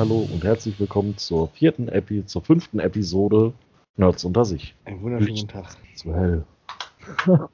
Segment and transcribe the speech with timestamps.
[0.00, 3.52] Hallo und herzlich willkommen zur vierten Epi zur fünften Episode
[3.98, 4.74] Nerds unter sich.
[4.86, 5.76] Einen wunderschönen guten Tag.
[5.94, 6.44] Zu hell.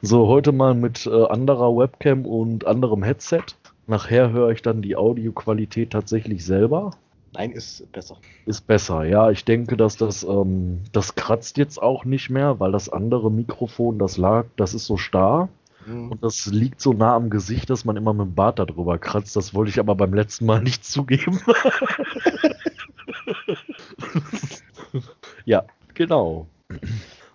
[0.00, 3.42] so, heute mal mit äh, anderer Webcam und anderem Headset.
[3.88, 6.92] Nachher höre ich dann die Audioqualität tatsächlich selber.
[7.32, 8.18] Nein, ist besser.
[8.46, 9.32] Ist besser, ja.
[9.32, 13.98] Ich denke, dass das, ähm, das kratzt jetzt auch nicht mehr, weil das andere Mikrofon,
[13.98, 15.48] das lag, das ist so starr.
[15.86, 16.12] Mhm.
[16.12, 19.36] Und das liegt so nah am Gesicht, dass man immer mit dem Bart darüber kratzt.
[19.36, 21.40] Das wollte ich aber beim letzten Mal nicht zugeben.
[25.44, 26.46] ja, genau.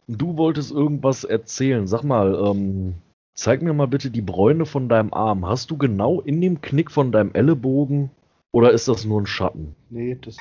[0.07, 1.87] Du wolltest irgendwas erzählen.
[1.87, 2.95] Sag mal, ähm,
[3.33, 5.45] zeig mir mal bitte die Bräune von deinem Arm.
[5.45, 8.09] Hast du genau in dem Knick von deinem Ellenbogen
[8.51, 9.75] oder ist das nur ein Schatten?
[9.89, 10.37] Nee, das.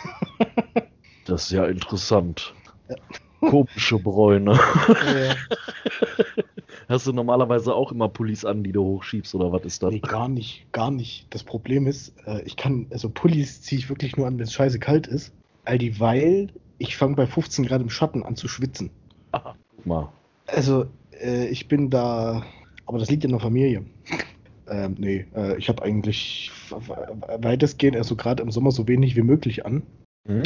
[1.27, 2.55] das ist ja interessant.
[2.89, 2.97] Ja.
[3.41, 4.59] Komische Bräune.
[4.89, 5.35] Ja.
[6.89, 9.93] Hast du normalerweise auch immer Pullis an, die du hochschiebst oder was ist das?
[9.93, 11.27] Nee, gar nicht, gar nicht.
[11.29, 14.55] Das Problem ist, äh, ich kann, also Pullis ziehe ich wirklich nur an, wenn es
[14.55, 15.35] scheiße kalt ist.
[15.67, 18.91] All dieweil, ich fange bei 15 Grad im Schatten an zu schwitzen.
[19.33, 20.13] Ah, guck mal.
[20.47, 20.87] Also,
[21.21, 22.43] äh, ich bin da,
[22.87, 23.85] aber das liegt in der Familie.
[24.67, 29.67] Ähm, nee, äh, ich habe eigentlich weitestgehend, also gerade im Sommer, so wenig wie möglich
[29.67, 29.83] an.
[30.27, 30.45] Mhm.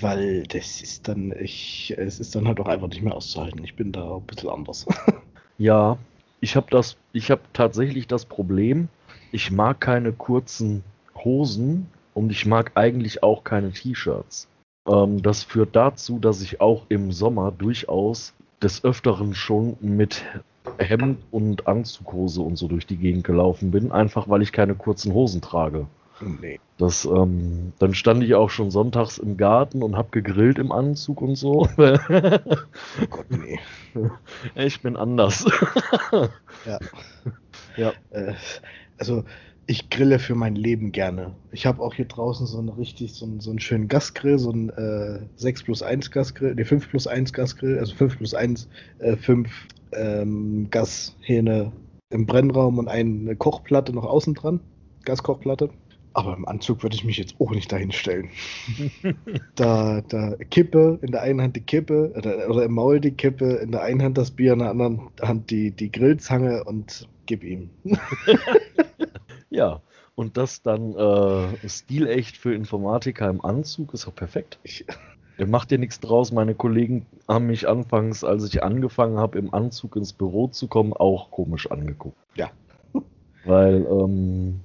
[0.00, 3.62] Weil das ist dann, ich, es ist dann halt auch einfach nicht mehr auszuhalten.
[3.62, 4.86] Ich bin da ein bisschen anders.
[5.58, 5.98] ja,
[6.40, 8.88] ich habe das, ich habe tatsächlich das Problem,
[9.32, 10.84] ich mag keine kurzen
[11.16, 14.48] Hosen und ich mag eigentlich auch keine T-Shirts.
[14.88, 20.24] Ähm, das führt dazu, dass ich auch im Sommer durchaus des Öfteren schon mit
[20.78, 25.12] Hemd und Anzughose und so durch die Gegend gelaufen bin, einfach weil ich keine kurzen
[25.12, 25.86] Hosen trage.
[26.20, 26.60] Nee.
[26.78, 31.20] Das, ähm, dann stand ich auch schon sonntags im Garten und hab gegrillt im Anzug
[31.20, 31.68] und so.
[31.78, 33.58] oh Gott, nee.
[34.54, 35.44] Ich bin anders.
[36.66, 36.78] ja.
[37.76, 37.92] Ja.
[38.10, 38.34] Äh,
[38.98, 39.24] also
[39.66, 41.34] ich grille für mein Leben gerne.
[41.50, 44.50] Ich habe auch hier draußen so einen richtig, so einen, so einen schönen Gasgrill, so
[44.50, 48.68] einen äh, 6 plus 1 Gasgrill, ne 5 plus 1 Gasgrill, also 5 plus 1,
[48.98, 49.50] äh, 5
[49.92, 51.72] ähm, Gashähne
[52.10, 54.60] im Brennraum und eine Kochplatte noch außen dran,
[55.04, 55.70] Gaskochplatte.
[56.14, 58.30] Aber im Anzug würde ich mich jetzt auch nicht dahin stellen.
[59.56, 63.54] da, da Kippe, in der einen Hand die Kippe, oder, oder, im Maul die Kippe,
[63.56, 67.42] in der einen Hand das Bier, in der anderen Hand die, die Grillzange und gib
[67.42, 67.70] ihm.
[69.50, 69.80] ja,
[70.14, 74.58] und das dann äh, stilecht für Informatiker im Anzug ist auch perfekt.
[74.62, 74.86] Ich,
[75.46, 76.32] Macht dir nichts draus.
[76.32, 80.92] Meine Kollegen haben mich anfangs, als ich angefangen habe, im Anzug ins Büro zu kommen,
[80.92, 82.16] auch komisch angeguckt.
[82.36, 82.50] Ja.
[83.44, 84.60] Weil ähm,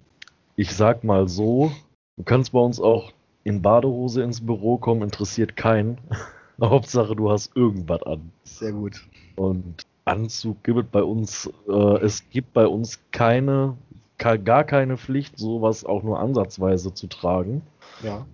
[0.59, 1.71] ich sag mal so,
[2.17, 3.13] du kannst bei uns auch
[3.45, 5.99] in Badehose ins Büro kommen, interessiert keinen.
[6.61, 8.29] Hauptsache, du hast irgendwas an.
[8.43, 9.07] Sehr gut.
[9.37, 13.77] Und Anzug gibt es bei uns, äh, es gibt bei uns keine,
[14.17, 17.61] gar keine Pflicht, sowas auch nur ansatzweise zu tragen.
[18.03, 18.25] Ja.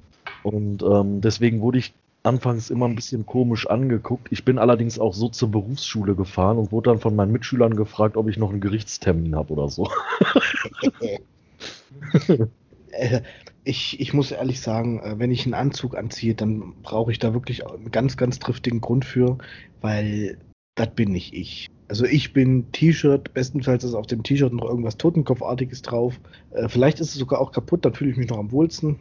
[0.42, 1.94] Und ähm, deswegen wurde ich
[2.24, 4.30] anfangs immer ein bisschen komisch angeguckt.
[4.32, 8.18] Ich bin allerdings auch so zur Berufsschule gefahren und wurde dann von meinen Mitschülern gefragt,
[8.18, 9.88] ob ich noch einen Gerichtstermin habe oder so.
[12.92, 13.22] Äh,
[13.66, 17.34] ich, ich muss ehrlich sagen, äh, wenn ich einen Anzug anziehe, dann brauche ich da
[17.34, 19.38] wirklich einen ganz, ganz triftigen Grund für,
[19.82, 20.38] weil
[20.76, 21.68] das bin nicht ich.
[21.88, 26.20] Also ich bin T-Shirt, bestenfalls ist auf dem T-Shirt noch irgendwas Totenkopfartiges drauf.
[26.52, 29.00] Äh, vielleicht ist es sogar auch kaputt, dann fühle ich mich noch am wohlsten.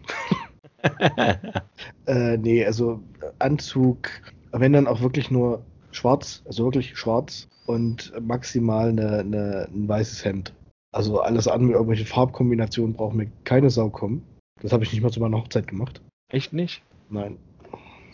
[2.06, 3.00] äh, nee, also
[3.38, 4.10] Anzug,
[4.53, 5.62] wenn dann auch wirklich nur
[5.93, 10.54] schwarz, also wirklich schwarz und maximal eine, eine, ein weißes Hemd.
[10.94, 14.22] Also alles an mit irgendwelchen Farbkombinationen braucht mir keine Sau kommen.
[14.62, 16.00] Das habe ich nicht mal zu meiner Hochzeit gemacht.
[16.28, 16.82] Echt nicht?
[17.10, 17.37] Nein.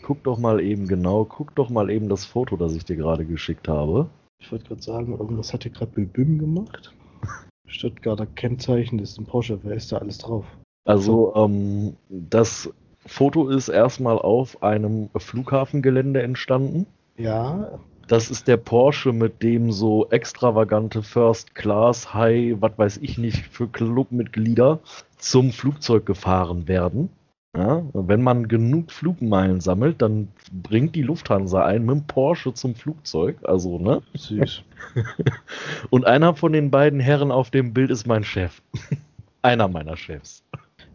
[0.03, 3.27] Guck doch mal eben genau, guck doch mal eben das Foto, das ich dir gerade
[3.27, 4.09] geschickt habe.
[4.41, 6.95] Ich wollte gerade sagen, irgendwas hat hier gerade Bim gemacht.
[7.67, 10.47] Stuttgarter Kennzeichen, das ist ein Porsche, wer ist da alles drauf?
[10.87, 12.73] Also, ähm, das
[13.05, 16.87] Foto ist erstmal auf einem Flughafengelände entstanden.
[17.19, 17.79] Ja.
[18.11, 23.47] Das ist der Porsche, mit dem so extravagante First Class, High, was weiß ich nicht,
[23.47, 24.81] für Clubmitglieder
[25.19, 27.11] zum Flugzeug gefahren werden.
[27.57, 32.75] Ja, wenn man genug Flugmeilen sammelt, dann bringt die Lufthansa einen mit dem Porsche zum
[32.75, 33.37] Flugzeug.
[33.45, 34.03] Also, ne?
[34.15, 34.65] Süß.
[35.91, 38.61] Und einer von den beiden Herren auf dem Bild ist mein Chef.
[39.43, 40.43] einer meiner Chefs.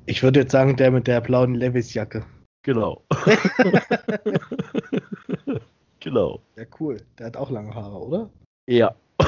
[0.05, 2.25] Ich würde jetzt sagen, der mit der blauen Levis-Jacke.
[2.63, 3.05] Genau.
[6.05, 6.39] Genau.
[6.55, 6.97] Ja, cool.
[7.17, 8.29] Der hat auch lange Haare, oder?
[8.67, 8.93] Ja.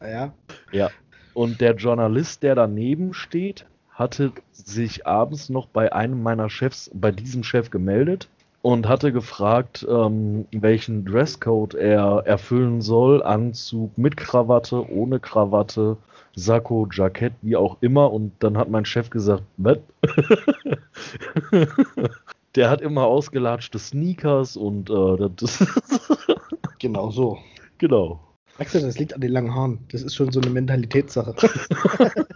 [0.00, 0.32] naja.
[0.70, 0.90] Ja.
[1.34, 7.10] Und der Journalist, der daneben steht, hatte sich abends noch bei einem meiner Chefs, bei
[7.10, 8.28] diesem Chef gemeldet
[8.62, 13.20] und hatte gefragt, ähm, welchen Dresscode er erfüllen soll.
[13.24, 15.96] Anzug mit Krawatte, ohne Krawatte,
[16.36, 18.12] Sakko, Jackett, wie auch immer.
[18.12, 19.78] Und dann hat mein Chef gesagt, was?
[22.56, 25.64] Der hat immer ausgelatschte Sneakers und äh, das
[26.78, 27.38] Genau so.
[27.78, 28.20] Genau.
[28.58, 29.78] Axel, das liegt an den langen Haaren.
[29.92, 31.34] Das ist schon so eine Mentalitätssache.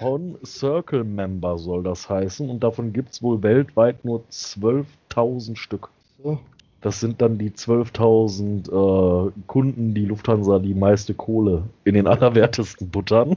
[0.00, 5.90] On Circle Member soll das heißen und davon gibt es wohl weltweit nur 12.000 Stück.
[6.22, 6.38] So.
[6.80, 12.88] Das sind dann die 12.000 äh, Kunden, die Lufthansa die meiste Kohle in den allerwertesten
[12.88, 13.36] buttern.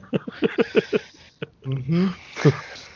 [1.65, 2.13] Mhm.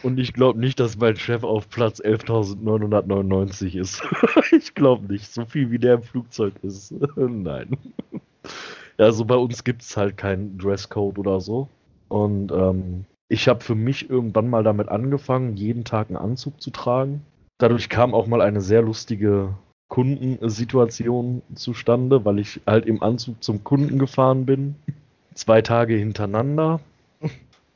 [0.03, 4.03] Und ich glaube nicht, dass mein Chef auf Platz 11.999 ist.
[4.51, 5.33] ich glaube nicht.
[5.33, 6.93] So viel wie der im Flugzeug ist.
[7.15, 7.77] Nein.
[8.97, 11.67] Also bei uns gibt es halt keinen Dresscode oder so.
[12.09, 16.71] Und ähm, ich habe für mich irgendwann mal damit angefangen, jeden Tag einen Anzug zu
[16.71, 17.21] tragen.
[17.57, 19.55] Dadurch kam auch mal eine sehr lustige
[19.89, 24.75] Kundensituation zustande, weil ich halt im Anzug zum Kunden gefahren bin.
[25.33, 26.79] Zwei Tage hintereinander.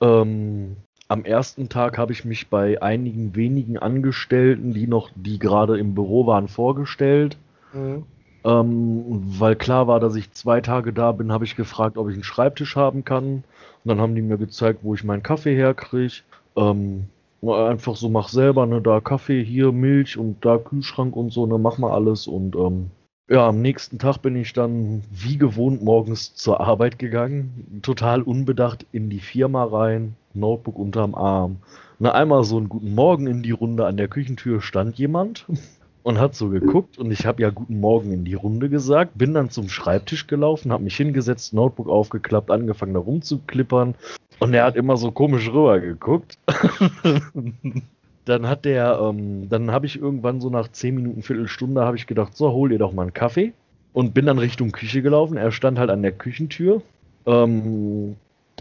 [0.04, 0.78] Ähm,
[1.12, 5.94] am ersten Tag habe ich mich bei einigen wenigen Angestellten, die noch, die gerade im
[5.94, 7.36] Büro waren, vorgestellt.
[7.74, 8.04] Mhm.
[8.46, 9.04] Ähm,
[9.38, 12.24] weil klar war, dass ich zwei Tage da bin, habe ich gefragt, ob ich einen
[12.24, 13.44] Schreibtisch haben kann.
[13.84, 16.22] Und dann haben die mir gezeigt, wo ich meinen Kaffee herkriege.
[16.56, 17.08] Ähm,
[17.44, 21.58] einfach so, mach selber, ne, da Kaffee, hier Milch und da Kühlschrank und so, ne,
[21.58, 22.25] mach mal alles.
[22.25, 22.90] Und ähm,
[23.32, 28.86] ja, am nächsten Tag bin ich dann wie gewohnt morgens zur Arbeit gegangen, total unbedacht
[28.92, 31.60] in die Firma rein, Notebook unterm Arm.
[31.98, 35.46] Na, einmal so einen guten Morgen in die Runde, an der Küchentür stand jemand
[36.04, 39.34] und hat so geguckt und ich habe ja guten Morgen in die Runde gesagt, bin
[39.34, 43.96] dann zum Schreibtisch gelaufen, habe mich hingesetzt, Notebook aufgeklappt, angefangen da rumzuklippern
[44.40, 46.38] und er hat immer so komisch rüber geguckt.
[48.26, 52.08] dann hat der, ähm, dann habe ich irgendwann so nach 10 Minuten, Viertelstunde, habe ich
[52.08, 53.54] gedacht, so, hol dir doch mal einen Kaffee
[53.94, 55.38] und bin dann Richtung Küche gelaufen.
[55.38, 56.82] Er stand halt an der Küchentür.
[57.26, 58.16] Ähm,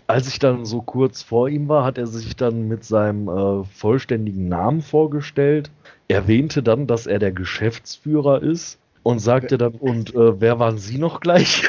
[0.07, 3.65] als ich dann so kurz vor ihm war, hat er sich dann mit seinem äh,
[3.65, 5.71] vollständigen Namen vorgestellt,
[6.09, 10.99] erwähnte dann, dass er der Geschäftsführer ist und sagte dann, und äh, wer waren Sie
[10.99, 11.69] noch gleich?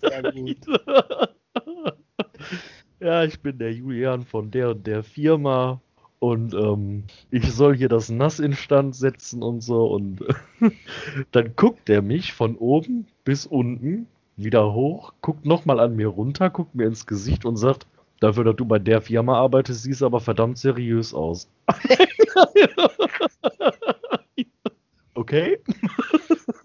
[0.00, 0.58] Sehr gut.
[3.00, 5.80] ja, ich bin der Julian von der und der Firma
[6.20, 10.24] und ähm, ich soll hier das Nass instand setzen und so und
[11.32, 14.06] dann guckt er mich von oben bis unten
[14.36, 17.86] wieder hoch, guckt nochmal an mir runter, guckt mir ins Gesicht und sagt,
[18.20, 21.48] dafür, dass du bei der Firma arbeitest, siehst aber verdammt seriös aus.
[25.14, 25.58] okay.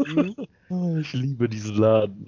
[0.06, 0.36] Mhm.
[1.00, 2.26] Ich liebe diesen Laden.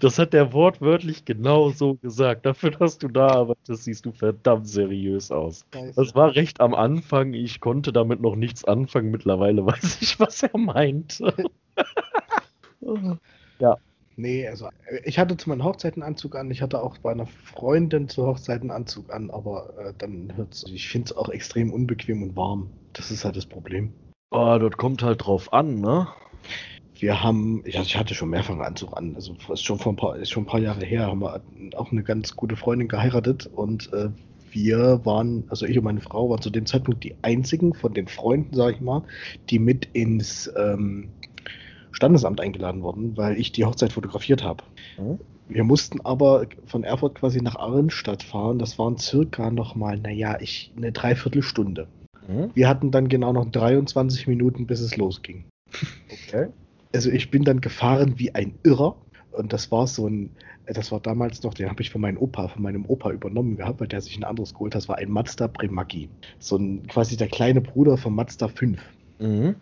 [0.00, 2.46] Das hat der wortwörtlich genau so gesagt.
[2.46, 5.66] Dafür, dass du da arbeitest, siehst du verdammt seriös aus.
[5.94, 7.34] Das war recht am Anfang.
[7.34, 9.10] Ich konnte damit noch nichts anfangen.
[9.10, 11.22] Mittlerweile weiß ich, was er meint.
[13.60, 13.76] ja.
[14.16, 14.68] Nee, also
[15.04, 18.70] ich hatte zu meinen Hochzeiten Anzug an, ich hatte auch bei einer Freundin zu Hochzeiten
[18.70, 22.70] Anzug an, aber äh, dann hört's, ich finde es auch extrem unbequem und warm.
[22.92, 23.94] Das ist halt das Problem.
[24.30, 26.08] Oh, das kommt halt drauf an, ne?
[27.00, 29.96] Wir haben, ich, ich hatte schon mehrfach einen Anzug an, also ist schon vor ein
[29.96, 31.40] paar, ist schon ein paar Jahre her, haben wir
[31.76, 34.10] auch eine ganz gute Freundin geheiratet und äh,
[34.52, 38.08] wir waren, also ich und meine Frau waren zu dem Zeitpunkt die einzigen von den
[38.08, 39.02] Freunden, sage ich mal,
[39.48, 41.08] die mit ins ähm,
[41.92, 44.64] Standesamt eingeladen wurden, weil ich die Hochzeit fotografiert habe.
[44.98, 45.20] Mhm.
[45.48, 48.58] Wir mussten aber von Erfurt quasi nach Arnstadt fahren.
[48.58, 51.88] Das waren circa nochmal, naja, ich, eine Dreiviertelstunde.
[52.28, 52.50] Mhm.
[52.54, 55.44] Wir hatten dann genau noch 23 Minuten, bis es losging.
[56.28, 56.48] Okay.
[56.92, 58.96] Also ich bin dann gefahren wie ein Irrer.
[59.32, 60.30] Und das war so ein,
[60.66, 63.80] das war damals noch, den habe ich von meinem Opa, von meinem Opa übernommen gehabt,
[63.80, 64.82] weil der sich ein anderes geholt hat.
[64.82, 66.08] Das war ein Mazda Premaki.
[66.38, 68.80] So ein quasi der kleine Bruder vom Mazda 5.
[69.20, 69.54] Mhm.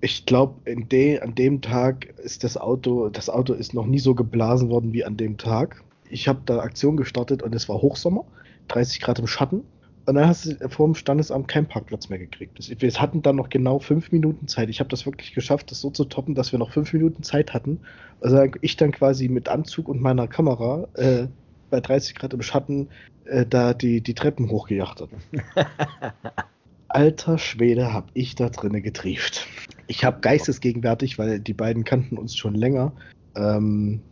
[0.00, 4.16] Ich glaube, de, an dem Tag ist das Auto, das Auto ist noch nie so
[4.16, 5.84] geblasen worden wie an dem Tag.
[6.10, 8.24] Ich habe da Aktion gestartet und es war Hochsommer,
[8.68, 9.62] 30 Grad im Schatten.
[10.04, 12.58] Und dann hast du vor dem Standesamt keinen Parkplatz mehr gekriegt.
[12.80, 14.68] Wir hatten dann noch genau fünf Minuten Zeit.
[14.68, 17.54] Ich habe das wirklich geschafft, das so zu toppen, dass wir noch fünf Minuten Zeit
[17.54, 17.80] hatten.
[18.20, 21.26] Also ich dann quasi mit Anzug und meiner Kamera äh,
[21.70, 22.88] bei 30 Grad im Schatten
[23.26, 25.10] äh, da die, die Treppen hochgejachtet.
[26.88, 29.46] Alter Schwede, hab ich da drinne getrieft.
[29.86, 32.92] Ich habe geistesgegenwärtig, weil die beiden kannten uns schon länger,
[33.34, 34.02] ähm,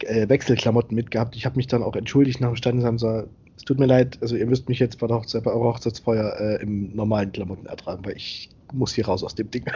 [0.00, 1.36] äh, Wechselklamotten mitgehabt.
[1.36, 3.00] Ich habe mich dann auch entschuldigt nach dem Standesamt.
[3.00, 3.24] So,
[3.62, 6.34] es tut mir leid, also ihr müsst mich jetzt bei der Hochzeit, bei eurer Hochzeitsfeuer
[6.40, 9.64] äh, im normalen Klamotten ertragen, weil ich muss hier raus aus dem Ding.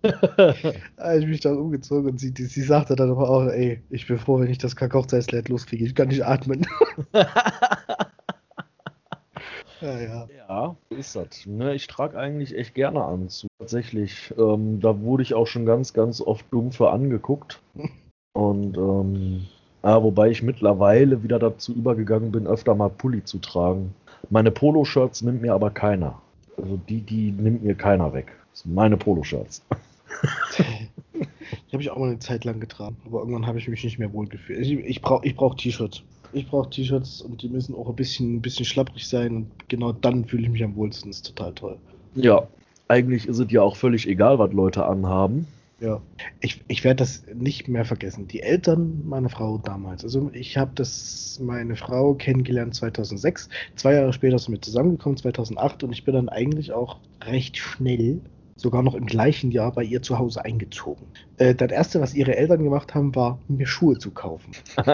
[0.00, 4.16] Ich mich dann umgezogen und sie, die, sie sagte dann aber auch, ey, ich bin
[4.16, 5.84] froh, wenn ich das Kack-Hochzeitslied loskriege.
[5.84, 6.64] Ich kann nicht atmen.
[9.80, 10.28] ja, ja.
[10.48, 11.46] Ja, ist das.
[11.46, 13.50] Ne, ich trage eigentlich echt gerne Anzug.
[13.58, 14.32] Tatsächlich.
[14.38, 17.60] Ähm, da wurde ich auch schon ganz, ganz oft dumpfe angeguckt.
[18.34, 19.48] Und ähm,
[19.88, 23.94] ja, wobei ich mittlerweile wieder dazu übergegangen bin, öfter mal Pulli zu tragen.
[24.28, 26.20] Meine Poloshirts nimmt mir aber keiner.
[26.58, 28.36] Also die, die nimmt mir keiner weg.
[28.50, 29.62] Das sind meine Poloshirts.
[31.70, 33.98] Die habe ich auch mal eine Zeit lang getragen, aber irgendwann habe ich mich nicht
[33.98, 34.60] mehr wohl gefühlt.
[34.60, 36.02] Ich, ich brauche ich brauch T-Shirts.
[36.32, 39.92] Ich brauche T-Shirts und die müssen auch ein bisschen, ein bisschen schlapprig sein und genau
[39.92, 41.10] dann fühle ich mich am wohlsten.
[41.10, 41.76] Das ist total toll.
[42.14, 42.46] Ja,
[42.88, 45.46] eigentlich ist es ja auch völlig egal, was Leute anhaben.
[45.80, 46.02] Ja,
[46.40, 48.26] ich, ich werde das nicht mehr vergessen.
[48.26, 50.02] Die Eltern meiner Frau damals.
[50.02, 53.48] Also ich habe das meine Frau kennengelernt 2006.
[53.76, 55.84] Zwei Jahre später sind wir zusammengekommen, 2008.
[55.84, 58.20] Und ich bin dann eigentlich auch recht schnell,
[58.56, 61.06] sogar noch im gleichen Jahr, bei ihr zu Hause eingezogen.
[61.36, 64.50] Äh, das Erste, was ihre Eltern gemacht haben, war, mir Schuhe zu kaufen.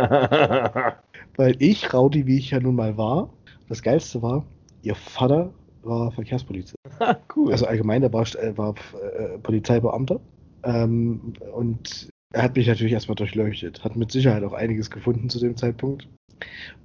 [1.37, 3.31] Weil ich, Raudi, wie ich ja nun mal war,
[3.71, 4.45] das Geilste war,
[4.83, 5.50] ihr Vater
[5.83, 6.76] war Verkehrspolizist.
[7.37, 7.53] cool.
[7.53, 10.21] Also allgemein, der war, äh, war äh, Polizeibeamter.
[10.64, 13.85] Ähm, und er hat mich natürlich erstmal durchleuchtet.
[13.85, 16.09] Hat mit Sicherheit auch einiges gefunden zu dem Zeitpunkt.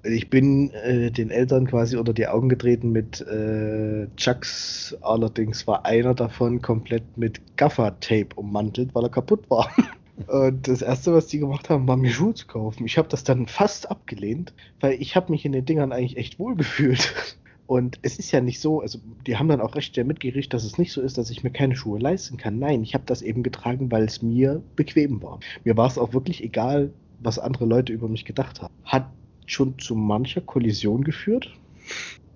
[0.03, 4.95] Ich bin äh, den Eltern quasi unter die Augen getreten mit äh, Chucks.
[5.01, 9.69] Allerdings war einer davon komplett mit Gaffer-Tape ummantelt, weil er kaputt war.
[10.27, 12.85] Und das erste, was die gemacht haben, war mir Schuhe zu kaufen.
[12.85, 16.39] Ich habe das dann fast abgelehnt, weil ich habe mich in den Dingern eigentlich echt
[16.39, 17.37] wohl gefühlt.
[17.69, 18.97] Und es ist ja nicht so, also
[19.27, 21.51] die haben dann auch recht schnell mitgerichtet, dass es nicht so ist, dass ich mir
[21.51, 22.57] keine Schuhe leisten kann.
[22.57, 25.39] Nein, ich habe das eben getragen, weil es mir bequem war.
[25.63, 28.73] Mir war es auch wirklich egal, was andere Leute über mich gedacht haben.
[28.85, 29.11] Hat
[29.45, 31.53] schon zu mancher Kollision geführt.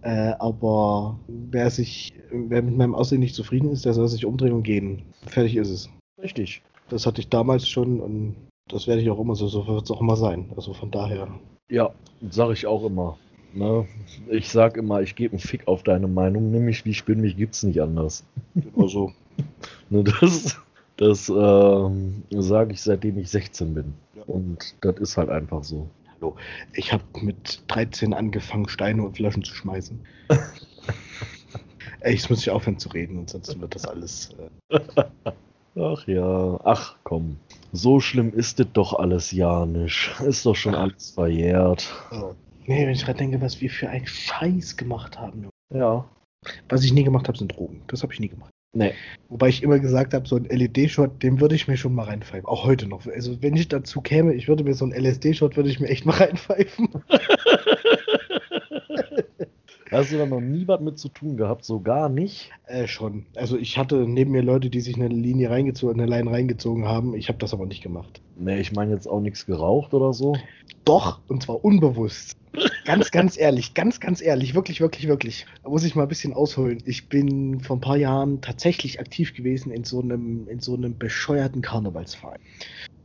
[0.03, 4.53] Äh, aber wer sich, wer mit meinem Aussehen nicht zufrieden ist, der soll sich umdrehen
[4.53, 5.01] und gehen.
[5.25, 5.89] Fertig ist es.
[6.21, 6.61] Richtig.
[6.89, 8.35] Das hatte ich damals schon und
[8.67, 10.51] das werde ich auch immer so, so wird es auch immer sein.
[10.55, 11.27] Also von daher.
[11.71, 11.89] Ja,
[12.29, 13.17] sage ich auch immer.
[13.53, 13.87] Ne?
[14.29, 17.21] Ich sag immer, ich gebe einen Fick auf deine Meinung, nimm mich wie ich bin,
[17.21, 18.25] mich gibt's nicht anders.
[18.55, 19.13] Genau so.
[19.89, 20.55] Ne, das
[20.97, 23.93] das ähm, sage ich seitdem ich 16 bin.
[24.15, 24.23] Ja.
[24.23, 25.89] Und das ist halt einfach so.
[26.15, 26.35] Hallo.
[26.73, 29.99] Ich habe mit 13 angefangen, Steine und Flaschen zu schmeißen.
[32.01, 34.29] Ey, jetzt muss ich aufhören zu reden, ansonsten wird das alles.
[34.69, 34.79] Äh,
[35.75, 37.37] Ach ja, ach komm.
[37.71, 40.13] So schlimm ist es doch alles ja nicht.
[40.21, 41.91] Ist doch schon alles verjährt.
[42.11, 42.35] oh.
[42.65, 45.49] Nee, wenn ich gerade denke, was wir für einen Scheiß gemacht haben.
[45.73, 46.07] Ja.
[46.69, 47.81] Was ich nie gemacht habe, sind Drogen.
[47.87, 48.51] Das habe ich nie gemacht.
[48.75, 48.93] Nee.
[49.29, 52.47] Wobei ich immer gesagt habe, so ein LED-Shot, den würde ich mir schon mal reinpfeifen.
[52.47, 53.05] Auch heute noch.
[53.05, 56.05] Also wenn ich dazu käme, ich würde mir so ein LSD-Shot, würde ich mir echt
[56.05, 56.89] mal reinpfeifen.
[59.93, 61.63] Hast du da noch nie was mit zu tun gehabt?
[61.63, 62.49] So gar nicht?
[62.65, 63.27] Äh, schon.
[63.35, 67.15] Also ich hatte neben mir Leute, die sich eine Linie reingezogen, eine Line reingezogen haben.
[67.15, 68.19] Ich habe das aber nicht gemacht.
[68.35, 70.35] Nee, ich meine jetzt auch nichts geraucht oder so.
[70.83, 72.35] Doch, und zwar unbewusst.
[72.85, 75.45] Ganz, ganz ehrlich, ganz, ganz ehrlich, wirklich, wirklich, wirklich.
[75.63, 76.79] Da muss ich mal ein bisschen ausholen.
[76.85, 80.97] Ich bin vor ein paar Jahren tatsächlich aktiv gewesen in so einem, in so einem
[80.97, 82.39] bescheuerten Karnevalsverein.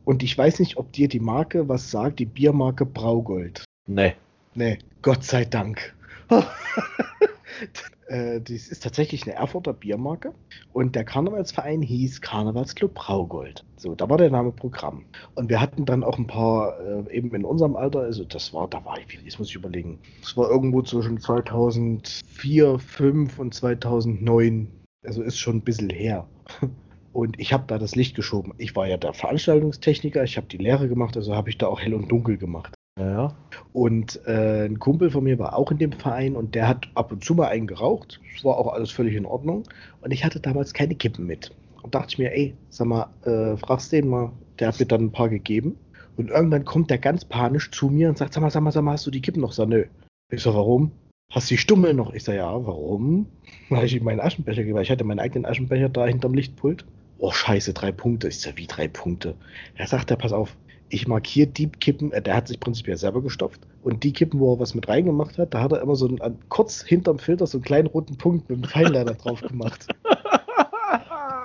[0.05, 3.63] Und ich weiß nicht, ob dir die Marke was sagt, die Biermarke Braugold.
[3.85, 4.15] Nee.
[4.55, 5.93] Nee, Gott sei Dank.
[8.07, 10.33] äh, dies ist tatsächlich eine Erfurter Biermarke
[10.73, 13.65] und der Karnevalsverein hieß Karnevalsclub Braugold.
[13.77, 15.05] So, da war der Name Programm.
[15.35, 18.67] Und wir hatten dann auch ein paar, äh, eben in unserem Alter, also das war,
[18.67, 24.67] da war ich, jetzt muss ich überlegen, das war irgendwo zwischen 2004, 2005 und 2009.
[25.05, 26.27] Also ist schon ein bisschen her.
[27.11, 28.53] Und ich habe da das Licht geschoben.
[28.59, 31.81] Ich war ja der Veranstaltungstechniker, ich habe die Lehre gemacht, also habe ich da auch
[31.81, 32.75] hell und dunkel gemacht.
[32.99, 33.35] Ja, ja.
[33.71, 37.11] Und äh, ein Kumpel von mir war auch in dem Verein und der hat ab
[37.11, 38.19] und zu mal einen geraucht.
[38.35, 39.63] Das war auch alles völlig in Ordnung.
[40.01, 41.51] Und ich hatte damals keine Kippen mit.
[41.81, 45.05] Und dachte ich mir, ey, sag mal, äh, fragst den mal, der hat mir dann
[45.05, 45.77] ein paar gegeben.
[46.17, 48.83] Und irgendwann kommt der ganz panisch zu mir und sagt, sag mal, sag mal, sag
[48.83, 49.53] mal, hast du die Kippen noch?
[49.53, 49.85] Sag, nö.
[50.29, 50.91] Ich sag, warum?
[51.31, 52.13] Hast du die Stummel noch?
[52.13, 53.27] Ich sag, ja, warum?
[53.69, 56.83] Habe ich ihm meinen Aschenbecher gegeben, weil ich hatte meinen eigenen Aschenbecher da hinterm Lichtpult.
[57.19, 58.27] Oh, scheiße, drei Punkte.
[58.27, 59.35] Ich sag, wie drei Punkte?
[59.75, 60.57] Er sagt, er, pass auf,
[60.89, 63.61] ich markiere die Kippen, äh, der hat sich prinzipiell selber gestopft.
[63.83, 66.39] Und die Kippen, wo er was mit reingemacht hat, da hat er immer so einen,
[66.49, 69.87] kurz hinterm Filter so einen kleinen roten Punkt mit einem Pfeilleiter drauf gemacht.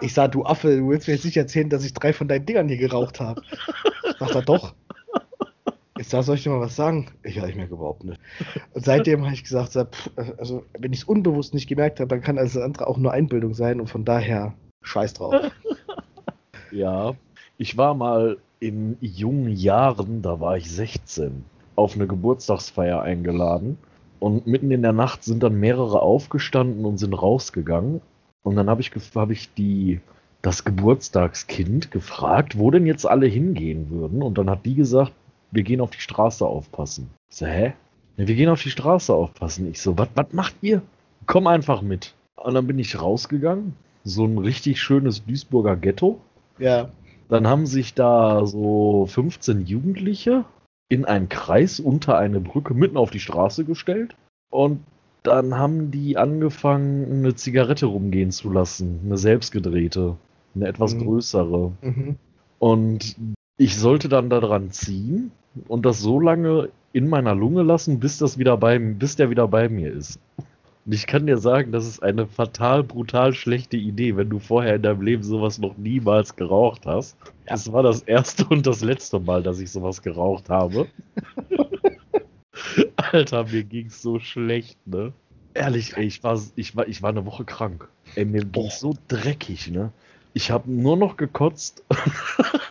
[0.01, 2.47] Ich sag, du Affe, du willst mir jetzt nicht erzählen, dass ich drei von deinen
[2.47, 3.43] Dingern hier geraucht habe.
[4.19, 4.75] Sagt er doch.
[5.99, 7.07] Ich sag, soll ich dir mal was sagen?
[7.23, 8.21] Ich, ja, ich merke überhaupt nicht.
[8.73, 12.21] Und seitdem habe ich gesagt, pff, also wenn ich es unbewusst nicht gemerkt habe, dann
[12.21, 15.35] kann alles andere auch nur Einbildung sein und von daher scheiß drauf.
[16.71, 17.15] Ja.
[17.57, 21.45] Ich war mal in jungen Jahren, da war ich 16,
[21.77, 23.79] auf eine Geburtstagsfeier eingeladen.
[24.21, 28.01] Und mitten in der Nacht sind dann mehrere aufgestanden und sind rausgegangen.
[28.43, 30.01] Und dann habe ich, hab ich die,
[30.43, 34.23] das Geburtstagskind gefragt, wo denn jetzt alle hingehen würden.
[34.23, 35.13] Und dann hat die gesagt,
[35.51, 37.11] wir gehen auf die Straße aufpassen.
[37.31, 37.75] Ich so, hä?
[38.17, 39.69] Ja, wir gehen auf die Straße aufpassen.
[39.71, 40.83] Ich so, was macht ihr?
[41.27, 42.15] Komm einfach mit.
[42.37, 43.75] Und dann bin ich rausgegangen.
[44.05, 46.21] So ein richtig schönes Duisburger Ghetto.
[46.59, 46.91] Ja.
[47.29, 50.45] Dann haben sich da so 15 Jugendliche
[50.89, 54.15] in einen Kreis unter eine Brücke mitten auf die Straße gestellt.
[54.51, 54.81] Und
[55.23, 59.01] dann haben die angefangen, eine Zigarette rumgehen zu lassen.
[59.05, 60.17] Eine selbstgedrehte.
[60.55, 61.01] Eine etwas Mhm.
[61.01, 61.73] größere.
[61.81, 62.17] Mhm.
[62.59, 63.17] Und
[63.57, 65.31] ich sollte dann daran ziehen
[65.69, 69.49] und das so lange in meiner Lunge lassen, bis das wieder bei, bis der wieder
[69.49, 70.21] bei mir ist.
[70.87, 74.77] Und ich kann dir sagen, das ist eine fatal, brutal schlechte Idee, wenn du vorher
[74.77, 77.17] in deinem Leben sowas noch niemals geraucht hast.
[77.47, 80.87] Das war das erste und das letzte Mal, dass ich sowas geraucht habe.
[82.97, 85.13] Alter, mir ging's so schlecht, ne?
[85.55, 87.89] Ehrlich, ey, ich war, ich war, ich war eine Woche krank.
[88.15, 89.91] Ey, mir ging's so dreckig, ne?
[90.35, 91.85] Ich habe nur noch gekotzt.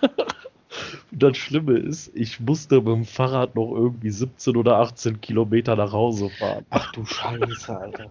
[1.16, 5.94] Das Schlimme ist, ich musste mit dem Fahrrad noch irgendwie 17 oder 18 Kilometer nach
[5.94, 6.66] Hause fahren.
[6.72, 8.10] Ach du Scheiße, Alter.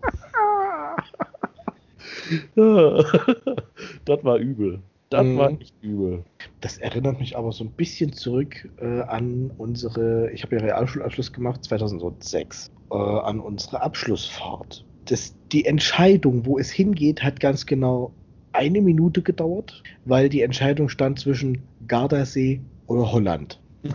[4.04, 4.80] das war übel.
[5.10, 5.36] Das Mhm.
[5.36, 6.24] war echt übel.
[6.60, 11.32] Das erinnert mich aber so ein bisschen zurück äh, an unsere, ich habe ja Realschulabschluss
[11.32, 14.84] gemacht 2006, äh, an unsere Abschlussfahrt.
[15.06, 18.12] Das, die Entscheidung, wo es hingeht, hat ganz genau
[18.52, 23.60] eine Minute gedauert, weil die Entscheidung stand zwischen Gardasee oder Holland.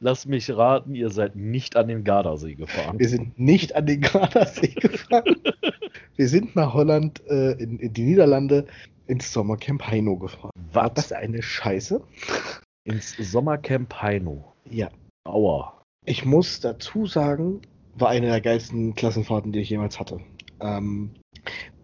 [0.00, 2.98] Lass mich raten, ihr seid nicht an den Gardasee gefahren.
[2.98, 5.36] Wir sind nicht an den Gardasee gefahren.
[6.16, 8.66] Wir sind nach Holland, äh, in, in die Niederlande,
[9.06, 10.50] ins Sommercamp Heino gefahren.
[10.72, 11.08] War Was?
[11.08, 12.00] das eine Scheiße?
[12.84, 14.52] Ins Sommercamp Heino.
[14.68, 14.88] Ja.
[15.24, 15.82] Aua.
[16.06, 17.60] Ich muss dazu sagen,
[17.94, 20.20] war eine der geilsten Klassenfahrten, die ich jemals hatte.
[20.60, 21.10] Ähm,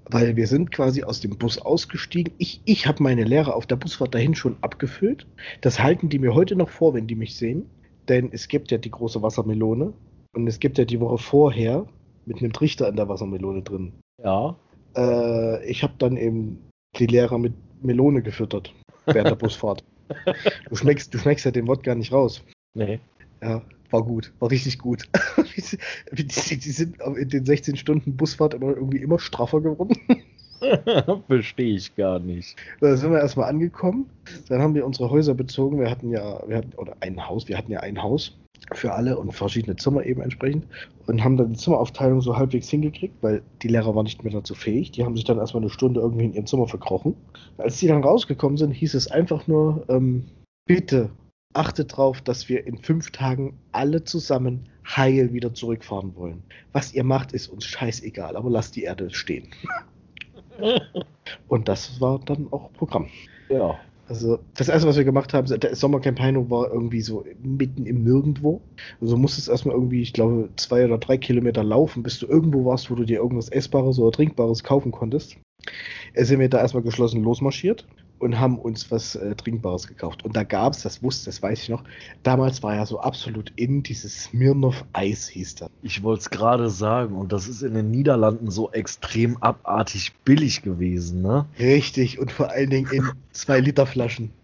[0.08, 2.34] weil wir sind quasi aus dem Bus ausgestiegen.
[2.38, 5.26] Ich, ich habe meine Lehre auf der Busfahrt dahin schon abgefüllt.
[5.60, 7.68] Das halten die mir heute noch vor, wenn die mich sehen.
[8.08, 9.92] Denn es gibt ja die große Wassermelone.
[10.34, 11.86] Und es gibt ja die Woche vorher
[12.24, 13.92] mit einem Trichter in der Wassermelone drin.
[14.22, 14.56] Ja.
[14.96, 16.58] Äh, ich habe dann eben
[16.98, 18.72] die Lehrer mit Melone gefüttert
[19.06, 19.84] während der Busfahrt.
[20.68, 22.44] Du schmeckst, du schmeckst ja den Wodka nicht raus.
[22.74, 23.00] Nee.
[23.42, 25.08] Ja, war gut, war richtig gut.
[25.56, 25.62] die,
[26.24, 29.96] die, die sind in den 16 Stunden Busfahrt immer irgendwie immer straffer geworden.
[31.28, 32.56] Verstehe ich gar nicht.
[32.80, 34.08] Da sind wir erstmal angekommen.
[34.48, 35.78] Dann haben wir unsere Häuser bezogen.
[35.78, 38.36] Wir hatten ja, wir hatten, oder ein Haus, wir hatten ja ein Haus
[38.72, 40.66] für alle und verschiedene Zimmer eben entsprechend.
[41.06, 44.54] Und haben dann die Zimmeraufteilung so halbwegs hingekriegt, weil die Lehrer waren nicht mehr dazu
[44.54, 44.90] fähig.
[44.92, 47.14] Die haben sich dann erstmal eine Stunde irgendwie in ihrem Zimmer verkrochen.
[47.58, 50.24] Als die dann rausgekommen sind, hieß es einfach nur, ähm,
[50.66, 51.10] bitte
[51.56, 56.42] achtet drauf, dass wir in fünf Tagen alle zusammen heil wieder zurückfahren wollen.
[56.72, 59.48] Was ihr macht, ist uns scheißegal, aber lasst die Erde stehen.
[61.48, 63.08] Und das war dann auch Programm.
[63.48, 63.78] Ja.
[64.08, 68.04] Also das erste, was wir gemacht haben, der Sommercamp Heino war irgendwie so mitten im
[68.04, 68.60] Nirgendwo.
[69.00, 72.64] Also du musstest erstmal irgendwie, ich glaube, zwei oder drei Kilometer laufen, bis du irgendwo
[72.64, 75.36] warst, wo du dir irgendwas Essbares oder Trinkbares kaufen konntest.
[76.14, 77.84] Äh, sind wir da erstmal geschlossen losmarschiert
[78.18, 80.24] und haben uns was äh, Trinkbares gekauft.
[80.24, 81.84] Und da gab es, das wusste, das weiß ich noch,
[82.22, 85.70] damals war ja so absolut in dieses Smirnoff Eis hieß das.
[85.82, 90.62] Ich wollte es gerade sagen, und das ist in den Niederlanden so extrem abartig billig
[90.62, 91.46] gewesen, ne?
[91.58, 94.30] Richtig, und vor allen Dingen in zwei Liter Flaschen.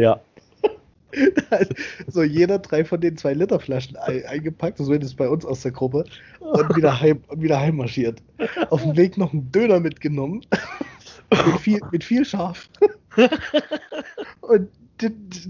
[0.00, 0.20] Ja.
[2.06, 5.44] so jeder drei von den zwei Liter Flaschen ein, eingepackt, so ist es bei uns
[5.44, 6.04] aus der Gruppe,
[6.38, 8.22] und wieder heim und wieder heimmarschiert.
[8.70, 10.42] Auf dem Weg noch einen Döner mitgenommen.
[11.30, 12.68] mit, viel, mit viel Schaf.
[14.40, 14.68] und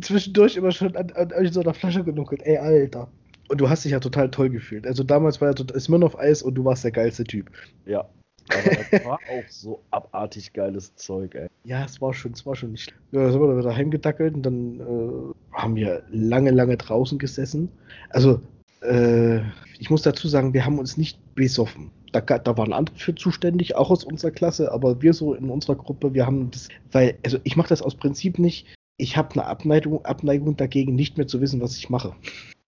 [0.02, 2.42] zwischendurch immer schon an, an, an so einer Flasche genuckelt.
[2.42, 3.08] Ey, Alter.
[3.48, 4.86] Und du hast dich ja total toll gefühlt.
[4.86, 7.50] Also damals war ja total Smirnoff Eis und du warst der geilste Typ.
[7.86, 8.08] Ja.
[8.50, 11.48] Aber das war auch so abartig geiles Zeug, ey.
[11.64, 12.92] Ja, es war schon, es war schon nicht.
[13.12, 17.18] Ja, dann sind wir dann wieder heimgedackelt und dann äh, haben wir lange, lange draußen
[17.18, 17.70] gesessen.
[18.10, 18.40] Also,
[18.82, 19.40] äh,
[19.78, 21.90] ich muss dazu sagen, wir haben uns nicht besoffen.
[22.12, 25.76] Da, da waren andere für zuständig, auch aus unserer Klasse, aber wir so in unserer
[25.76, 28.66] Gruppe, wir haben das, weil, also ich mache das aus Prinzip nicht.
[28.96, 32.14] Ich habe eine Abneigung, Abneigung dagegen, nicht mehr zu wissen, was ich mache.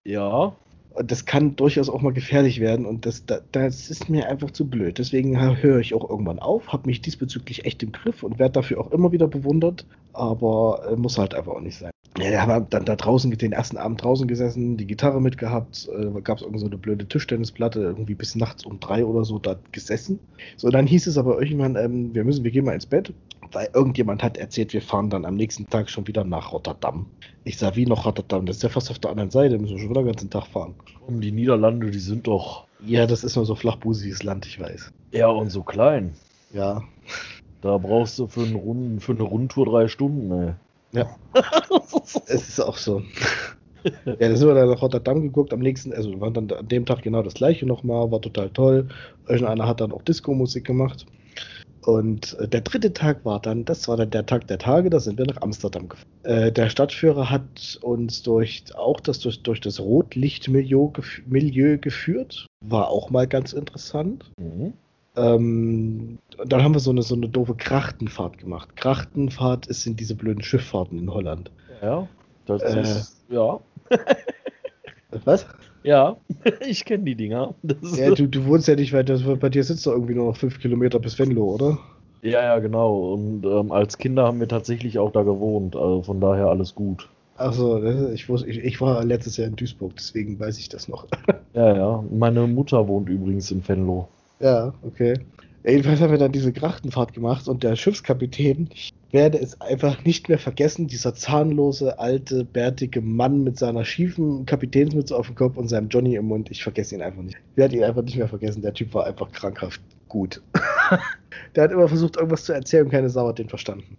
[0.05, 0.55] Ja.
[0.93, 4.51] Und das kann durchaus auch mal gefährlich werden und das, da- das ist mir einfach
[4.51, 4.99] zu blöd.
[4.99, 8.81] Deswegen höre ich auch irgendwann auf, habe mich diesbezüglich echt im Griff und werde dafür
[8.81, 11.93] auch immer wieder bewundert, aber äh, muss halt einfach auch nicht sein.
[12.19, 16.21] Ja, wir haben dann da draußen den ersten Abend draußen gesessen, die Gitarre mitgehabt, äh,
[16.23, 19.57] gab es irgend so eine blöde Tischtennisplatte, irgendwie bis nachts um drei oder so da
[19.71, 20.19] gesessen.
[20.57, 23.13] So, dann hieß es aber irgendwann, ähm, wir müssen, wir gehen mal ins Bett,
[23.53, 27.07] weil irgendjemand hat erzählt, wir fahren dann am nächsten Tag schon wieder nach Rotterdam.
[27.45, 28.45] Ich sah, wie noch Rotterdam?
[28.45, 30.47] Das ist ja fast auf der anderen Seite, müssen wir schon wieder den ganzen Tag
[30.47, 30.75] fahren.
[31.07, 32.67] Um die Niederlande, die sind doch.
[32.85, 34.93] Ja, das ist nur so flachbusiges Land, ich weiß.
[35.13, 36.15] Ja, und so klein.
[36.53, 36.83] Ja.
[37.61, 40.55] Da brauchst du für, einen Runden, für eine Rundtour drei Stunden, ey.
[40.93, 41.17] Ja.
[42.27, 43.03] Es ist auch so.
[43.85, 46.87] ja, da sind wir dann nach Rotterdam geguckt, am nächsten, also war dann an dem
[46.87, 48.89] Tag genau das gleiche nochmal, war total toll.
[49.29, 51.07] Irgendeiner hat dann auch Disco-Musik gemacht.
[51.83, 55.01] Und äh, der dritte Tag war dann, das war dann der Tag der Tage, da
[55.01, 56.09] sind wir nach Amsterdam gefahren.
[56.25, 62.47] Äh, der Stadtführer hat uns durch auch das durch, durch das Rotlichtmilieu gef Milieu geführt.
[62.65, 64.31] War auch mal ganz interessant.
[64.39, 64.75] Mhm.
[65.17, 68.77] Ähm, dann haben wir so eine, so eine doofe Krachtenfahrt gemacht.
[68.77, 71.51] Krachtenfahrt ist in diese blöden Schifffahrten in Holland.
[71.83, 72.09] Ja,
[72.47, 73.61] das äh, ist, ja.
[75.25, 75.47] Was?
[75.83, 76.17] Ja,
[76.67, 77.55] ich kenne die Dinger.
[77.97, 80.61] ja, du, du wohnst ja nicht weit, bei dir sitzt doch irgendwie nur noch fünf
[80.61, 81.79] Kilometer bis Venlo, oder?
[82.23, 83.15] Ja, ja, genau.
[83.15, 85.75] Und ähm, als Kinder haben wir tatsächlich auch da gewohnt.
[85.75, 87.09] Also von daher alles gut.
[87.37, 91.07] Achso, ich, ich, ich war letztes Jahr in Duisburg, deswegen weiß ich das noch.
[91.55, 92.05] ja, ja.
[92.11, 94.09] Meine Mutter wohnt übrigens in Venlo.
[94.41, 95.15] Ja, okay.
[95.65, 100.29] Jedenfalls haben wir dann diese Grachtenfahrt gemacht und der Schiffskapitän, ich werde es einfach nicht
[100.29, 105.69] mehr vergessen, dieser zahnlose, alte, bärtige Mann mit seiner schiefen Kapitänsmütze auf dem Kopf und
[105.69, 107.39] seinem Johnny im Mund, ich vergesse ihn einfach nicht.
[107.53, 110.43] Ich werde ihn einfach nicht mehr vergessen, der Typ war einfach krankhaft gut.
[111.55, 113.97] der hat immer versucht, irgendwas zu erzählen und keine Sau hat den verstanden.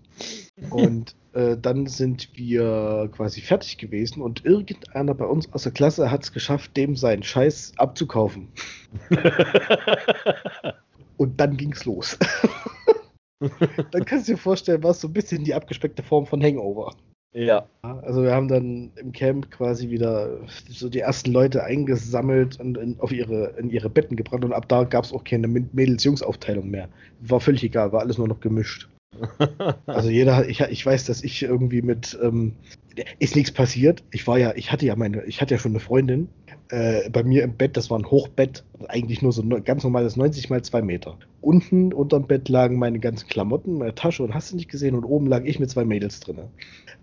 [0.70, 6.12] Und äh, dann sind wir quasi fertig gewesen und irgendeiner bei uns aus der Klasse
[6.12, 8.50] hat es geschafft, dem seinen Scheiß abzukaufen.
[11.18, 12.18] Und dann ging's los.
[13.92, 16.96] dann kannst du dir vorstellen, war es so ein bisschen die abgespeckte Form von Hangover.
[17.34, 17.66] Ja.
[17.82, 23.00] Also wir haben dann im Camp quasi wieder so die ersten Leute eingesammelt und in,
[23.00, 26.90] auf ihre, in ihre Betten gebracht und ab da gab es auch keine Mädels-Jungs-Aufteilung mehr.
[27.22, 28.90] War völlig egal, war alles nur noch gemischt.
[29.86, 32.54] also jeder, ich, ich weiß, dass ich irgendwie mit, ähm,
[33.20, 34.04] ist nichts passiert.
[34.12, 36.28] Ich war ja, ich hatte ja meine, ich hatte ja schon eine Freundin
[36.72, 40.16] äh, bei mir im Bett, das war ein Hochbett, eigentlich nur so ein ganz normales
[40.16, 41.18] 90 mal 2 Meter.
[41.42, 45.04] Unten unterm Bett lagen meine ganzen Klamotten, meine Tasche und hast du nicht gesehen und
[45.04, 46.40] oben lag ich mit zwei Mädels drin.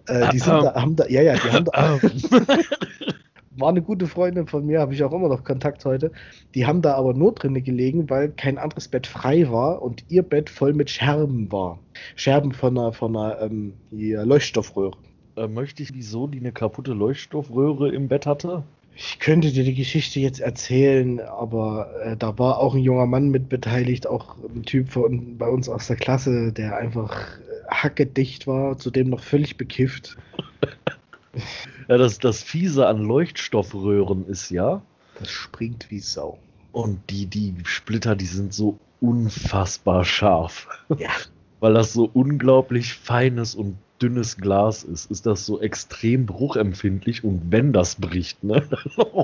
[0.06, 2.00] Äh, die sind da, haben da, ja, ja, die haben da.
[3.60, 6.12] war eine gute Freundin von mir, habe ich auch immer noch Kontakt heute.
[6.54, 10.22] Die haben da aber nur drinnen gelegen, weil kein anderes Bett frei war und ihr
[10.22, 11.78] Bett voll mit Scherben war.
[12.14, 14.96] Scherben von einer, von einer ähm, Leuchtstoffröhre.
[15.36, 18.62] Äh, möchte ich, wieso die eine kaputte Leuchtstoffröhre im Bett hatte?
[19.00, 23.28] Ich könnte dir die Geschichte jetzt erzählen, aber äh, da war auch ein junger Mann
[23.28, 28.48] mit beteiligt, auch ein Typ von, bei uns aus der Klasse, der einfach äh, hackedicht
[28.48, 30.16] war, zudem noch völlig bekifft.
[31.88, 34.82] ja, das, das Fiese an Leuchtstoffröhren ist ja.
[35.20, 36.40] Das springt wie Sau.
[36.72, 40.66] Und die, die Splitter, die sind so unfassbar scharf.
[40.98, 41.10] Ja.
[41.60, 47.50] Weil das so unglaublich feines und dünnes Glas ist, ist das so extrem bruchempfindlich und
[47.50, 48.62] wenn das bricht, ne?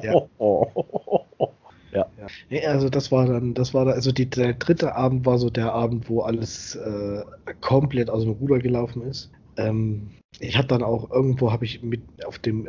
[0.02, 0.26] Ja.
[1.92, 2.06] ja.
[2.50, 2.70] ja.
[2.70, 5.72] also das war dann, das war da, also die, der dritte Abend war so der
[5.72, 7.22] Abend, wo alles äh,
[7.60, 9.30] komplett aus dem Ruder gelaufen ist.
[9.56, 10.10] Ähm,
[10.40, 12.66] ich hatte dann auch irgendwo, habe ich mit auf dem,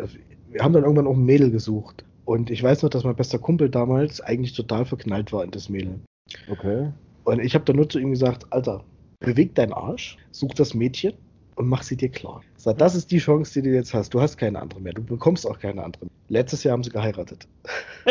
[0.52, 2.06] wir haben dann irgendwann auch ein Mädel gesucht.
[2.26, 5.70] Und ich weiß noch, dass mein bester Kumpel damals eigentlich total verknallt war in das
[5.70, 6.00] Mädel.
[6.50, 6.92] Okay.
[7.24, 8.84] Und ich habe dann nur zu ihm gesagt, Alter,
[9.20, 11.14] beweg deinen Arsch, such das Mädchen
[11.56, 12.42] und mach sie dir klar.
[12.58, 14.14] So, das ist die Chance, die du jetzt hast.
[14.14, 14.94] Du hast keine andere mehr.
[14.94, 16.08] Du bekommst auch keine andere.
[16.28, 17.48] Letztes Jahr haben sie geheiratet.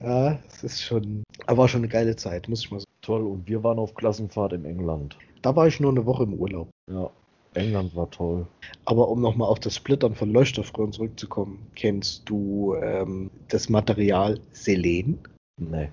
[0.00, 2.90] ja, es ist schon, aber war schon eine geile Zeit, muss ich mal sagen.
[3.02, 5.18] Toll, und wir waren auf Klassenfahrt in England.
[5.42, 6.70] Da war ich nur eine Woche im Urlaub.
[6.90, 7.10] Ja,
[7.52, 8.46] England war toll.
[8.86, 15.18] Aber um nochmal auf das Splittern von Leuchtstoffröhren zurückzukommen, kennst du ähm, das Material Selen?
[15.56, 15.88] Nee.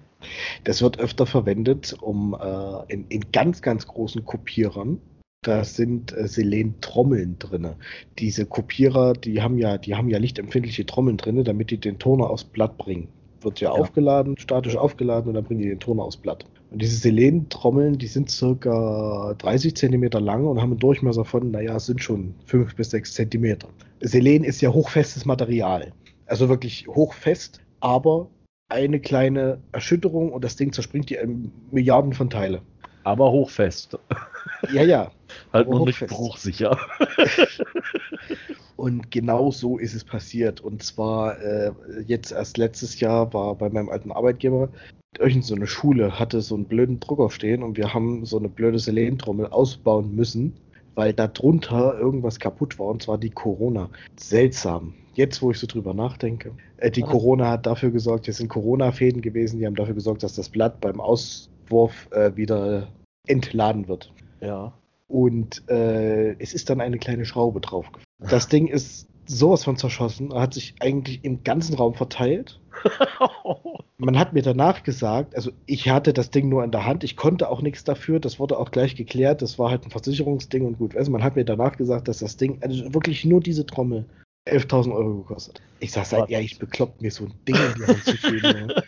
[0.63, 4.99] Das wird öfter verwendet, um äh, in, in, ganz, ganz großen Kopierern.
[5.43, 7.69] Da sind äh, Selen-Trommeln drin.
[8.19, 12.29] Diese Kopierer, die haben ja, die haben ja lichtempfindliche Trommeln drin, damit die den Toner
[12.29, 13.07] aufs Blatt bringen.
[13.41, 16.45] Wird ja, ja, aufgeladen, statisch aufgeladen und dann bringen die den Toner aufs Blatt.
[16.69, 21.75] Und diese Selen-Trommeln, die sind circa 30 Zentimeter lang und haben einen Durchmesser von, naja,
[21.75, 23.67] es sind schon 5 bis 6 Zentimeter.
[23.99, 25.91] Selen ist ja hochfestes Material.
[26.27, 28.29] Also wirklich hochfest, aber
[28.71, 32.61] eine kleine Erschütterung und das Ding zerspringt dir in Milliarden von Teile.
[33.03, 33.97] Aber hochfest.
[34.71, 35.11] Ja, ja.
[35.53, 36.77] halt nur nicht bruchsicher.
[38.75, 40.61] und genau so ist es passiert.
[40.61, 41.71] Und zwar äh,
[42.05, 44.69] jetzt erst letztes Jahr war bei meinem alten Arbeitgeber
[45.19, 48.49] irgend so eine Schule hatte so einen blöden Drucker stehen und wir haben so eine
[48.49, 50.53] blöde Selentrommel ausbauen müssen,
[50.95, 53.89] weil da drunter irgendwas kaputt war und zwar die Corona.
[54.17, 56.51] Seltsam jetzt, wo ich so drüber nachdenke.
[56.77, 57.11] Äh, die Aha.
[57.11, 60.79] Corona hat dafür gesorgt, es sind Corona-Fäden gewesen, die haben dafür gesorgt, dass das Blatt
[60.81, 62.87] beim Auswurf äh, wieder
[63.27, 64.11] entladen wird.
[64.41, 64.73] Ja.
[65.07, 67.85] Und äh, es ist dann eine kleine Schraube drauf.
[68.19, 72.59] Das Ding ist sowas von zerschossen, hat sich eigentlich im ganzen Raum verteilt.
[73.97, 77.15] Man hat mir danach gesagt, also ich hatte das Ding nur in der Hand, ich
[77.15, 80.79] konnte auch nichts dafür, das wurde auch gleich geklärt, das war halt ein Versicherungsding und
[80.79, 80.95] gut.
[80.95, 84.05] Also man hat mir danach gesagt, dass das Ding, also wirklich nur diese Trommel,
[84.47, 85.61] 11.000 Euro gekostet.
[85.79, 88.31] Ich sag, seid ihr eigentlich bekloppt, mir so ein Ding in die Hand zu.
[88.31, 88.83] Ne?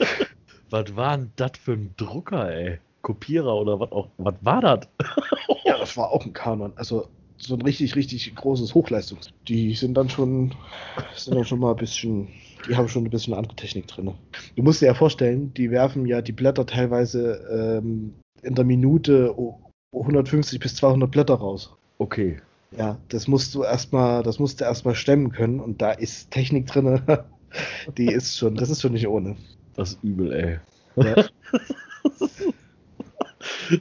[0.70, 2.78] was war denn das für ein Drucker, ey?
[3.02, 4.88] Kopierer oder was auch, was war das?
[5.64, 6.72] ja, das war auch ein Kanon.
[6.76, 7.08] Also
[7.42, 9.32] so ein richtig, richtig großes Hochleistungs.
[9.48, 10.54] Die sind dann schon,
[11.16, 12.28] sind dann schon mal ein bisschen,
[12.68, 14.12] die haben schon ein bisschen andere Technik drin.
[14.54, 19.34] Du musst dir ja vorstellen, die werfen ja die Blätter teilweise ähm, in der Minute
[19.92, 21.74] 150 bis 200 Blätter raus.
[21.98, 22.40] Okay.
[22.76, 26.66] Ja, das musst du erstmal, das musst du erstmal stemmen können und da ist Technik
[26.68, 27.02] drin.
[27.98, 29.36] die ist schon, das ist schon nicht ohne.
[29.74, 31.04] Das ist übel, ey.
[31.04, 31.24] Ja.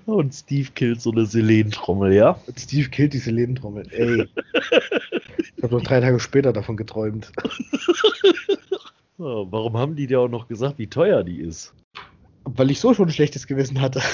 [0.06, 2.40] Und Steve killt so eine Selentrommel, ja?
[2.48, 4.24] Und Steve killt die Selentrommel, ey.
[5.58, 7.32] ich habe noch drei Tage später davon geträumt.
[9.18, 11.74] Oh, warum haben die dir auch noch gesagt, wie teuer die ist?
[12.44, 14.02] Weil ich so schon ein schlechtes Gewissen hatte.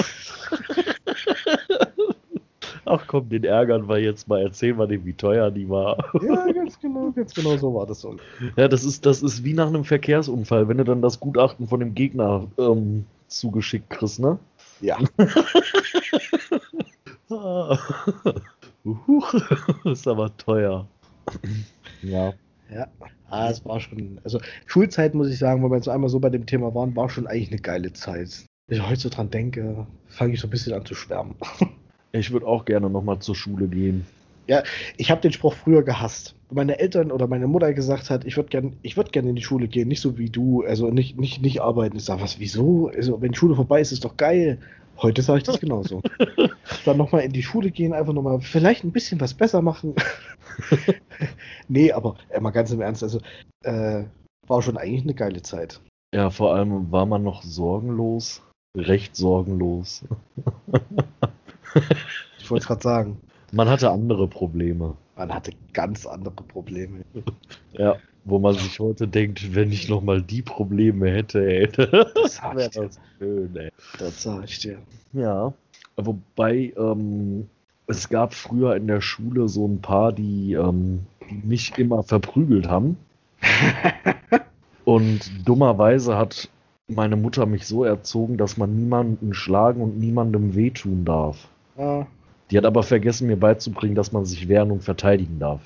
[2.89, 4.41] Ach komm, den ärgern wir jetzt mal.
[4.41, 6.12] Erzählen wir dem, wie teuer die war.
[6.21, 8.15] Ja, ganz genau, ganz genau so war das so.
[8.56, 11.82] Ja, das ist, das ist wie nach einem Verkehrsunfall, wenn du dann das Gutachten von
[11.82, 14.39] dem Gegner ähm, zugeschickt kriegst, ne?
[14.81, 14.97] Ja.
[18.85, 19.33] Huch,
[19.85, 20.87] ist aber teuer.
[22.01, 22.33] Ja.
[22.69, 22.87] Ja,
[23.29, 26.29] ah, es war schon, also Schulzeit muss ich sagen, wenn wir jetzt einmal so bei
[26.29, 28.45] dem Thema waren, war schon eigentlich eine geile Zeit.
[28.67, 31.35] Wenn ich heute so dran denke, fange ich so ein bisschen an zu schwärmen.
[32.11, 34.05] Ich würde auch gerne nochmal zur Schule gehen.
[34.47, 34.63] Ja,
[34.95, 36.36] ich habe den Spruch früher gehasst.
[36.49, 39.67] Meine Eltern oder meine Mutter gesagt hat, ich würde gerne würd gern in die Schule
[39.67, 41.97] gehen, nicht so wie du, also nicht, nicht, nicht arbeiten.
[41.97, 42.88] Ich sage, was, wieso?
[42.88, 44.60] Also, wenn Schule vorbei ist, ist doch geil.
[44.97, 46.01] Heute sage ich das genauso.
[46.86, 49.95] Dann nochmal in die Schule gehen, einfach nochmal vielleicht ein bisschen was besser machen.
[51.67, 53.19] nee, aber äh, mal ganz im Ernst, also
[53.63, 54.05] äh,
[54.47, 55.81] war schon eigentlich eine geile Zeit.
[56.15, 58.41] Ja, vor allem war man noch sorgenlos,
[58.75, 60.05] recht sorgenlos.
[62.39, 63.21] ich wollte es gerade sagen.
[63.51, 64.95] Man hatte andere Probleme.
[65.15, 67.03] Man hatte ganz andere Probleme.
[67.73, 72.69] ja, wo man sich heute denkt, wenn ich nochmal die Probleme hätte, ey, das wäre
[72.69, 73.71] das schön, ey.
[73.97, 74.77] Das sag ich dir.
[75.13, 75.53] Ja,
[75.95, 77.49] wobei ähm,
[77.88, 82.67] es gab früher in der Schule so ein paar, die, ähm, die mich immer verprügelt
[82.67, 82.97] haben.
[84.83, 86.49] und dummerweise hat
[86.88, 91.47] meine Mutter mich so erzogen, dass man niemanden schlagen und niemandem wehtun darf.
[91.77, 92.07] Ja.
[92.49, 95.62] Die hat aber vergessen, mir beizubringen, dass man sich wehren und verteidigen darf.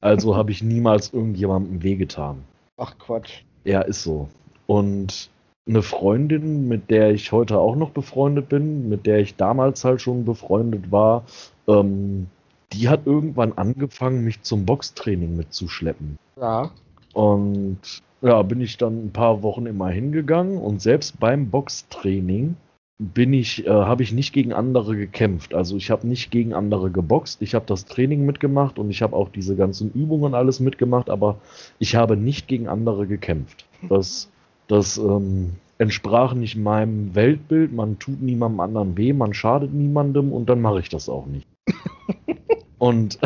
[0.00, 2.42] Also habe ich niemals irgendjemandem wehgetan.
[2.76, 3.42] Ach Quatsch.
[3.64, 4.28] Ja, ist so.
[4.66, 5.30] Und
[5.68, 10.00] eine Freundin, mit der ich heute auch noch befreundet bin, mit der ich damals halt
[10.00, 11.24] schon befreundet war,
[11.68, 12.26] ähm,
[12.72, 16.18] die hat irgendwann angefangen, mich zum Boxtraining mitzuschleppen.
[16.40, 16.70] Ja.
[17.12, 22.56] Und ja, bin ich dann ein paar Wochen immer hingegangen und selbst beim Boxtraining
[23.00, 25.54] bin ich, äh, habe ich nicht gegen andere gekämpft.
[25.54, 27.40] Also ich habe nicht gegen andere geboxt.
[27.40, 31.38] Ich habe das Training mitgemacht und ich habe auch diese ganzen Übungen alles mitgemacht, aber
[31.78, 33.64] ich habe nicht gegen andere gekämpft.
[33.88, 34.30] Das,
[34.68, 37.72] das ähm, entsprach nicht meinem Weltbild.
[37.72, 41.48] Man tut niemandem anderen weh, man schadet niemandem und dann mache ich das auch nicht.
[42.78, 43.18] und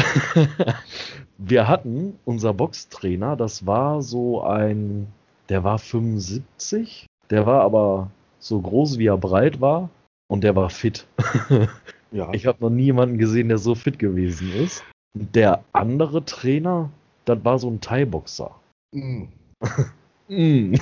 [1.39, 5.09] wir hatten unser Boxtrainer, das war so ein,
[5.49, 8.13] der war 75, der war aber
[8.45, 9.89] so groß wie er breit war
[10.29, 11.07] und der war fit.
[12.13, 12.33] ja.
[12.33, 14.85] Ich habe noch nie jemanden gesehen, der so fit gewesen ist.
[15.15, 16.91] Der andere Trainer,
[17.25, 18.51] das war so ein Thai-Boxer.
[18.93, 19.25] Mm.
[20.29, 20.77] mm.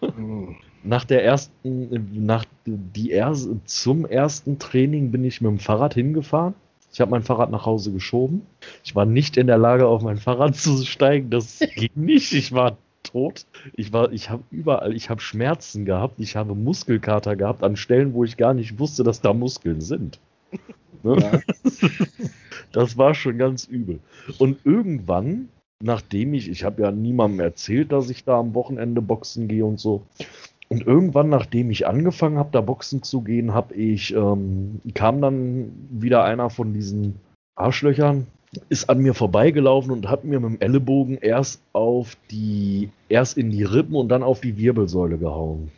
[0.00, 0.56] mm.
[0.82, 6.54] Nach der ersten, nach die erste, zum ersten Training bin ich mit dem Fahrrad hingefahren.
[6.92, 8.42] Ich habe mein Fahrrad nach Hause geschoben.
[8.82, 11.30] Ich war nicht in der Lage, auf mein Fahrrad zu steigen.
[11.30, 12.32] Das ging nicht.
[12.32, 13.46] Ich war tot.
[13.74, 18.14] Ich war, ich habe überall, ich habe Schmerzen gehabt, ich habe Muskelkater gehabt an Stellen,
[18.14, 20.20] wo ich gar nicht wusste, dass da Muskeln sind.
[21.02, 21.18] Ne?
[21.20, 21.40] Ja.
[22.72, 24.00] Das war schon ganz übel.
[24.38, 25.48] Und irgendwann,
[25.82, 29.78] nachdem ich, ich habe ja niemandem erzählt, dass ich da am Wochenende boxen gehe und
[29.78, 30.02] so.
[30.68, 35.72] Und irgendwann, nachdem ich angefangen habe, da boxen zu gehen, habe ich, ähm, kam dann
[35.90, 37.16] wieder einer von diesen
[37.54, 38.26] Arschlöchern,
[38.68, 43.50] ist an mir vorbeigelaufen und hat mir mit dem Ellenbogen erst auf die, erst in
[43.50, 45.70] die Rippen und dann auf die Wirbelsäule gehauen.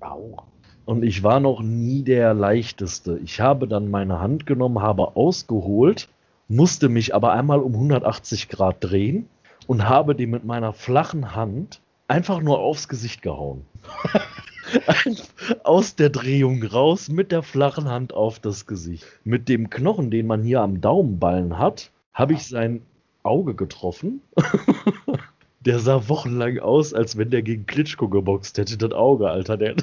[0.00, 0.44] Au.
[0.84, 3.18] Und ich war noch nie der leichteste.
[3.22, 6.08] Ich habe dann meine Hand genommen, habe ausgeholt,
[6.48, 9.28] musste mich aber einmal um 180 Grad drehen
[9.66, 13.64] und habe die mit meiner flachen Hand einfach nur aufs Gesicht gehauen.
[15.64, 19.04] Aus der Drehung raus mit der flachen Hand auf das Gesicht.
[19.24, 22.82] Mit dem Knochen, den man hier am Daumenballen hat, habe ich sein
[23.22, 24.20] Auge getroffen.
[25.60, 28.76] der sah wochenlang aus, als wenn der gegen Klitschko geboxt hätte.
[28.76, 29.56] Das Auge, Alter.
[29.56, 29.76] Der,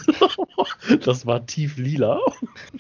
[1.06, 2.20] das war tief lila.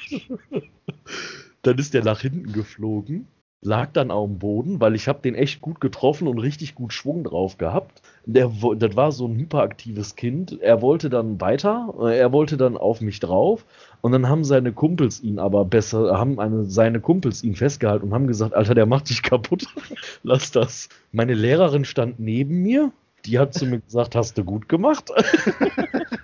[1.62, 3.28] Dann ist der nach hinten geflogen
[3.62, 6.94] lag dann auf dem Boden, weil ich habe den echt gut getroffen und richtig gut
[6.94, 8.02] Schwung drauf gehabt.
[8.26, 10.62] Der, das war so ein hyperaktives Kind.
[10.62, 13.66] Er wollte dann weiter, er wollte dann auf mich drauf
[14.02, 18.14] und dann haben seine Kumpels ihn aber besser, haben eine, seine Kumpels ihn festgehalten und
[18.14, 19.66] haben gesagt, Alter, der macht dich kaputt.
[20.24, 20.90] Lass das.
[21.12, 22.92] Meine Lehrerin stand neben mir,
[23.26, 25.12] die hat zu mir gesagt, hast du gut gemacht.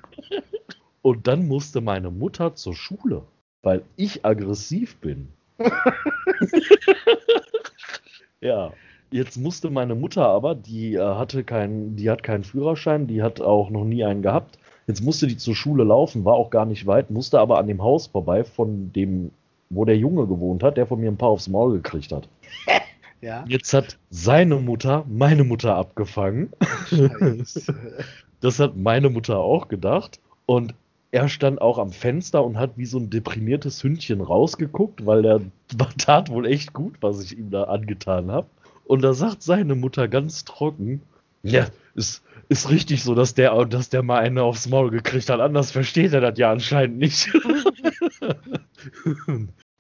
[1.02, 3.24] und dann musste meine Mutter zur Schule,
[3.64, 5.30] weil ich aggressiv bin.
[8.42, 8.74] ja.
[9.12, 13.42] Jetzt musste meine Mutter aber, die äh, hatte keinen, die hat keinen Führerschein, die hat
[13.42, 14.58] auch noch nie einen gehabt.
[14.88, 17.82] Jetzt musste die zur Schule laufen, war auch gar nicht weit, musste aber an dem
[17.82, 19.32] Haus vorbei, von dem,
[19.70, 22.28] wo der Junge gewohnt hat, der von mir ein paar aufs Maul gekriegt hat.
[23.22, 23.44] Ja.
[23.48, 26.52] Jetzt hat seine Mutter meine Mutter abgefangen.
[28.40, 30.20] das hat meine Mutter auch gedacht.
[30.46, 30.76] Und
[31.10, 35.42] er stand auch am Fenster und hat wie so ein deprimiertes Hündchen rausgeguckt, weil er
[35.98, 38.48] tat wohl echt gut, was ich ihm da angetan habe.
[38.86, 41.02] Und da sagt seine Mutter ganz trocken,
[41.44, 45.40] ja, ist, ist richtig so, dass der, dass der mal eine aufs Maul gekriegt hat.
[45.40, 47.32] Anders versteht er das ja anscheinend nicht.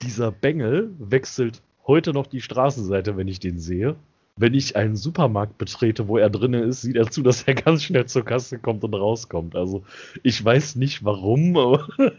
[0.01, 3.95] Dieser Bengel wechselt heute noch die Straßenseite, wenn ich den sehe
[4.37, 7.83] wenn ich einen Supermarkt betrete, wo er drinnen ist, sieht er zu, dass er ganz
[7.83, 9.55] schnell zur Kasse kommt und rauskommt.
[9.55, 9.83] Also
[10.23, 11.87] ich weiß nicht warum, aber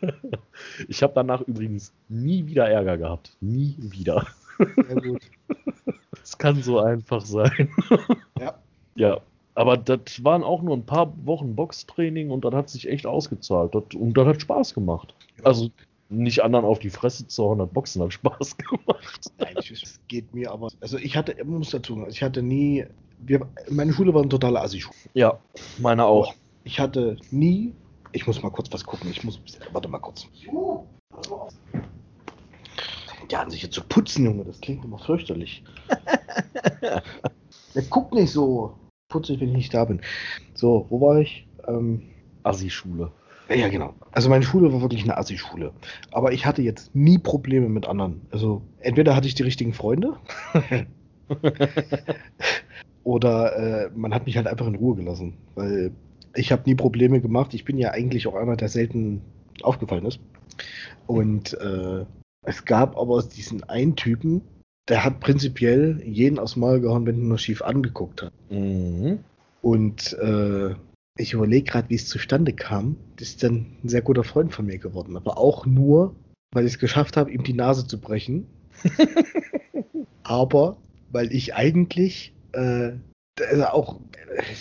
[0.88, 3.36] ich habe danach übrigens nie wieder Ärger gehabt.
[3.40, 4.26] Nie wieder.
[4.58, 5.22] Sehr gut.
[6.26, 7.70] Es kann so einfach sein.
[8.40, 8.54] Ja.
[8.96, 9.20] Ja.
[9.54, 13.74] Aber das waren auch nur ein paar Wochen Boxtraining und das hat sich echt ausgezahlt.
[13.74, 15.14] Das, und das hat Spaß gemacht.
[15.44, 15.70] Also
[16.08, 19.32] nicht anderen auf die Fresse zu hauen, hat Boxen hat Spaß gemacht.
[19.38, 20.68] Nein, es geht mir aber.
[20.80, 22.84] Also ich hatte, muss dazu ich hatte nie.
[23.18, 24.96] Wir, meine Schule war ein totaler Assi-Schule.
[25.14, 25.38] Ja,
[25.78, 26.34] meine auch.
[26.64, 27.72] Ich hatte nie.
[28.12, 29.10] Ich muss mal kurz was gucken.
[29.10, 29.40] Ich muss.
[29.72, 30.26] Warte mal kurz.
[33.30, 35.64] Ja, an sich jetzt zu putzen, Junge, das klingt immer fürchterlich.
[37.74, 40.00] Der guckt nicht so putzig, wenn ich nicht da bin.
[40.54, 41.46] So, wo war ich?
[41.66, 42.02] Ähm,
[42.42, 43.10] Assi-Schule.
[43.48, 43.94] Ja, genau.
[44.12, 45.72] Also meine Schule war wirklich eine Assi-Schule.
[46.10, 48.22] Aber ich hatte jetzt nie Probleme mit anderen.
[48.30, 50.16] Also entweder hatte ich die richtigen Freunde
[53.04, 55.34] oder äh, man hat mich halt einfach in Ruhe gelassen.
[55.54, 55.92] Weil
[56.34, 57.54] ich habe nie Probleme gemacht.
[57.54, 59.22] Ich bin ja eigentlich auch einer, der selten
[59.62, 60.18] aufgefallen ist.
[61.06, 62.04] Und äh,
[62.46, 64.42] es gab aber diesen einen Typen,
[64.88, 68.32] der hat prinzipiell jeden aufs Mal gehauen, wenn er nur schief angeguckt hat.
[68.50, 69.18] Mhm.
[69.62, 70.74] Und äh,
[71.18, 72.96] ich überlege gerade, wie es zustande kam.
[73.16, 75.16] Das ist dann ein sehr guter Freund von mir geworden.
[75.16, 76.14] Aber auch nur,
[76.52, 78.46] weil ich es geschafft habe, ihm die Nase zu brechen.
[80.22, 80.76] aber
[81.10, 82.92] weil ich eigentlich äh,
[83.40, 84.00] also auch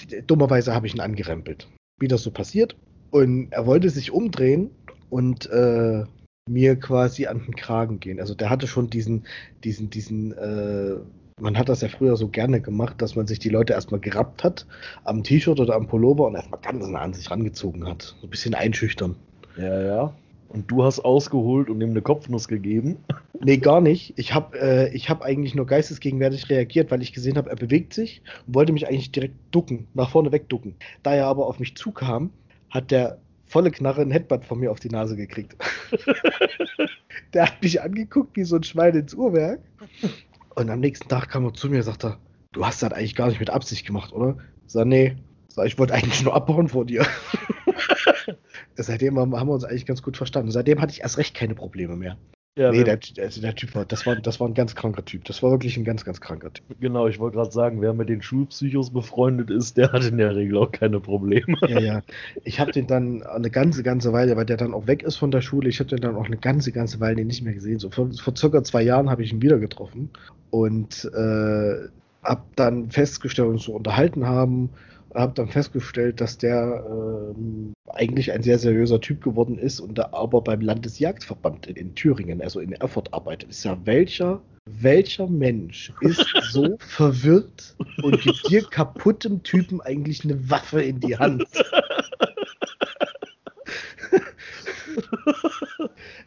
[0.10, 1.68] äh, dummerweise habe ich ihn angerempelt.
[2.00, 2.76] Wie das so passiert.
[3.12, 4.72] Und er wollte sich umdrehen
[5.10, 6.04] und äh,
[6.48, 8.20] mir quasi an den Kragen gehen.
[8.20, 9.26] Also der hatte schon diesen,
[9.64, 10.98] diesen, diesen äh,
[11.40, 14.44] man hat das ja früher so gerne gemacht, dass man sich die Leute erstmal gerappt
[14.44, 14.68] hat
[15.04, 18.16] am T-Shirt oder am Pullover und erstmal ganz nah an sich rangezogen hat.
[18.22, 19.16] So ein bisschen einschüchtern.
[19.58, 20.16] Ja, ja.
[20.48, 22.98] Und du hast ausgeholt und ihm eine Kopfnuss gegeben?
[23.44, 24.14] Nee, gar nicht.
[24.16, 28.22] Ich habe äh, hab eigentlich nur geistesgegenwärtig reagiert, weil ich gesehen habe, er bewegt sich
[28.48, 30.76] und wollte mich eigentlich direkt ducken, nach vorne wegducken.
[31.04, 32.32] Da er aber auf mich zukam,
[32.70, 33.20] hat der
[33.56, 35.56] volle Knarre ein Headbutt von mir auf die Nase gekriegt.
[37.34, 39.62] der hat mich angeguckt wie so ein Schwein ins Uhrwerk
[40.56, 42.18] und am nächsten Tag kam er zu mir und sagte,
[42.52, 44.36] du hast das eigentlich gar nicht mit Absicht gemacht, oder?
[44.66, 45.16] Ich sag, nee.
[45.48, 47.08] Sag, ich wollte eigentlich nur abbauen vor dir.
[48.76, 50.52] Seitdem haben wir uns eigentlich ganz gut verstanden.
[50.52, 52.18] Seitdem hatte ich erst recht keine Probleme mehr.
[52.58, 55.26] Ja, nee, der, also der, Typ war das, war, das war ein ganz kranker Typ.
[55.26, 56.66] Das war wirklich ein ganz, ganz kranker Typ.
[56.80, 60.38] Genau, ich wollte gerade sagen, wer mit den Schulpsychos befreundet ist, der hat in der
[60.38, 61.58] Regel auch keine Probleme.
[61.68, 62.02] Ja, ja.
[62.46, 65.32] Ich habe den dann eine ganze, ganze Weile, weil der dann auch weg ist von
[65.32, 67.80] der Schule, ich habe den dann auch eine ganze, ganze Weile nicht mehr gesehen.
[67.80, 70.10] So vor, vor circa zwei Jahren habe ich ihn wieder getroffen
[70.50, 71.90] und äh,
[72.24, 74.70] habe dann festgestellt, uns so unterhalten haben
[75.16, 80.14] habe dann festgestellt, dass der ähm, eigentlich ein sehr seriöser Typ geworden ist und der
[80.14, 83.50] aber beim Landesjagdverband in, in Thüringen, also in Erfurt arbeitet.
[83.50, 90.50] Ist ja welcher, welcher Mensch ist so verwirrt und gibt dir kaputtem Typen eigentlich eine
[90.50, 91.46] Waffe in die Hand?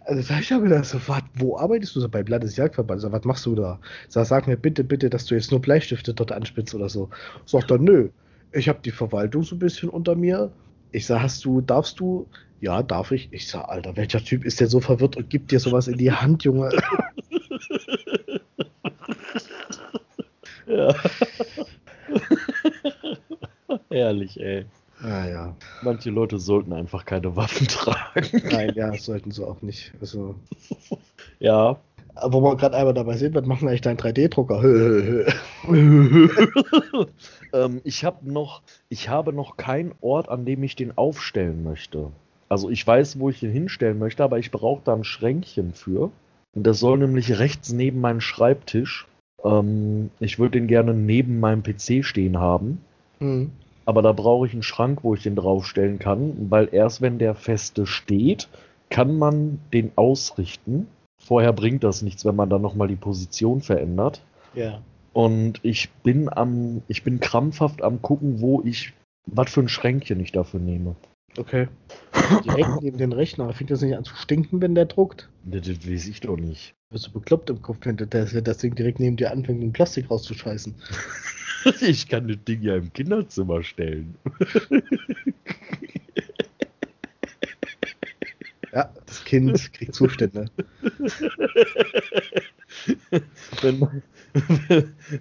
[0.05, 3.03] Also sag ich habe gedacht, so, wat, wo arbeitest du so beim Landesjagdverband?
[3.03, 3.79] Sag, was machst du da?
[4.09, 7.11] Sag, sag mir bitte, bitte, dass du jetzt nur Bleistifte dort anspitzt oder so.
[7.45, 8.09] Sagt er, nö
[8.53, 10.53] ich habe die Verwaltung so ein bisschen unter mir.
[10.91, 12.29] Ich sag, hast du, darfst du?
[12.61, 13.33] Ja, darf ich.
[13.33, 16.13] Ich sag, Alter, welcher Typ ist der so verwirrt und gibt dir sowas in die
[16.13, 16.71] Hand, Junge?
[20.67, 20.95] ja.
[23.91, 24.67] Ehrlich, ey.
[25.03, 25.57] Ah, ja.
[25.83, 28.43] Manche Leute sollten einfach keine Waffen tragen.
[28.51, 29.93] Nein, ja, sollten sie auch nicht.
[30.01, 30.35] Also.
[31.39, 31.79] ja,
[32.27, 34.63] wo wir gerade einmal dabei sind, was macht denn eigentlich dein 3D-Drucker?
[37.53, 42.11] ähm, ich habe noch, ich habe noch keinen Ort, an dem ich den aufstellen möchte.
[42.49, 46.11] Also ich weiß, wo ich ihn hinstellen möchte, aber ich brauche da ein Schränkchen für.
[46.55, 49.07] Und das soll nämlich rechts neben meinem Schreibtisch.
[49.45, 52.81] Ähm, ich würde den gerne neben meinem PC stehen haben.
[53.19, 53.51] hm.
[53.85, 57.35] Aber da brauche ich einen Schrank, wo ich den draufstellen kann, weil erst wenn der
[57.35, 58.51] feste steht,
[58.91, 60.89] kann man den ausrichten.
[61.19, 64.23] Vorher bringt das nichts, wenn man dann nochmal die Position verändert.
[64.55, 64.83] Ja.
[65.13, 68.93] Und ich bin am, ich bin krampfhaft am gucken, wo ich,
[69.27, 70.97] was für ein Schränkchen ich dafür nehme.
[71.37, 71.69] Okay.
[72.45, 73.53] Direkt neben den Rechner.
[73.53, 75.29] Fängt das nicht an zu stinken, wenn der druckt?
[75.45, 76.75] Das, das weiß ich doch nicht.
[76.91, 79.73] Bist du bekloppt im Kopf, wenn das, wenn das Ding direkt neben dir anfängt, den
[79.73, 80.75] Plastik rauszuscheißen?
[81.81, 84.15] Ich kann das Ding ja im Kinderzimmer stellen.
[88.73, 90.47] Ja, das Kind kriegt Zustände.
[93.63, 94.03] Wenn,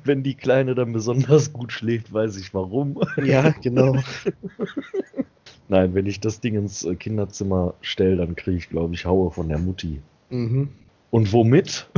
[0.04, 3.02] wenn die Kleine dann besonders gut schläft, weiß ich warum.
[3.24, 3.96] Ja, genau.
[5.70, 9.32] Nein, wenn ich das Ding ins äh, Kinderzimmer stelle, dann kriege ich, glaube ich, Haue
[9.32, 10.02] von der Mutti.
[10.30, 10.70] Mhm.
[11.10, 11.90] Und womit?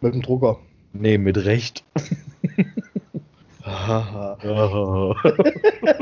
[0.00, 0.58] Mit dem Drucker.
[0.92, 1.84] Nee, mit Recht.
[3.64, 5.16] Haha.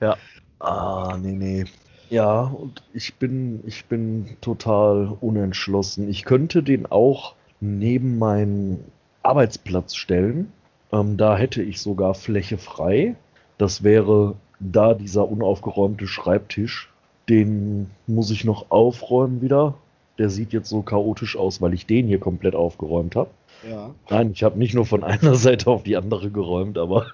[0.00, 0.16] ja.
[0.60, 1.64] Ah, nee, nee.
[2.10, 6.08] Ja, und ich bin, ich bin total unentschlossen.
[6.08, 8.84] Ich könnte den auch neben meinen
[9.22, 10.52] Arbeitsplatz stellen.
[10.92, 13.16] Ähm, da hätte ich sogar Fläche frei.
[13.58, 16.90] Das wäre da dieser unaufgeräumte Schreibtisch.
[17.28, 19.74] Den muss ich noch aufräumen wieder.
[20.16, 23.30] Der sieht jetzt so chaotisch aus, weil ich den hier komplett aufgeräumt habe.
[23.68, 23.94] Ja.
[24.08, 27.06] Nein, ich habe nicht nur von einer Seite auf die andere geräumt, aber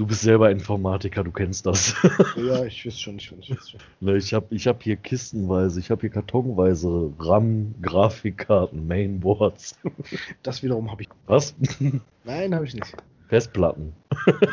[0.00, 1.94] du bist selber Informatiker, du kennst das.
[2.36, 3.80] Ja, ich weiß schon, ich weiß schon.
[4.00, 9.78] Ne, ich habe ich hab hier kistenweise, ich habe hier kartonweise RAM, Grafikkarten, Mainboards.
[10.42, 11.08] Das wiederum habe ich.
[11.26, 11.54] Was?
[12.24, 12.96] Nein, habe ich nicht.
[13.28, 13.92] Festplatten.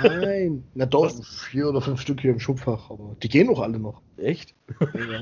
[0.03, 0.63] Nein.
[0.75, 1.09] Na doch,
[1.49, 4.01] vier oder fünf Stück hier im Schubfach, aber die gehen auch alle noch.
[4.17, 4.53] Echt?
[4.81, 5.21] Ja.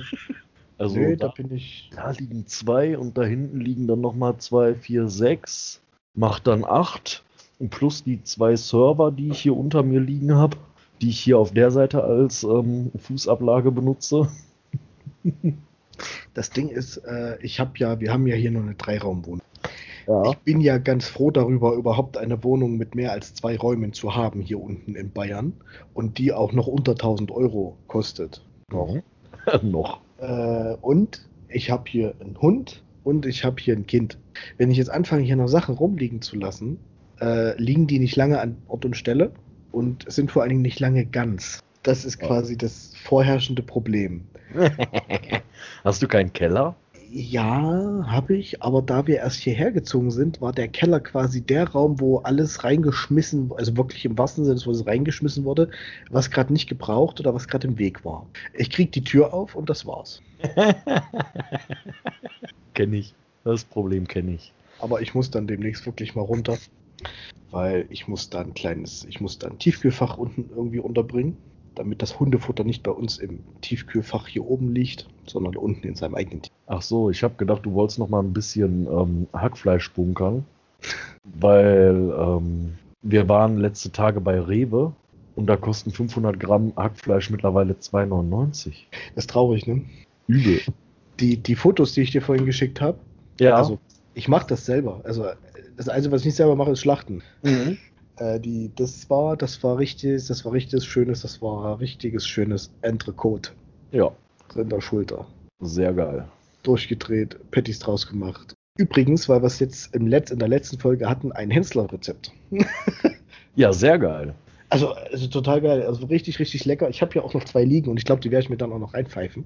[0.78, 1.90] Also Nö, da, da bin ich.
[1.96, 5.82] da liegen zwei und da hinten liegen dann nochmal zwei, vier, sechs.
[6.16, 7.24] Macht dann acht.
[7.60, 10.58] Und plus die zwei Server, die ich hier unter mir liegen habe,
[11.01, 14.30] die ich hier auf der Seite als ähm, Fußablage benutze.
[16.34, 19.41] Das Ding ist, äh, ich habe ja, wir haben ja hier nur eine Dreiraumwohnung.
[20.08, 20.32] Ja.
[20.32, 24.16] Ich bin ja ganz froh darüber, überhaupt eine Wohnung mit mehr als zwei Räumen zu
[24.16, 25.53] haben hier unten in Bayern
[25.93, 28.45] und die auch noch unter 1000 Euro kostet.
[28.70, 28.97] Noch.
[29.64, 30.01] noch.
[30.20, 34.18] Äh, und ich habe hier einen Hund und ich habe hier ein Kind.
[34.58, 36.78] Wenn ich jetzt anfange, hier noch Sachen rumliegen zu lassen,
[37.22, 39.32] äh, liegen die nicht lange an Ort und Stelle
[39.72, 41.59] und sind vor allen Dingen nicht lange ganz.
[41.84, 42.28] Das ist Ja.
[42.28, 44.26] quasi das vorherrschende Problem.
[45.84, 46.76] Hast du keinen Keller?
[47.11, 51.70] Ja, habe ich, aber da wir erst hierher gezogen sind, war der Keller quasi der
[51.70, 55.70] Raum, wo alles reingeschmissen, also wirklich im wahrsten Sinne, wo es reingeschmissen wurde,
[56.09, 58.26] was gerade nicht gebraucht oder was gerade im Weg war.
[58.53, 60.22] Ich krieg die Tür auf und das war's.
[62.74, 63.13] kenne ich.
[63.43, 64.51] Das Problem kenne ich.
[64.80, 66.57] Aber ich muss dann demnächst wirklich mal runter,
[67.52, 71.38] weil ich muss da ein kleines, ich muss da ein Tiefkühlfach unten irgendwie unterbringen,
[71.76, 76.16] damit das Hundefutter nicht bei uns im Tiefkühlfach hier oben liegt, sondern unten in seinem
[76.16, 76.52] eigenen Tief.
[76.68, 80.46] Ach so, ich habe gedacht, du wolltest noch mal ein bisschen ähm, Hackfleisch bunkern,
[81.24, 84.93] weil ähm, wir waren letzte Tage bei Rewe
[85.36, 88.74] und da kosten 500 Gramm Hackfleisch mittlerweile 2,99.
[89.14, 89.84] Das ist traurig, ne?
[90.28, 90.62] Übel.
[91.20, 92.98] Die, die Fotos, die ich dir vorhin geschickt habe,
[93.39, 93.80] Ja, also
[94.14, 95.02] ich mache das selber.
[95.04, 95.26] Also
[95.78, 97.22] das Einzige, was ich nicht selber mache, ist Schlachten.
[97.44, 97.78] mhm.
[98.18, 102.72] Äh, die, das war, das war richtig, das war richtiges schönes, das war richtiges schönes
[102.82, 103.52] Entrecote
[103.92, 104.10] ja,
[104.56, 105.28] in der Schulter.
[105.60, 106.26] sehr geil.
[106.64, 108.54] durchgedreht, Patties draus gemacht.
[108.78, 112.32] Übrigens, weil wir es jetzt im Letz-, in der letzten Folge hatten, ein Hensler-Rezept.
[113.56, 114.36] Ja, sehr geil.
[114.70, 116.90] Also, also total geil, also richtig, richtig lecker.
[116.90, 118.74] Ich habe hier auch noch zwei liegen und ich glaube, die werde ich mir dann
[118.74, 119.46] auch noch reinpfeifen.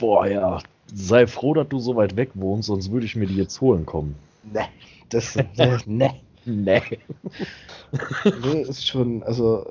[0.00, 0.60] Boah, ja.
[0.94, 3.84] Sei froh, dass du so weit weg wohnst, sonst würde ich mir die jetzt holen
[3.84, 4.14] kommen.
[4.50, 4.64] Ne,
[5.08, 6.10] das, ne, ne.
[6.44, 6.82] Nee.
[8.42, 9.66] Nee, ist schon, also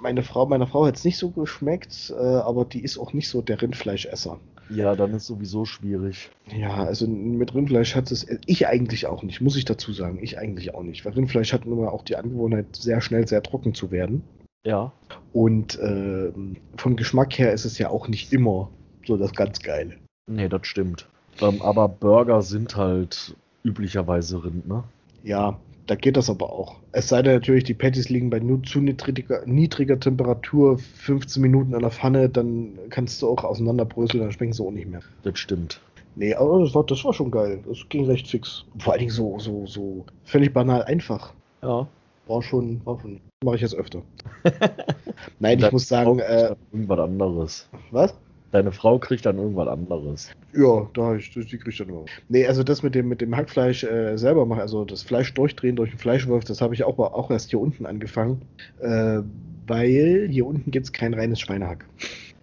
[0.00, 3.28] meine Frau, meiner Frau hat es nicht so geschmeckt, äh, aber die ist auch nicht
[3.28, 4.38] so der Rindfleischesser.
[4.70, 6.30] Ja, dann ist sowieso schwierig.
[6.56, 10.38] Ja, also mit Rindfleisch hat es, ich eigentlich auch nicht, muss ich dazu sagen, ich
[10.38, 13.90] eigentlich auch nicht, weil Rindfleisch hat immer auch die Angewohnheit, sehr schnell sehr trocken zu
[13.90, 14.22] werden.
[14.64, 14.92] Ja.
[15.32, 18.70] Und ähm, vom Geschmack her ist es ja auch nicht immer
[19.06, 19.96] so das ganz Geile.
[20.30, 21.08] Nee, das stimmt.
[21.40, 23.34] Ähm, aber Burger sind halt
[23.64, 24.84] üblicherweise Rind, ne?
[25.22, 26.76] Ja, Da geht das aber auch.
[26.92, 31.74] Es sei denn natürlich, die Patties liegen bei nur zu niedriger, niedriger Temperatur 15 Minuten
[31.74, 35.02] in der Pfanne, dann kannst du auch auseinanderbröseln, dann schmecken sie auch nicht mehr.
[35.22, 35.80] Das stimmt.
[36.14, 37.62] Nee, aber das war, das war schon geil.
[37.66, 38.64] Das ging recht fix.
[38.78, 41.34] Vor allen Dingen so, so, so völlig banal einfach.
[41.62, 41.88] Ja.
[42.26, 43.20] War schon, war schon.
[43.44, 44.02] Mache ich jetzt öfter.
[45.40, 47.68] Nein, ich muss sagen, äh, irgendwas anderes.
[47.90, 48.14] Was?
[48.52, 50.30] Deine Frau kriegt dann irgendwas anderes.
[50.54, 52.04] Ja, da ich, die kriegt dann immer.
[52.28, 55.74] Nee, also das mit dem, mit dem Hackfleisch äh, selber machen, also das Fleisch durchdrehen
[55.74, 58.42] durch den Fleischwolf, das habe ich auch, auch erst hier unten angefangen.
[58.80, 59.22] Äh,
[59.66, 61.86] weil hier unten gibt es kein reines Schweinehack.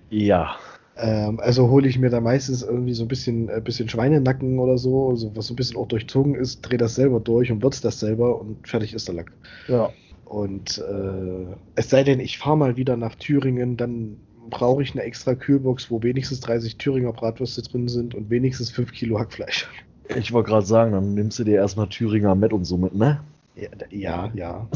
[0.10, 0.56] Ja.
[0.98, 4.80] Ähm, also hole ich mir da meistens irgendwie so ein bisschen, äh, bisschen Schweinenacken oder
[4.80, 7.84] so, also was so ein bisschen auch durchzogen ist, drehe das selber durch und würze
[7.84, 9.32] das selber und fertig ist der Lack.
[9.68, 9.92] Ja.
[10.26, 14.18] Und äh, es sei denn, ich fahre mal wieder nach Thüringen, dann
[14.50, 18.92] brauche ich eine extra Kühlbox, wo wenigstens 30 Thüringer Bratwürste drin sind und wenigstens 5
[18.92, 19.68] Kilo Hackfleisch.
[20.16, 23.22] Ich wollte gerade sagen, dann nimmst du dir erstmal Thüringer mit und so mit, ne?
[23.56, 24.32] Ja, ja.
[24.34, 24.68] ja.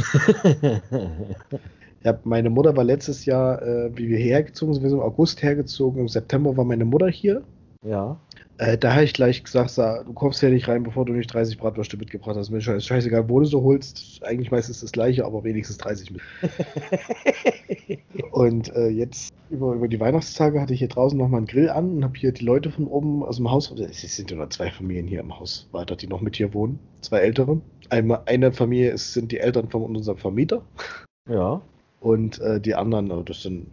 [2.03, 5.41] ja meine Mutter war letztes Jahr, äh, wie wir hergezogen sind, wir sind im August
[5.41, 7.43] hergezogen, im September war meine Mutter hier.
[7.84, 8.17] Ja.
[8.59, 11.33] Äh, da habe ich gleich gesagt, sag, du kommst ja nicht rein, bevor du nicht
[11.33, 12.51] 30 Bratwürste mitgebracht hast.
[12.51, 14.21] Mir ist scheißegal, wo du so holst.
[14.23, 16.21] Eigentlich meistens das gleiche, aber wenigstens 30 mit.
[18.31, 21.97] und äh, jetzt über, über die Weihnachtstage hatte ich hier draußen nochmal einen Grill an
[21.97, 24.69] und habe hier die Leute von oben aus dem Haus, es sind ja nur zwei
[24.69, 26.79] Familien hier im Haus weiter, die noch mit hier wohnen.
[27.01, 27.59] Zwei ältere.
[27.89, 30.63] Einmal, eine Familie ist, sind die Eltern von unserem Vermieter.
[31.29, 31.61] Ja.
[32.03, 33.67] Und äh, die anderen, äh, das sind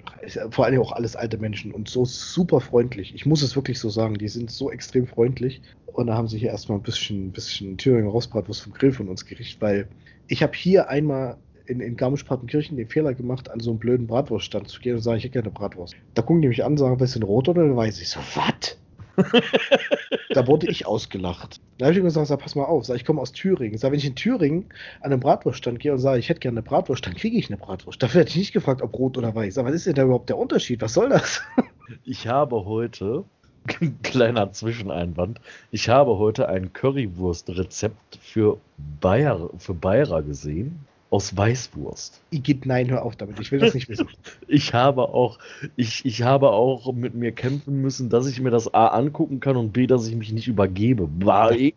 [0.51, 3.13] vor allem auch alles alte Menschen und so super freundlich.
[3.13, 5.61] Ich muss es wirklich so sagen, die sind so extrem freundlich.
[5.87, 9.27] Und da haben sie hier erstmal ein bisschen, bisschen Thüringer Rostbratwurst vom Grill von uns
[9.27, 9.89] gerichtet, weil
[10.29, 14.69] ich habe hier einmal in, in Garmisch-Partenkirchen den Fehler gemacht, an so einen blöden Bratwurststand
[14.69, 15.97] zu gehen und sagen, ich hätte gerne Bratwurst.
[16.15, 18.01] Da gucken die mich an, sagen, was ist denn rot oder weiß?
[18.01, 18.79] Ich so, was?
[20.31, 21.61] da wurde ich ausgelacht.
[21.79, 23.79] Da habe ich gesagt, sag, pass mal auf, sag, ich komme aus Thüringen.
[23.79, 24.67] Sag, wenn ich in Thüringen
[25.01, 27.57] an einen Bratwurststand gehe und sage, ich hätte gerne eine Bratwurst, dann kriege ich eine
[27.57, 28.03] Bratwurst.
[28.03, 29.55] Dafür hätte ich nicht gefragt, ob rot oder weiß.
[29.55, 30.81] Sag, was ist denn da überhaupt der Unterschied?
[30.83, 31.43] Was soll das?
[32.05, 33.25] ich habe heute,
[34.03, 35.41] kleiner Zwischeneinwand,
[35.71, 38.59] ich habe heute ein Currywurst-Rezept für
[39.01, 42.21] Bayer, für Bayer gesehen aus Weißwurst.
[42.31, 43.41] Igitt, nein, hör auf damit.
[43.41, 44.09] Ich will das nicht wissen.
[44.47, 45.39] ich habe auch,
[45.75, 49.57] ich, ich habe auch mit mir kämpfen müssen, dass ich mir das A angucken kann
[49.57, 51.09] und B, dass ich mich nicht übergebe.
[51.09, 51.73] Bah, ja,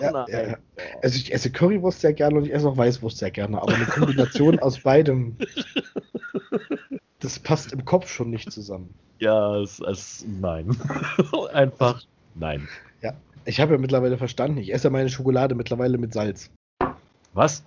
[0.00, 0.56] ja, ja.
[1.02, 3.86] Also ich esse Currywurst sehr gerne und ich esse auch Weißwurst sehr gerne, aber eine
[3.86, 5.36] Kombination aus beidem,
[7.20, 8.92] das passt im Kopf schon nicht zusammen.
[9.20, 10.76] Ja, es, es nein.
[11.54, 12.02] Einfach
[12.34, 12.68] nein.
[13.00, 13.14] Ja,
[13.46, 16.50] ich habe ja mittlerweile verstanden, ich esse meine Schokolade mittlerweile mit Salz.
[17.34, 17.64] Was?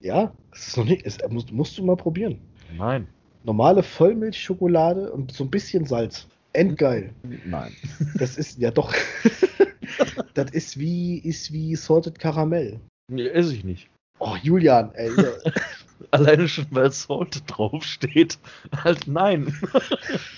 [0.00, 1.06] Ja, das ist noch nicht.
[1.06, 2.40] Das musst, musst du mal probieren.
[2.76, 3.06] Nein.
[3.44, 6.26] Normale Vollmilchschokolade und so ein bisschen Salz.
[6.52, 7.14] Endgeil.
[7.44, 7.74] Nein.
[8.16, 8.92] Das ist ja doch.
[10.34, 12.80] das ist wie ist wie Salted Karamell.
[13.08, 13.88] Nee, esse ich nicht.
[14.18, 15.10] Oh, Julian, ey.
[16.10, 18.38] Alleine schon, weil Salted draufsteht.
[18.84, 19.54] Halt nein.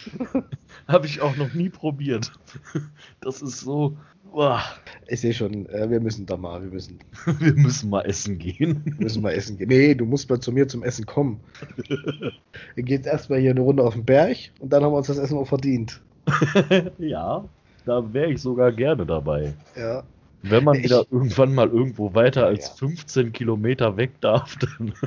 [0.89, 2.33] Habe ich auch noch nie probiert.
[3.21, 3.97] Das ist so.
[4.33, 4.63] Boah.
[5.09, 6.99] Ich sehe schon, äh, wir müssen da mal, wir müssen.
[7.39, 8.81] wir müssen mal essen gehen.
[8.85, 9.69] Wir müssen mal essen gehen.
[9.69, 11.41] Nee, du musst mal zu mir zum Essen kommen.
[12.75, 15.19] wir gehen erstmal hier eine Runde auf den Berg und dann haben wir uns das
[15.19, 16.01] Essen auch verdient.
[16.99, 17.45] ja,
[17.85, 19.53] da wäre ich sogar gerne dabei.
[19.77, 20.03] Ja.
[20.43, 22.75] Wenn man ich, wieder irgendwann mal irgendwo weiter als ja.
[22.75, 24.93] 15 Kilometer weg darf, dann.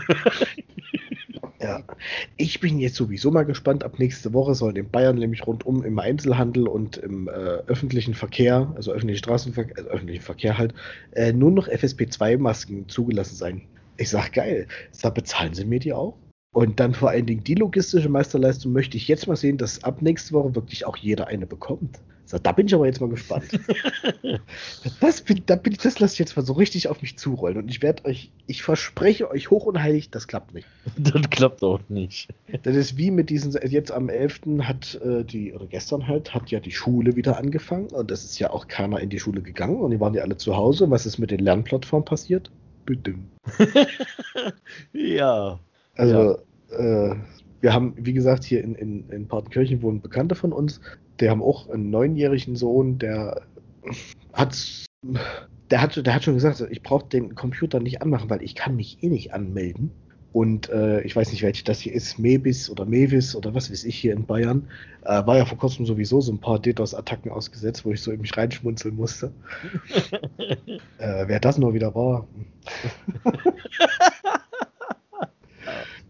[1.61, 1.83] Ja,
[2.37, 3.83] ich bin jetzt sowieso mal gespannt.
[3.83, 8.71] Ab nächste Woche soll in Bayern nämlich rundum im Einzelhandel und im äh, öffentlichen Verkehr,
[8.75, 10.75] also öffentlichen Straßenverkehr, also öffentlichen Verkehr halt,
[11.13, 13.61] äh, nur noch FSP2-Masken zugelassen sein.
[13.97, 14.67] Ich sag geil.
[15.01, 16.17] Da bezahlen sie mir die auch.
[16.53, 20.01] Und dann vor allen Dingen die logistische Meisterleistung möchte ich jetzt mal sehen, dass ab
[20.01, 21.99] nächste Woche wirklich auch jeder eine bekommt.
[22.25, 23.45] So, da bin ich aber jetzt mal gespannt.
[24.99, 27.57] das, bin, da bin ich, das lasse ich jetzt mal so richtig auf mich zurollen.
[27.57, 30.67] Und ich werde euch, ich verspreche euch hoch und heilig, das klappt nicht.
[30.97, 32.29] Das klappt auch nicht.
[32.63, 34.41] Das ist wie mit diesen, jetzt am 11.
[34.61, 37.87] hat äh, die, oder gestern halt, hat ja die Schule wieder angefangen.
[37.87, 39.81] Und es ist ja auch keiner in die Schule gegangen.
[39.81, 40.89] Und die waren ja alle zu Hause.
[40.89, 42.49] Was ist mit den Lernplattformen passiert?
[42.85, 43.15] Bitte.
[44.93, 45.59] ja.
[45.95, 46.39] Also,
[46.71, 47.11] ja.
[47.11, 47.15] Äh,
[47.65, 50.81] wir haben, wie gesagt, hier in, in, in Partenkirchen wohnen Bekannte von uns,
[51.19, 53.41] die haben auch einen neunjährigen Sohn, der
[54.33, 54.85] hat,
[55.71, 58.75] der hat, der hat schon gesagt, ich brauche den Computer nicht anmachen, weil ich kann
[58.75, 59.89] mich eh nicht anmelden.
[60.31, 63.83] Und äh, ich weiß nicht, welche das hier ist, Mebis oder Mevis oder was weiß
[63.83, 64.67] ich hier in Bayern.
[65.03, 68.21] Äh, war ja vor kurzem sowieso so ein paar DDoS-Attacken ausgesetzt, wo ich so in
[68.21, 69.31] mich reinschmunzeln musste.
[70.99, 72.27] äh, wer das nur wieder war.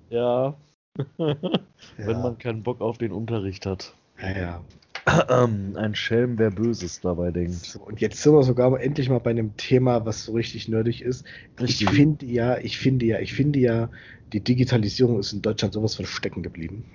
[0.09, 0.57] ja.
[1.17, 3.93] Wenn man keinen Bock auf den Unterricht hat.
[4.21, 4.63] Ja, ja.
[5.05, 7.53] Ein Schelm, wer Böses dabei denkt.
[7.53, 11.01] So, und jetzt sind wir sogar endlich mal bei einem Thema, was so richtig nerdig
[11.03, 11.25] ist.
[11.59, 11.89] Richtig.
[11.89, 13.89] Ich finde ja, ich finde ja, ich finde ja,
[14.33, 16.85] die Digitalisierung ist in Deutschland sowas von stecken geblieben.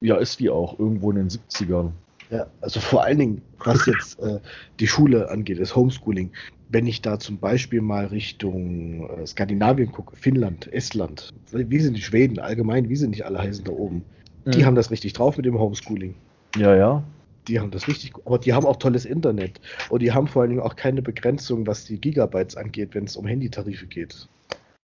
[0.00, 1.92] Ja, ist die auch, irgendwo in den 70ern.
[2.30, 4.40] Ja, also vor allen Dingen, was jetzt äh,
[4.80, 6.30] die Schule angeht, das Homeschooling.
[6.70, 12.02] Wenn ich da zum Beispiel mal Richtung äh, Skandinavien gucke, Finnland, Estland, wie sind die
[12.02, 14.04] Schweden allgemein, wie sind nicht alle heißen da oben?
[14.46, 14.64] Die Mhm.
[14.66, 16.14] haben das richtig drauf mit dem Homeschooling.
[16.56, 17.02] Ja, ja.
[17.48, 19.60] Die haben das richtig, aber die haben auch tolles Internet.
[19.88, 23.16] Und die haben vor allen Dingen auch keine Begrenzung, was die Gigabytes angeht, wenn es
[23.16, 24.28] um Handytarife geht.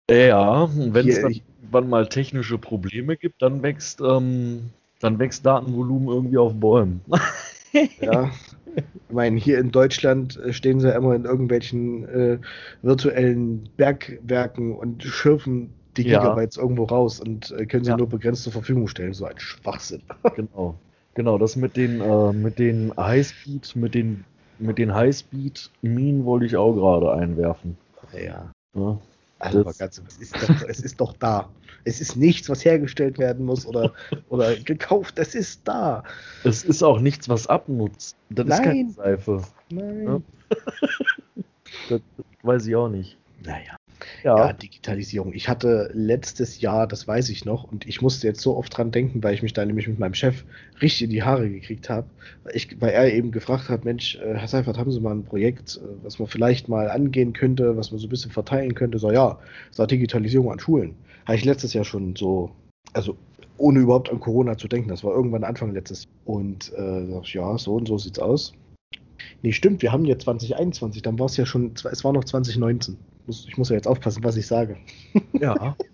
[0.10, 4.70] Ja, wenn es irgendwann mal technische Probleme gibt, dann wächst, ähm,
[5.02, 7.02] dann wächst Datenvolumen irgendwie auf Bäumen.
[8.00, 8.32] Ja.
[8.76, 12.38] Ich meine, hier in Deutschland äh, stehen sie ja immer in irgendwelchen äh,
[12.82, 16.20] virtuellen Bergwerken und schürfen die Ja.
[16.20, 17.98] Gigabytes irgendwo raus und äh, können sie Ja.
[17.98, 19.14] nur begrenzt zur Verfügung stellen.
[19.14, 20.02] So ein Schwachsinn.
[20.36, 20.76] Genau.
[21.14, 24.26] Genau, das mit den, äh, mit den Highspeed, mit den,
[24.60, 27.78] mit den Highspeed-Minen wollte ich auch gerade einwerfen.
[28.14, 28.52] Ja.
[28.74, 29.00] Ne?
[29.40, 31.50] Also, ganz, es, ist doch, es ist doch da.
[31.84, 33.94] Es ist nichts, was hergestellt werden muss oder,
[34.30, 35.20] oder gekauft.
[35.20, 36.04] Es ist da.
[36.44, 38.16] Es ist auch nichts, was abnutzt.
[38.30, 38.90] Das ist keine Nein.
[38.92, 39.42] Seife.
[39.70, 40.04] Nein.
[40.06, 40.22] Ja.
[41.90, 42.00] Das
[42.44, 43.18] weiß ich auch nicht.
[43.44, 43.76] Naja.
[44.24, 45.34] Ja, Ja, Digitalisierung.
[45.34, 48.92] Ich hatte letztes Jahr, das weiß ich noch, und ich musste jetzt so oft dran
[48.92, 50.44] denken, weil ich mich da nämlich mit meinem Chef
[50.82, 52.08] richtig in die Haare gekriegt habe,
[52.44, 55.78] weil, weil er eben gefragt hat, Mensch, äh, Herr Seifert, haben Sie mal ein Projekt,
[55.78, 59.00] äh, was man vielleicht mal angehen könnte, was man so ein bisschen verteilen könnte?
[59.00, 59.40] So, ja,
[59.72, 60.96] so Digitalisierung an Schulen.
[61.26, 62.52] Habe ich letztes Jahr schon so,
[62.94, 63.18] also
[63.58, 66.12] ohne überhaupt an Corona zu denken, das war irgendwann Anfang letztes Jahr.
[66.26, 68.54] Und äh, sag ich, ja, so und so sieht's aus.
[69.42, 72.98] Nee, stimmt, wir haben jetzt 2021, dann war es ja schon, es war noch 2019.
[73.28, 74.78] Muss, ich muss ja jetzt aufpassen, was ich sage.
[75.40, 75.76] ja.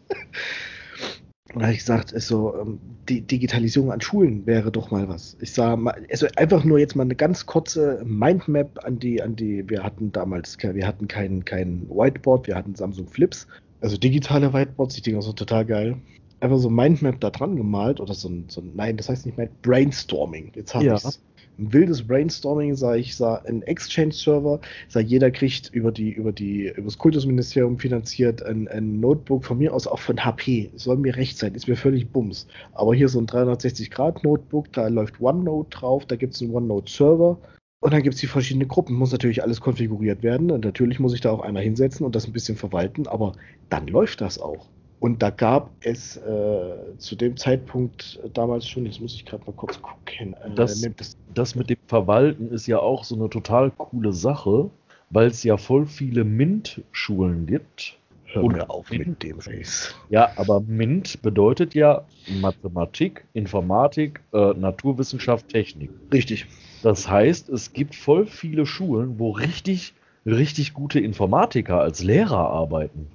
[1.54, 2.80] Und da habe ich gesagt, ist so, ähm,
[3.10, 5.36] die Digitalisierung an Schulen wäre doch mal was.
[5.42, 9.36] Ich sah mal, also einfach nur jetzt mal eine ganz kurze Mindmap an die, an
[9.36, 13.48] die, wir hatten damals, wir hatten kein, kein Whiteboard, wir hatten Samsung Flips,
[13.82, 15.98] also digitale Whiteboards, die Dinger sind total geil.
[16.40, 19.26] Einfach so ein Mindmap da dran gemalt oder so ein, so ein nein, das heißt
[19.26, 20.54] nicht Mind, Brainstorming.
[20.56, 20.96] Jetzt habe Ja.
[20.96, 21.22] ich's.
[21.70, 26.86] Wildes Brainstorming, sah ich, sah ein Exchange-Server, sah jeder kriegt über die, über die, über
[26.86, 30.72] das Kultusministerium finanziert ein, ein Notebook von mir aus auch von HP.
[30.76, 32.47] Soll mir recht sein, ist mir völlig bums.
[32.74, 37.38] Aber hier so ein 360-Grad-Notebook, da läuft OneNote drauf, da gibt es einen OneNote-Server.
[37.84, 40.51] Und dann gibt es die verschiedenen Gruppen, muss natürlich alles konfiguriert werden.
[40.51, 43.34] Und natürlich muss ich da auch einer hinsetzen und das ein bisschen verwalten, aber
[43.70, 44.68] dann läuft das auch.
[45.02, 49.43] Und da gab es äh, zu dem Zeitpunkt äh, damals schon, jetzt muss ich gerade
[49.47, 53.28] mal kurz gucken, äh, Das- es Das mit dem Verwalten ist ja auch so eine
[53.30, 54.70] total coole Sache,
[55.10, 57.97] weil es ja voll viele MINT-Schulen gibt.
[58.26, 59.95] Hör Und- mir auf mit dem Face.
[60.10, 65.89] Ja, aber MINT bedeutet ja Mathematik, Informatik, äh, Naturwissenschaft, Technik.
[66.14, 66.45] Richtig.
[66.84, 69.93] Das heißt, es gibt voll viele Schulen, wo richtig,
[70.28, 73.10] richtig gute Informatiker als Lehrer arbeiten.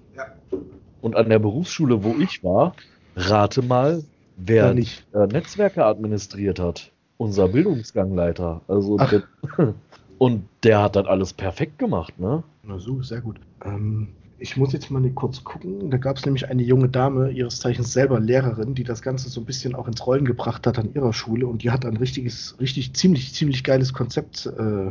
[1.01, 2.75] Und an der Berufsschule, wo ich war,
[3.17, 4.03] rate mal,
[4.37, 5.05] wer Ja, nicht.
[5.13, 6.91] äh, Netzwerke administriert hat.
[7.19, 8.61] Unser Bildungsgangleiter.
[8.69, 9.23] Also der,
[10.19, 12.43] und der hat das alles perfekt gemacht, ne?
[12.63, 13.39] Na so, sehr gut.
[13.65, 15.91] Ähm, ich muss jetzt mal kurz gucken.
[15.91, 19.41] Da gab es nämlich eine junge Dame, ihres Zeichens selber Lehrerin, die das Ganze so
[19.41, 22.57] ein bisschen auch ins Rollen gebracht hat an ihrer Schule und die hat ein richtiges,
[22.61, 24.91] richtig ziemlich, ziemlich geiles Konzept äh,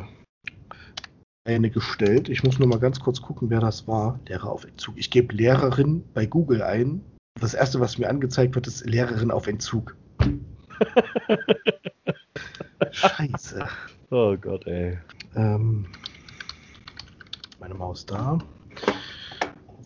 [1.45, 2.27] eine gestellt.
[2.27, 4.19] Ich muss nur mal ganz kurz gucken, wer das war.
[4.27, 4.97] Lehrer auf Entzug.
[4.97, 7.01] Ich gebe Lehrerin bei Google ein.
[7.39, 9.95] Das erste, was mir angezeigt wird, ist Lehrerin auf Entzug.
[12.91, 13.67] Scheiße.
[14.09, 14.97] Oh Gott, ey.
[15.35, 15.87] Ähm,
[17.59, 18.39] meine Maus da.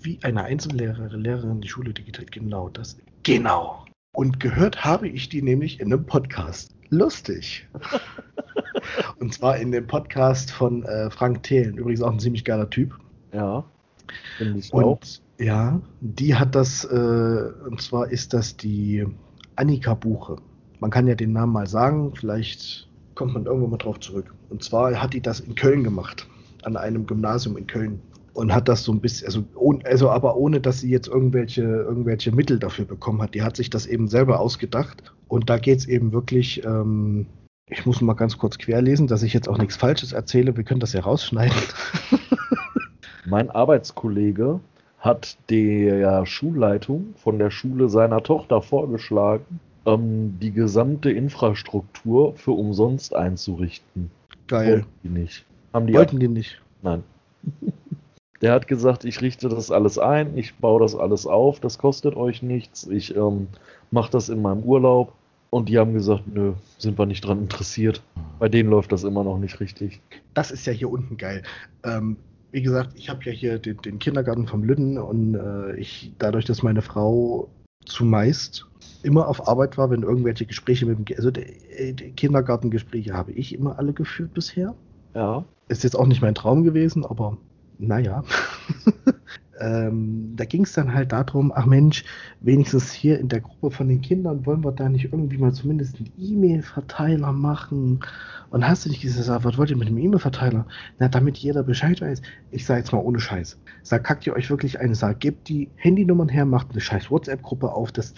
[0.01, 2.25] Wie eine Einzellehrerin, Lehrerin die Schule digital.
[2.25, 2.97] Genau das.
[3.23, 3.85] Genau.
[4.15, 6.73] Und gehört habe ich die nämlich in einem Podcast.
[6.89, 7.67] Lustig.
[9.19, 11.77] Und zwar in dem Podcast von äh, Frank Thelen.
[11.77, 12.97] Übrigens auch ein ziemlich geiler Typ.
[13.33, 13.63] Ja.
[14.37, 14.97] Finde ich auch.
[14.99, 19.05] Und ja, die hat das, äh, und zwar ist das die
[19.55, 20.37] Annika Buche.
[20.79, 24.33] Man kann ja den Namen mal sagen, vielleicht kommt man irgendwo mal drauf zurück.
[24.49, 26.27] Und zwar hat die das in Köln gemacht,
[26.63, 28.01] an einem Gymnasium in Köln.
[28.39, 31.61] Und hat das so ein bisschen, also, ohne, also aber ohne, dass sie jetzt irgendwelche,
[31.61, 33.35] irgendwelche Mittel dafür bekommen hat.
[33.35, 35.13] Die hat sich das eben selber ausgedacht.
[35.27, 37.25] Und da geht es eben wirklich, ähm,
[37.67, 40.55] ich muss mal ganz kurz querlesen, dass ich jetzt auch nichts Falsches erzähle.
[40.55, 41.57] Wir können das ja rausschneiden.
[43.25, 44.61] Mein Arbeitskollege
[44.99, 53.13] hat der Schulleitung von der Schule seiner Tochter vorgeschlagen, ähm, die gesamte Infrastruktur für umsonst
[53.13, 54.11] einzurichten.
[54.47, 54.71] Geil.
[54.71, 55.45] Wollten die nicht.
[55.73, 56.61] Haben die Wollten die nicht.
[56.81, 57.03] Nein.
[58.41, 62.15] Der hat gesagt, ich richte das alles ein, ich baue das alles auf, das kostet
[62.15, 63.47] euch nichts, ich ähm,
[63.91, 65.13] mache das in meinem Urlaub.
[65.51, 68.03] Und die haben gesagt, nö, sind wir nicht dran interessiert.
[68.37, 69.99] Bei denen läuft das immer noch nicht richtig.
[70.35, 71.41] Das ist ja hier unten geil.
[71.83, 72.17] Ähm,
[72.51, 76.45] wie gesagt, ich habe ja hier den, den, Kindergarten vom Lütten und äh, ich, dadurch,
[76.45, 77.49] dass meine Frau
[77.85, 78.67] zumeist
[79.01, 83.53] immer auf Arbeit war, wenn irgendwelche Gespräche mit dem, also die, die Kindergartengespräche habe ich
[83.53, 84.75] immer alle geführt bisher.
[85.15, 85.43] Ja.
[85.67, 87.37] Ist jetzt auch nicht mein Traum gewesen, aber
[87.79, 88.23] naja.
[89.59, 92.03] ähm, da ging es dann halt darum, ach Mensch,
[92.41, 95.97] wenigstens hier in der Gruppe von den Kindern wollen wir da nicht irgendwie mal zumindest
[95.97, 98.01] einen E-Mail-Verteiler machen.
[98.51, 100.65] Und hast du nicht gesagt, was wollt ihr mit dem E-Mail-Verteiler?
[100.97, 102.21] Na, damit jeder Bescheid weiß.
[102.51, 103.57] Ich sage jetzt mal ohne Scheiß.
[103.83, 107.71] Sag, kackt ihr euch wirklich eine Sag, gebt die Handynummern her, macht eine scheiß WhatsApp-Gruppe
[107.71, 107.91] auf.
[107.91, 108.13] Das,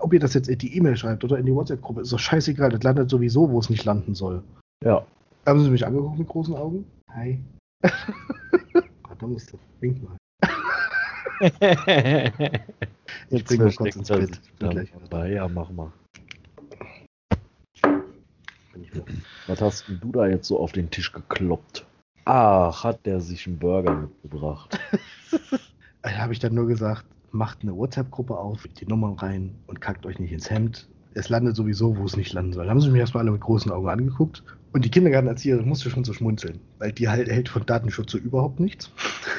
[0.00, 2.70] ob ihr das jetzt in die E-Mail schreibt oder in die WhatsApp-Gruppe, ist doch scheißegal.
[2.70, 4.42] Das landet sowieso, wo es nicht landen soll.
[4.82, 5.04] Ja.
[5.46, 6.86] Haben Sie mich angeguckt mit großen Augen?
[7.14, 7.40] Hi.
[9.22, 9.58] du.
[9.80, 10.16] Wink mal.
[13.30, 14.40] ich bringe mal kurz ins Bild.
[14.58, 15.92] Dabei, ja, mach mal.
[19.46, 21.86] Was hast du da jetzt so auf den Tisch gekloppt?
[22.24, 24.78] Ach, hat der sich einen Burger mitgebracht.
[26.02, 30.06] da habe ich dann nur gesagt, macht eine WhatsApp-Gruppe auf, die Nummern rein und kackt
[30.06, 30.88] euch nicht ins Hemd.
[31.16, 32.66] Es landet sowieso, wo es nicht landen soll.
[32.66, 34.42] Da haben sie mich erstmal alle mit großen Augen angeguckt.
[34.74, 38.60] Und die Kindergartenerzieherin musste schon so schmunzeln, weil die halt hält von Datenschutz so überhaupt
[38.60, 38.90] nichts.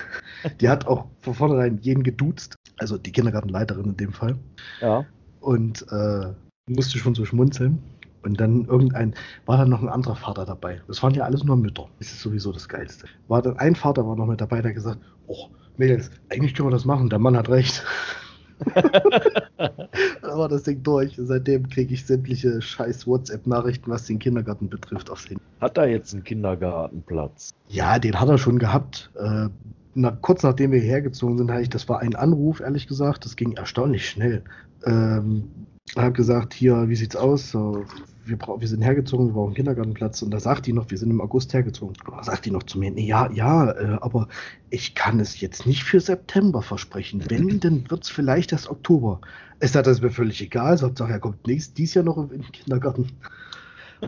[0.59, 4.37] die hat auch von vornherein jeden geduzt, also die Kindergartenleiterin in dem Fall.
[4.81, 5.05] Ja.
[5.39, 6.33] Und äh,
[6.67, 7.77] musste schon so schmunzeln.
[8.23, 9.13] Und dann irgendein,
[9.45, 10.81] war dann noch ein anderer Vater dabei.
[10.87, 11.87] Das waren ja alles nur Mütter.
[11.99, 13.05] Das ist sowieso das Geilste.
[13.27, 16.73] War dann ein Vater war noch mit dabei, der gesagt, oh, Mädels, eigentlich können wir
[16.73, 17.85] das machen, der Mann hat recht.
[19.57, 21.13] da war das Ding durch.
[21.17, 25.41] Seitdem kriege ich sämtliche scheiß WhatsApp-Nachrichten, was den Kindergarten betrifft, aufs Handy.
[25.61, 27.51] Hat er jetzt einen Kindergartenplatz?
[27.67, 29.11] Ja, den hat er schon gehabt.
[29.15, 29.49] Äh,
[29.95, 33.25] na, kurz nachdem wir hergezogen sind, hatte ich, das war ein Anruf, ehrlich gesagt.
[33.25, 34.43] Das ging erstaunlich schnell.
[34.85, 35.49] Ähm,
[35.95, 37.49] habe gesagt, hier, wie sieht's aus?
[37.49, 37.85] So,
[38.27, 40.21] wir, wir sind hergezogen, wir brauchen einen Kindergartenplatz.
[40.21, 41.95] Und da sagt die noch, wir sind im August hergezogen.
[42.09, 44.27] Da sagt die noch zu mir, nee, ja, ja, äh, aber
[44.69, 47.23] ich kann es jetzt nicht für September versprechen.
[47.29, 49.21] Wenn, dann wird es vielleicht erst Oktober.
[49.59, 50.77] Es hat das mir völlig egal.
[50.77, 53.07] Sagt, er kommt nächstes, dies Jahr noch in den Kindergarten.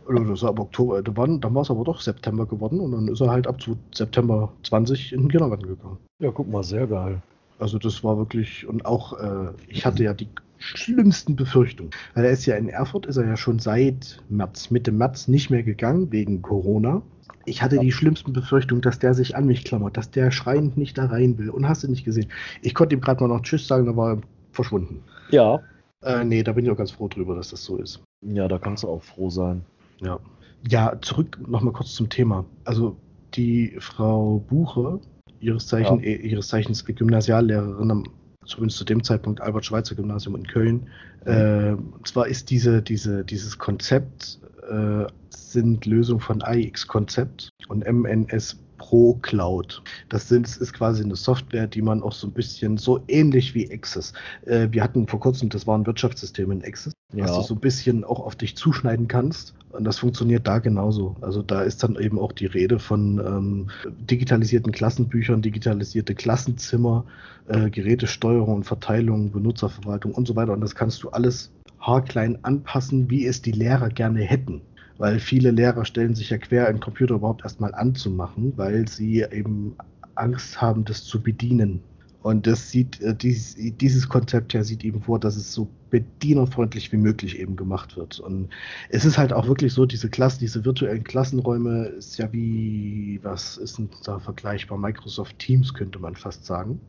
[0.08, 3.22] Oder das war ab Oktober, dann war es aber doch September geworden und dann ist
[3.22, 3.58] er halt ab
[3.92, 5.98] September 20 in den Kindergarten gegangen.
[6.22, 7.22] Ja, guck mal, sehr geil.
[7.58, 11.92] Also das war wirklich, und auch, äh, ich hatte ja die schlimmsten Befürchtungen.
[12.14, 15.50] Weil er ist ja in Erfurt, ist er ja schon seit März, Mitte März nicht
[15.50, 17.02] mehr gegangen wegen Corona.
[17.46, 20.98] Ich hatte die schlimmsten Befürchtungen, dass der sich an mich klammert, dass der schreiend nicht
[20.98, 21.50] da rein will.
[21.50, 22.30] Und hast du nicht gesehen?
[22.62, 25.02] Ich konnte ihm gerade mal noch Tschüss sagen, da war er verschwunden.
[25.32, 25.60] Ja.
[26.04, 28.02] Äh, nee, da bin ich auch ganz froh drüber, dass das so ist.
[28.22, 29.64] Ja, da kannst du auch froh sein.
[30.02, 30.20] Ja.
[30.68, 32.46] Ja, zurück nochmal kurz zum Thema.
[32.66, 32.98] Also
[33.34, 35.00] die Frau Buche,
[35.40, 36.06] ihres, Zeichen, ja.
[36.06, 38.04] Äh, ihres Zeichens Gymnasiallehrerin am
[38.50, 40.88] zumindest zu dem Zeitpunkt Albert-Schweitzer-Gymnasium in Köln.
[41.26, 44.40] Äh, und zwar ist diese, diese, dieses Konzept
[44.70, 49.84] äh, sind Lösungen von IX-Konzept und MNS Pro Cloud.
[50.10, 53.72] Das sind, ist quasi eine Software, die man auch so ein bisschen so ähnlich wie
[53.72, 54.14] Access.
[54.46, 57.26] Äh, wir hatten vor kurzem, das war ein Wirtschaftssystem in Access, ja.
[57.26, 59.54] was du so ein bisschen auch auf dich zuschneiden kannst.
[59.70, 61.16] Und das funktioniert da genauso.
[61.22, 67.06] Also da ist dann eben auch die Rede von ähm, digitalisierten Klassenbüchern, digitalisierte Klassenzimmer,
[67.48, 70.54] äh, Gerätesteuerung und Verteilung, Benutzerverwaltung und so weiter.
[70.54, 74.62] Und das kannst du alles haarklein anpassen, wie es die Lehrer gerne hätten
[75.00, 79.76] weil viele Lehrer stellen sich ja quer, einen Computer überhaupt erstmal anzumachen, weil sie eben
[80.14, 81.82] Angst haben, das zu bedienen.
[82.22, 86.98] Und das sieht, äh, dieses, Konzept ja sieht eben vor, dass es so bedienerfreundlich wie
[86.98, 88.20] möglich eben gemacht wird.
[88.20, 88.50] Und
[88.90, 93.56] es ist halt auch wirklich so, diese Klassen, diese virtuellen Klassenräume ist ja wie, was
[93.56, 94.78] ist denn da vergleichbar?
[94.78, 96.82] Microsoft Teams könnte man fast sagen.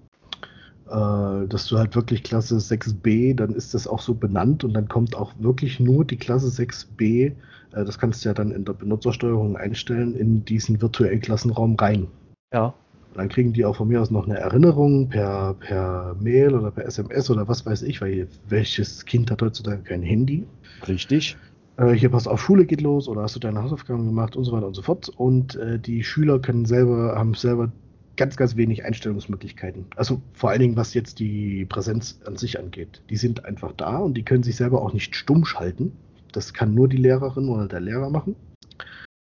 [0.88, 4.88] Äh, dass du halt wirklich Klasse 6b, dann ist das auch so benannt und dann
[4.88, 7.34] kommt auch wirklich nur die Klasse 6b äh,
[7.70, 12.08] das kannst du ja dann in der Benutzersteuerung einstellen, in diesen virtuellen Klassenraum rein.
[12.52, 12.74] Ja.
[13.14, 16.86] Dann kriegen die auch von mir aus noch eine Erinnerung per, per Mail oder per
[16.86, 20.46] SMS oder was weiß ich, weil welches Kind hat heutzutage kein Handy.
[20.86, 21.36] Richtig.
[21.76, 24.52] Äh, hier passt auf, Schule geht los oder hast du deine Hausaufgaben gemacht und so
[24.52, 25.08] weiter und so fort.
[25.08, 27.72] Und äh, die Schüler können selber, haben selber
[28.16, 29.86] ganz, ganz wenig Einstellungsmöglichkeiten.
[29.96, 33.02] Also vor allen Dingen, was jetzt die Präsenz an sich angeht.
[33.08, 35.92] Die sind einfach da und die können sich selber auch nicht stumm schalten.
[36.32, 38.36] Das kann nur die Lehrerin oder der Lehrer machen.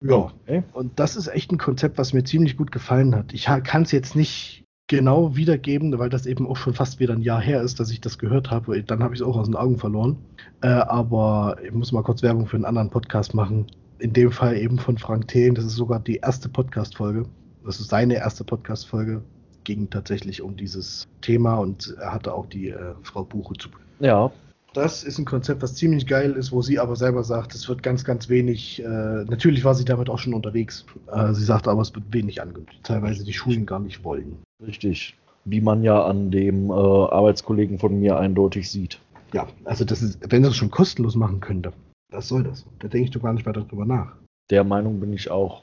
[0.01, 0.64] Ja, okay.
[0.74, 3.34] und das ist echt ein Konzept, was mir ziemlich gut gefallen hat.
[3.34, 7.22] Ich kann es jetzt nicht genau wiedergeben, weil das eben auch schon fast wieder ein
[7.22, 8.82] Jahr her ist, dass ich das gehört habe.
[8.84, 10.18] Dann habe ich es auch aus den Augen verloren.
[10.62, 13.66] Äh, aber ich muss mal kurz Werbung für einen anderen Podcast machen.
[13.97, 15.56] In dem Fall eben von Frank Thelen.
[15.56, 17.26] Das ist sogar die erste Podcast-Folge.
[17.66, 19.24] Das ist seine erste Podcast-Folge.
[19.64, 23.70] Ging tatsächlich um dieses Thema und er hatte auch die äh, Frau Buche zu.
[23.99, 24.32] Ja,
[24.76, 27.82] Das ist ein Konzept, was ziemlich geil ist, wo sie aber selber sagt, es wird
[27.82, 28.84] ganz, ganz wenig.
[28.84, 30.86] Äh, natürlich war sie damit auch schon unterwegs.
[31.09, 32.82] Äh, sie sagte aber, es wird wenig angekündigt.
[32.84, 34.38] Teilweise die Schulen gar nicht wollen.
[34.67, 35.15] Richtig.
[35.45, 38.99] Wie man ja an dem äh, Arbeitskollegen von mir eindeutig sieht.
[39.32, 41.71] Ja, also das ist, wenn das schon kostenlos machen könnte,
[42.11, 42.65] was soll das?
[42.80, 44.17] Da denke ich doch gar nicht weiter drüber nach.
[44.49, 45.61] Der Meinung bin ich auch.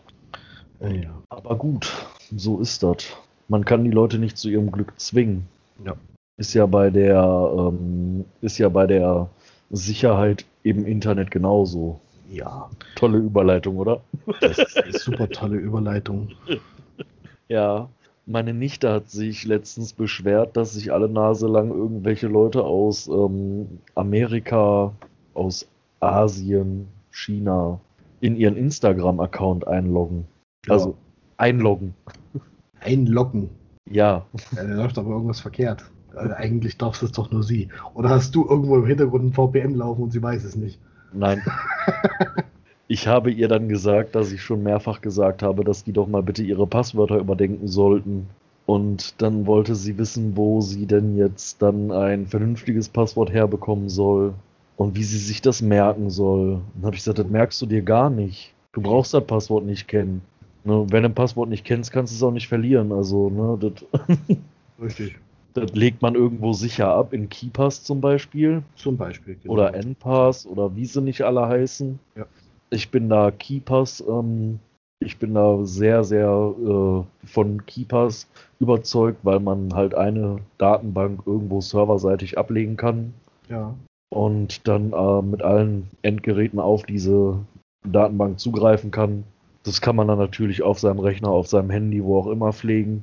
[0.80, 1.22] Ja.
[1.28, 1.92] Aber gut,
[2.34, 3.14] so ist das.
[3.48, 5.48] Man kann die Leute nicht zu ihrem Glück zwingen.
[5.84, 5.96] Ja.
[6.36, 7.22] Ist ja bei der,
[7.58, 9.28] ähm, ist ja bei der
[9.70, 12.00] Sicherheit im Internet genauso.
[12.30, 14.00] Ja, Tolle Überleitung, oder?
[14.40, 16.30] das ist eine super tolle Überleitung.
[17.48, 17.90] Ja.
[18.24, 23.80] Meine Nichte hat sich letztens beschwert, dass sich alle Nase lang irgendwelche Leute aus ähm,
[23.94, 24.94] Amerika,
[25.34, 25.68] aus
[26.00, 27.78] Asien, China
[28.20, 30.26] in ihren Instagram-Account einloggen.
[30.66, 30.72] Ja.
[30.72, 30.96] Also
[31.36, 31.94] einloggen.
[32.80, 33.50] Einloggen.
[33.90, 34.24] Ja.
[34.56, 35.84] Ja, da läuft aber irgendwas verkehrt.
[36.14, 37.68] Also eigentlich darf es doch nur sie.
[37.94, 40.78] Oder hast du irgendwo im Hintergrund ein VPN laufen und sie weiß es nicht?
[41.12, 41.42] Nein.
[42.92, 46.22] Ich habe ihr dann gesagt, dass ich schon mehrfach gesagt habe, dass die doch mal
[46.22, 48.28] bitte ihre Passwörter überdenken sollten.
[48.66, 54.34] Und dann wollte sie wissen, wo sie denn jetzt dann ein vernünftiges Passwort herbekommen soll
[54.76, 56.60] und wie sie sich das merken soll.
[56.74, 58.52] Dann habe ich gesagt, das merkst du dir gar nicht.
[58.72, 60.20] Du brauchst das Passwort nicht kennen.
[60.64, 62.92] Ne, wenn du ein Passwort nicht kennst, kannst du es auch nicht verlieren.
[62.92, 64.18] Also, ne, das,
[64.82, 65.16] Richtig.
[65.54, 68.62] Das legt man irgendwo sicher ab, in KeyPass zum Beispiel.
[68.76, 69.36] Zum Beispiel.
[69.42, 69.54] genau.
[69.54, 71.98] Oder NPass oder wie sie nicht alle heißen.
[72.16, 72.26] Ja.
[72.70, 74.58] Ich bin da KeyPass, ähm,
[75.00, 78.28] ich bin da sehr, sehr äh, von KeyPass
[78.60, 83.12] überzeugt, weil man halt eine Datenbank irgendwo serverseitig ablegen kann
[83.48, 83.74] Ja.
[84.10, 87.38] und dann äh, mit allen Endgeräten auf diese
[87.86, 89.24] Datenbank zugreifen kann.
[89.64, 93.02] Das kann man dann natürlich auf seinem Rechner, auf seinem Handy, wo auch immer pflegen.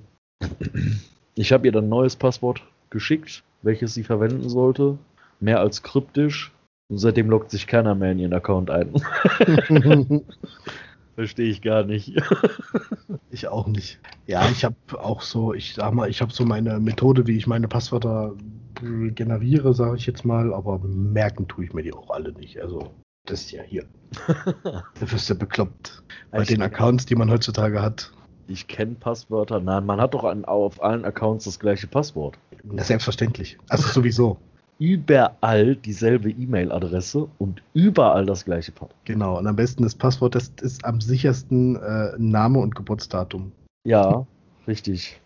[1.36, 4.98] Ich habe ihr dann ein neues Passwort geschickt, welches sie verwenden sollte.
[5.40, 6.52] Mehr als kryptisch.
[6.90, 8.94] Und seitdem loggt sich keiner mehr in ihren Account ein.
[11.16, 12.14] Verstehe ich gar nicht.
[13.32, 14.00] ich auch nicht.
[14.26, 17.46] Ja, ich habe auch so, ich sag mal, ich habe so meine Methode, wie ich
[17.46, 18.34] meine Passwörter
[18.82, 22.60] generiere, sage ich jetzt mal, aber merken tue ich mir die auch alle nicht.
[22.62, 22.92] Also,
[23.28, 23.86] das ist ja hier.
[24.64, 26.02] Da wirst du bekloppt.
[26.32, 28.12] Bei Ich- den Accounts, die man heutzutage hat.
[28.50, 29.60] Ich kenne Passwörter.
[29.60, 32.38] Nein, man hat doch an, auf allen Accounts das gleiche Passwort.
[32.64, 33.58] Na, selbstverständlich.
[33.70, 34.38] Also sowieso.
[34.80, 38.96] Überall dieselbe E-Mail-Adresse und überall das gleiche Passwort.
[39.06, 39.38] Genau.
[39.38, 43.52] Und am besten das Passwort, das ist am sichersten äh, Name und Geburtsdatum.
[43.84, 44.26] Ja,
[44.68, 45.22] richtig.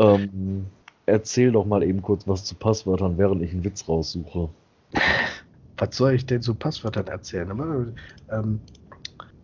[0.00, 0.66] Ähm,
[1.06, 4.48] erzähl doch mal eben kurz was zu Passwörtern, während ich einen Witz raussuche.
[5.78, 7.94] Was soll ich denn zu Passwörtern erzählen?
[8.30, 8.60] Ähm,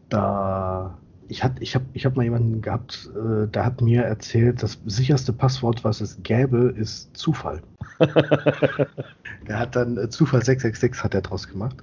[0.09, 0.97] da
[1.29, 4.79] ich hatte, ich habe, ich habe mal jemanden gehabt, äh, der hat mir erzählt, das
[4.87, 7.63] sicherste Passwort, was es gäbe, ist Zufall.
[9.49, 11.77] Der hat dann äh, Zufall 666 hat er draus gemacht.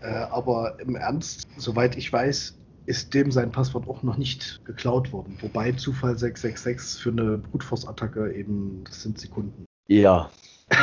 [0.00, 2.56] Äh, aber im Ernst, soweit ich weiß,
[2.86, 5.36] ist dem sein Passwort auch noch nicht geklaut worden.
[5.40, 9.64] Wobei Zufall 666 für eine Brute Force Attacke eben, das sind Sekunden.
[9.88, 10.30] Ja.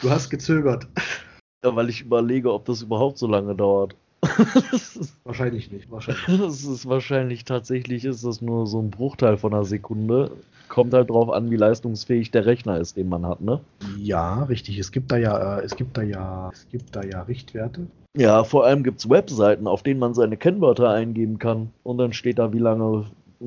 [0.00, 0.86] Du hast gezögert.
[1.64, 3.96] ja, weil ich überlege, ob das überhaupt so lange dauert.
[5.24, 6.24] Wahrscheinlich nicht, wahrscheinlich.
[6.26, 10.30] Das ist wahrscheinlich tatsächlich ist das nur so ein Bruchteil von einer Sekunde.
[10.68, 13.60] Kommt halt drauf an, wie leistungsfähig der Rechner ist, den man hat, ne?
[13.98, 14.78] Ja, richtig.
[14.78, 17.86] Es gibt da ja, äh, es gibt da ja, es gibt da ja Richtwerte.
[18.16, 21.70] Ja, vor allem gibt es Webseiten, auf denen man seine Kennwörter eingeben kann.
[21.82, 23.06] Und dann steht da, wie lange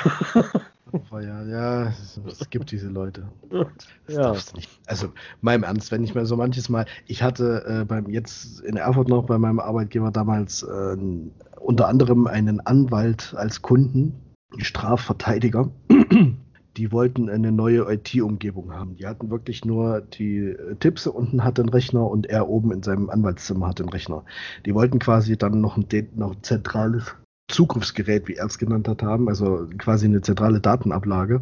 [1.12, 1.94] Ja, ja,
[2.28, 3.28] es gibt diese Leute.
[3.50, 4.22] Das Ja.
[4.24, 4.70] darfst du nicht.
[4.86, 5.12] Also,
[5.42, 9.10] im Ernst, wenn ich mir so manches Mal, ich hatte äh, beim jetzt in Erfurt
[9.10, 10.96] noch bei meinem Arbeitgeber damals äh,
[11.60, 14.14] unter anderem einen Anwalt als Kunden,
[14.58, 15.72] Strafverteidiger.
[16.78, 18.96] Die wollten eine neue IT-Umgebung haben.
[18.98, 22.84] Die hatten wirklich nur die äh, Tipse unten hat den Rechner und er oben in
[22.84, 24.26] seinem Anwaltszimmer hat den Rechner.
[24.66, 27.16] Die wollten quasi dann noch ein, noch ein zentrales
[27.50, 31.42] Zugriffsgerät, wie er es genannt hat, haben, also quasi eine zentrale Datenablage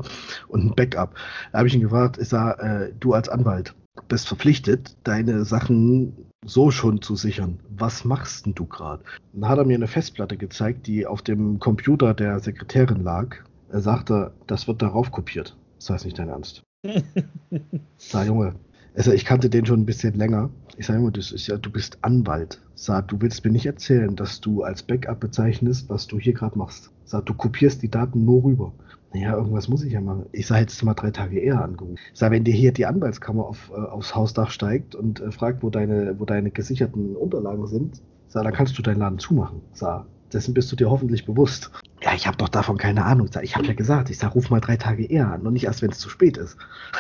[0.50, 1.16] und ein Backup.
[1.52, 3.74] Da habe ich ihn gefragt, ich sage, äh, du als Anwalt
[4.08, 6.14] bist verpflichtet, deine Sachen
[6.46, 7.60] so schon zu sichern.
[7.70, 9.04] Was machst denn du gerade?
[9.34, 13.36] Dann hat er mir eine Festplatte gezeigt, die auf dem Computer der Sekretärin lag.
[13.70, 15.56] Er sagte, das wird darauf kopiert.
[15.78, 16.64] Das heißt nicht dein Ernst.
[17.98, 18.56] Sag, Junge,
[18.96, 20.50] also ich kannte den schon ein bisschen länger.
[20.78, 22.62] Ich sage immer, das ist ja, du bist Anwalt.
[22.76, 26.58] Sag, du willst mir nicht erzählen, dass du als Backup bezeichnest, was du hier gerade
[26.58, 26.92] machst.
[27.06, 28.74] Sag, du kopierst die Daten nur rüber.
[29.14, 30.26] Naja, irgendwas muss ich ja machen.
[30.32, 31.98] Ich sage jetzt mal drei Tage eher angerufen.
[32.12, 35.62] Ich sage, wenn dir hier die Anwaltskammer auf, äh, aufs Hausdach steigt und äh, fragt,
[35.62, 39.62] wo deine, wo deine gesicherten Unterlagen sind, sag, dann kannst du deinen Laden zumachen.
[39.74, 41.72] Sag, dessen bist du dir hoffentlich bewusst.
[42.02, 43.30] Ja, ich habe doch davon keine Ahnung.
[43.32, 45.66] Sag, ich habe ja gesagt, ich sage, ruf mal drei Tage eher an und nicht
[45.66, 46.58] erst, wenn es zu spät ist.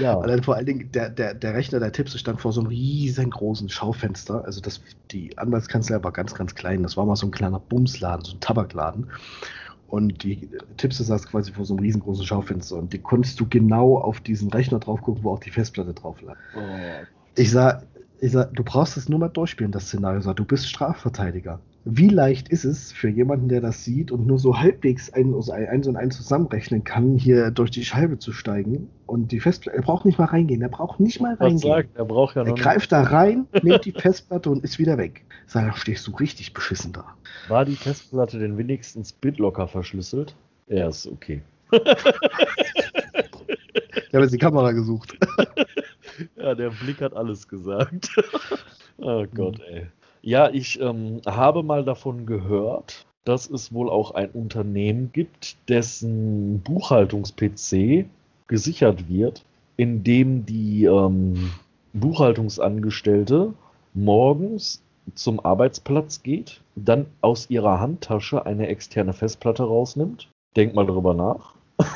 [0.00, 0.14] Ja.
[0.14, 2.68] Und dann vor allen Dingen, der, der, der Rechner der Tipps stand vor so einem
[2.68, 4.44] riesengroßen Schaufenster.
[4.44, 4.82] Also das,
[5.12, 6.82] die Anwaltskanzlei war ganz, ganz klein.
[6.82, 9.06] Das war mal so ein kleiner Bumsladen, so ein Tabakladen.
[9.88, 12.76] Und die Tipps saß quasi vor so einem riesengroßen Schaufenster.
[12.76, 16.20] Und die konntest du genau auf diesen Rechner drauf gucken, wo auch die Festplatte drauf
[16.20, 16.36] lag.
[16.54, 16.60] Oh.
[17.34, 17.86] Ich sag,
[18.20, 20.20] ich sag, du brauchst es nur mal durchspielen, das Szenario.
[20.20, 21.60] Sag, du bist Strafverteidiger.
[21.84, 25.52] Wie leicht ist es für jemanden, der das sieht und nur so halbwegs ein, also
[25.52, 29.82] eins und eins zusammenrechnen kann, hier durch die Scheibe zu steigen und die Festplatte, er
[29.84, 31.60] braucht nicht mal reingehen, er braucht nicht mal Was reingehen.
[31.60, 34.78] sagt, er braucht ja Er noch nicht- greift da rein, nimmt die Festplatte und ist
[34.78, 35.24] wieder weg.
[35.46, 37.06] Sag, da stehst du richtig beschissen da.
[37.48, 40.34] War die Festplatte denn wenigstens BitLocker verschlüsselt?
[40.66, 41.40] Ja, ist okay.
[41.72, 41.80] Ich
[44.14, 45.16] habe jetzt die Kamera gesucht.
[46.36, 48.08] Ja, der Blick hat alles gesagt.
[48.98, 49.86] oh Gott, ey.
[50.28, 56.60] Ja, ich ähm, habe mal davon gehört, dass es wohl auch ein Unternehmen gibt, dessen
[56.60, 58.04] Buchhaltungs-PC
[58.46, 59.46] gesichert wird,
[59.78, 61.52] indem die ähm,
[61.94, 63.54] Buchhaltungsangestellte
[63.94, 64.82] morgens
[65.14, 70.28] zum Arbeitsplatz geht, dann aus ihrer Handtasche eine externe Festplatte rausnimmt.
[70.56, 71.54] Denk mal drüber nach.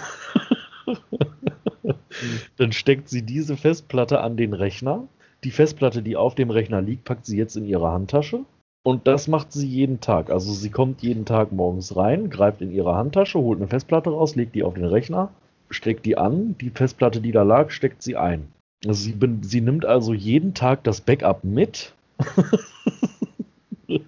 [2.56, 5.06] Dann steckt sie diese Festplatte an den Rechner.
[5.44, 8.44] Die Festplatte, die auf dem Rechner liegt, packt sie jetzt in ihre Handtasche.
[8.84, 10.30] Und das macht sie jeden Tag.
[10.30, 14.34] Also sie kommt jeden Tag morgens rein, greift in ihre Handtasche, holt eine Festplatte raus,
[14.34, 15.30] legt die auf den Rechner,
[15.70, 16.56] steckt die an.
[16.60, 18.48] Die Festplatte, die da lag, steckt sie ein.
[18.84, 21.92] Also sie, bin- sie nimmt also jeden Tag das Backup mit.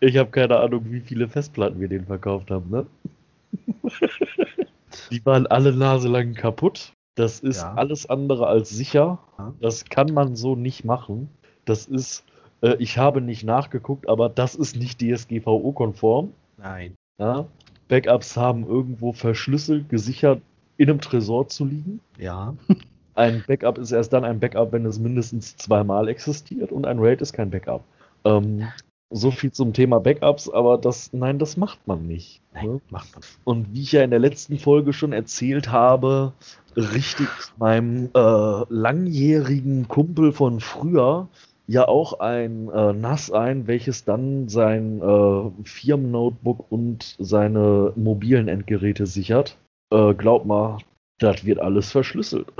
[0.00, 2.86] ich habe keine Ahnung, wie viele Festplatten wir denen verkauft haben, ne?
[5.10, 6.93] Die waren alle naselang kaputt.
[7.16, 7.74] Das ist Ja.
[7.74, 9.18] alles andere als sicher.
[9.60, 11.28] Das kann man so nicht machen.
[11.64, 12.24] Das ist,
[12.62, 16.32] äh, ich habe nicht nachgeguckt, aber das ist nicht DSGVO-konform.
[16.58, 16.94] Nein.
[17.18, 17.46] Ja?
[17.88, 20.40] Backups haben irgendwo verschlüsselt, gesichert
[20.76, 22.00] in einem Tresor zu liegen.
[22.18, 22.54] Ja.
[23.14, 27.20] Ein Backup ist erst dann ein Backup, wenn es mindestens zweimal existiert und ein RAID
[27.20, 27.84] ist kein Backup.
[28.24, 28.66] Ähm,
[29.10, 32.40] so viel zum Thema Backups, aber das, nein, das macht man nicht.
[32.54, 32.60] ne?
[32.64, 33.22] Nein, macht man.
[33.44, 36.32] Und wie ich ja in der letzten Folge schon erzählt habe,
[36.76, 41.28] richtig meinem äh, langjährigen Kumpel von früher
[41.66, 49.06] ja auch ein äh, NAS ein, welches dann sein äh, Firmennotebook und seine mobilen Endgeräte
[49.06, 49.56] sichert.
[49.90, 50.78] Äh, glaub mal,
[51.18, 52.52] das wird alles verschlüsselt.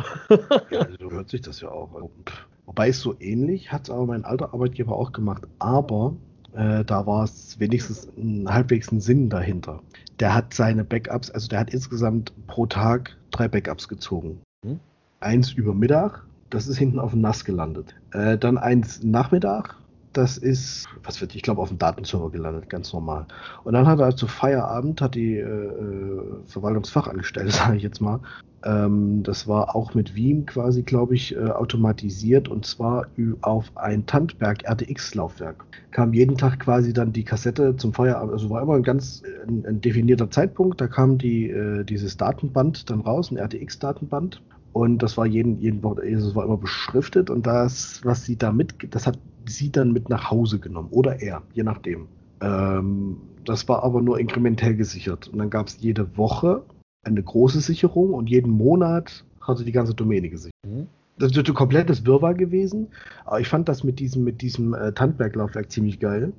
[0.70, 1.90] Ja, also so hört sich das ja auch.
[2.26, 2.46] Pff.
[2.66, 5.42] Wobei es so ähnlich hat aber mein alter Arbeitgeber auch gemacht.
[5.58, 6.14] Aber
[6.54, 9.82] äh, da war es wenigstens ein, halbwegs ein Sinn dahinter.
[10.20, 14.40] Der hat seine Backups, also der hat insgesamt pro Tag drei Backups gezogen.
[14.64, 14.80] Hm.
[15.20, 17.94] Eins über Mittag, das ist hinten auf dem NAS gelandet.
[18.12, 19.76] Äh, dann eins Nachmittag,
[20.16, 23.26] das ist, was wird, ich glaube, auf dem Datenserver gelandet, ganz normal.
[23.64, 28.20] Und dann hat er also Feierabend, hat die äh, äh Verwaltungsfachangestellte, sage ich jetzt mal,
[28.64, 33.06] ähm, das war auch mit Veeam quasi, glaube ich, äh, automatisiert und zwar
[33.42, 35.64] auf ein Tandberg RTX-Laufwerk.
[35.90, 39.64] Kam jeden Tag quasi dann die Kassette zum Feierabend, also war immer ein ganz ein,
[39.66, 44.40] ein definierter Zeitpunkt, da kam die, äh, dieses Datenband dann raus, ein RTX-Datenband.
[44.74, 48.36] Und das war jeden, jeden Woche, also es war immer beschriftet und das, was sie
[48.36, 49.16] da mit, das hat
[49.46, 52.08] sie dann mit nach Hause genommen oder er, je nachdem.
[52.40, 55.28] Ähm, das war aber nur inkrementell gesichert.
[55.28, 56.64] Und dann gab es jede Woche
[57.04, 60.58] eine große Sicherung und jeden Monat hatte die ganze Domäne gesichert.
[60.66, 60.88] Mhm.
[61.18, 62.88] Das ist ein komplettes Wirrwarr gewesen,
[63.24, 66.32] aber ich fand das mit diesem, mit diesem äh, Tandberglaufwerk ziemlich geil,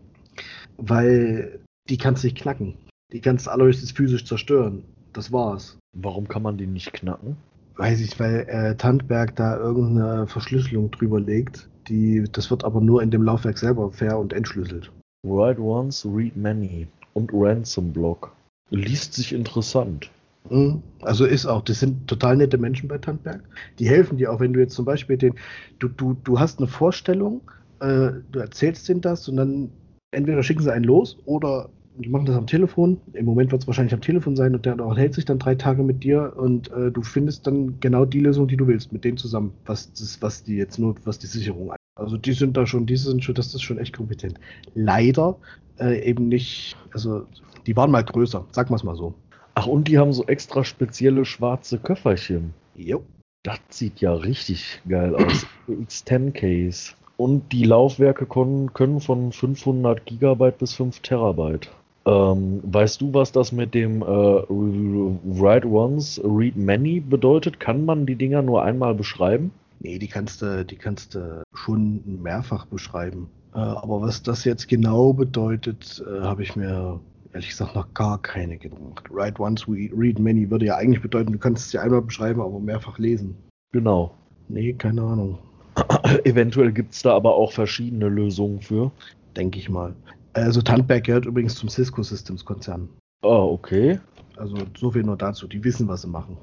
[0.75, 1.59] weil
[1.89, 2.73] die kannst du nicht knacken.
[3.13, 4.83] Die kannst du allerhöchstens physisch zerstören.
[5.13, 5.77] Das war's.
[5.93, 7.37] Warum kann man die nicht knacken?
[7.77, 11.69] Weiß ich, weil äh, Tandberg da irgendeine Verschlüsselung drüber legt.
[11.87, 14.91] Die, das wird aber nur in dem Laufwerk selber fair und entschlüsselt.
[15.25, 16.87] Write once, read many.
[17.13, 18.31] Und Ransom Block.
[18.69, 20.09] Liest sich interessant.
[20.49, 20.81] Mhm.
[21.01, 23.41] Also ist auch, das sind total nette Menschen bei Tandberg.
[23.79, 25.35] Die helfen dir auch, wenn du jetzt zum Beispiel den,
[25.79, 27.41] du, du, du hast eine Vorstellung,
[27.79, 29.69] äh, du erzählst denen das und dann
[30.11, 32.99] entweder schicken sie einen los oder die machen das am Telefon.
[33.13, 35.83] Im Moment wird es wahrscheinlich am Telefon sein und der hält sich dann drei Tage
[35.83, 39.17] mit dir und äh, du findest dann genau die Lösung, die du willst, mit denen
[39.17, 41.79] zusammen, was das, was die jetzt nur, was die Sicherung angeht.
[41.97, 44.37] Also die sind da schon, diese sind schon, das ist schon echt kompetent.
[44.73, 45.37] Leider
[45.79, 47.25] äh, eben nicht, also
[47.65, 49.13] die waren mal größer, sag mal es mal so.
[49.53, 52.53] Ach, und die haben so extra spezielle schwarze Köfferchen.
[52.75, 53.03] Jo.
[53.43, 55.45] Das sieht ja richtig geil aus.
[55.69, 56.93] X10 Case.
[57.15, 61.69] Und die Laufwerke können, können von 500 Gigabyte bis 5 Terabyte.
[62.05, 67.59] Ähm, weißt du, was das mit dem äh, Write Once, Read Many bedeutet?
[67.59, 69.51] Kann man die Dinger nur einmal beschreiben?
[69.79, 73.29] Nee, die kannst du, die kannst du schon mehrfach beschreiben.
[73.53, 76.99] Äh, aber was das jetzt genau bedeutet, äh, habe ich mir
[77.33, 79.09] ehrlich gesagt noch gar keine gemacht.
[79.09, 82.59] Write once, read many würde ja eigentlich bedeuten, du kannst es ja einmal beschreiben, aber
[82.59, 83.35] mehrfach lesen.
[83.73, 84.15] Genau.
[84.47, 85.39] Nee, keine Ahnung.
[86.23, 88.91] Eventuell gibt es da aber auch verschiedene Lösungen für.
[89.35, 89.95] Denke ich mal.
[90.35, 92.89] Also Tandberg gehört übrigens zum Cisco Systems Konzern.
[93.21, 93.99] Ah, okay.
[94.35, 95.47] Also so viel nur dazu.
[95.47, 96.37] Die wissen, was sie machen.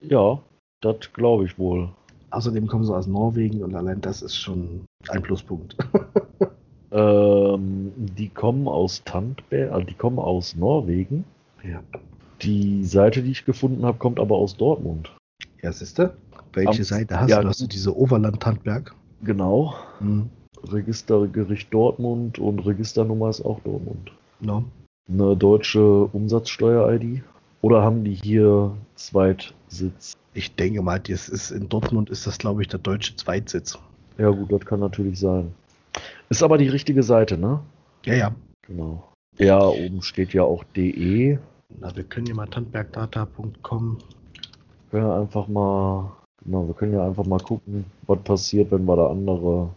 [0.00, 0.40] Ja,
[0.80, 1.90] das glaube ich wohl.
[2.30, 5.76] Außerdem kommen sie aus Norwegen und allein das ist schon ein Pluspunkt.
[6.92, 11.24] Ähm, die kommen aus Tandberg, also die kommen aus Norwegen.
[11.64, 11.82] Ja.
[12.42, 15.10] Die Seite, die ich gefunden habe, kommt aber aus Dortmund.
[15.62, 16.14] Ja, siehste?
[16.52, 17.48] Welche Am, Seite hast ja, du?
[17.48, 18.94] Hast du diese Oberland-Tandberg?
[19.22, 19.74] Genau.
[20.00, 20.28] Hm.
[20.70, 24.12] Registergericht Dortmund und Registernummer ist auch Dortmund.
[24.40, 24.64] No.
[25.08, 27.22] Eine deutsche Umsatzsteuer-ID?
[27.60, 30.16] Oder haben die hier Zweitsitz?
[30.34, 33.78] Ich denke mal, das ist in Dortmund ist das, glaube ich, der deutsche Zweitsitz.
[34.18, 35.52] Ja gut, das kann natürlich sein.
[36.28, 37.60] Ist aber die richtige Seite, ne?
[38.04, 38.34] Ja, ja.
[38.66, 39.04] Genau.
[39.38, 41.38] Ja, oben steht ja auch DE.
[41.80, 43.98] Na, wir können ja mal tandbergdata.com.
[44.90, 46.12] Können ja einfach mal,
[46.44, 49.70] genau, wir können ja einfach mal gucken, was passiert, wenn wir da andere.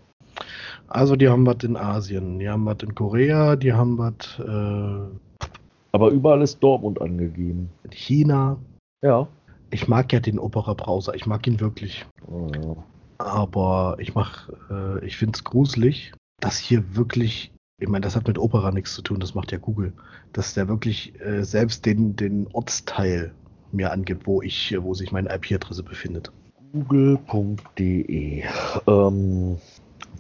[0.88, 4.40] Also die haben was in Asien, die haben was in Korea, die haben was.
[4.40, 5.48] Äh,
[5.92, 7.70] aber überall ist Dortmund angegeben.
[7.92, 8.58] China.
[9.02, 9.28] Ja.
[9.72, 12.06] Ich mag ja den Opera Browser, ich mag ihn wirklich.
[12.28, 12.76] Oh, ja.
[13.18, 18.28] Aber ich mach, äh, ich finde es gruselig, dass hier wirklich, ich meine, das hat
[18.28, 19.94] mit Opera nichts zu tun, das macht ja Google,
[20.34, 23.34] dass der wirklich äh, selbst den, den Ortsteil
[23.72, 26.32] mir angibt, wo ich, wo sich meine IP-Adresse befindet.
[26.74, 28.44] Google.de
[28.88, 29.58] ähm,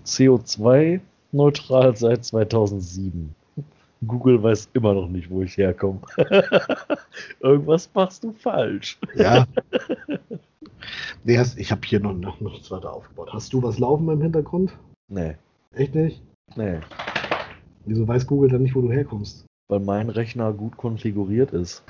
[0.05, 0.99] CO2
[1.31, 3.33] neutral seit 2007.
[4.07, 5.99] Google weiß immer noch nicht, wo ich herkomme.
[7.39, 8.97] Irgendwas machst du falsch.
[9.15, 9.45] Ja.
[11.23, 13.33] Nee, hast, ich habe hier noch, noch nichts weiter aufgebaut.
[13.33, 14.77] Hast du was laufen im Hintergrund?
[15.07, 15.35] Nee.
[15.73, 16.21] Echt nicht?
[16.55, 16.79] Nee.
[17.85, 19.45] Wieso weiß Google dann nicht, wo du herkommst?
[19.67, 21.83] Weil mein Rechner gut konfiguriert ist.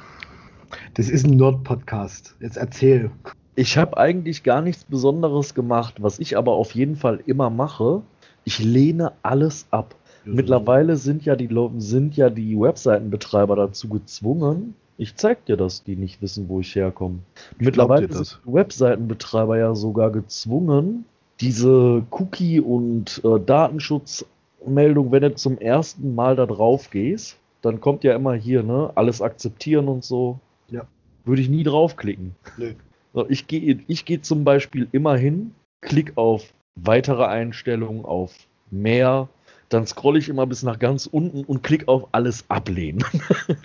[0.94, 2.36] Das ist ein Nerd-Podcast.
[2.40, 3.12] Jetzt erzähl.
[3.56, 5.96] Ich habe eigentlich gar nichts Besonderes gemacht.
[6.00, 8.02] Was ich aber auf jeden Fall immer mache,
[8.44, 9.96] ich lehne alles ab.
[10.26, 10.36] Mhm.
[10.36, 15.96] Mittlerweile sind ja die sind ja die Webseitenbetreiber dazu gezwungen, ich zeig dir das, die
[15.96, 17.20] nicht wissen, wo ich herkomme.
[17.60, 21.06] Mittlerweile sind Webseitenbetreiber ja sogar gezwungen,
[21.42, 28.06] diese Cookie- und äh, Datenschutzmeldung, wenn du zum ersten Mal da drauf gehst, dann kommt
[28.06, 30.40] ja immer hier, ne, alles akzeptieren und so.
[30.70, 30.84] Ja.
[31.26, 32.36] Würde ich nie draufklicken.
[32.58, 32.76] Nee.
[33.16, 38.36] So, ich gehe ich geh zum Beispiel immer hin, klick auf weitere Einstellungen, auf
[38.70, 39.30] mehr,
[39.70, 43.06] dann scrolle ich immer bis nach ganz unten und klick auf alles ablehnen.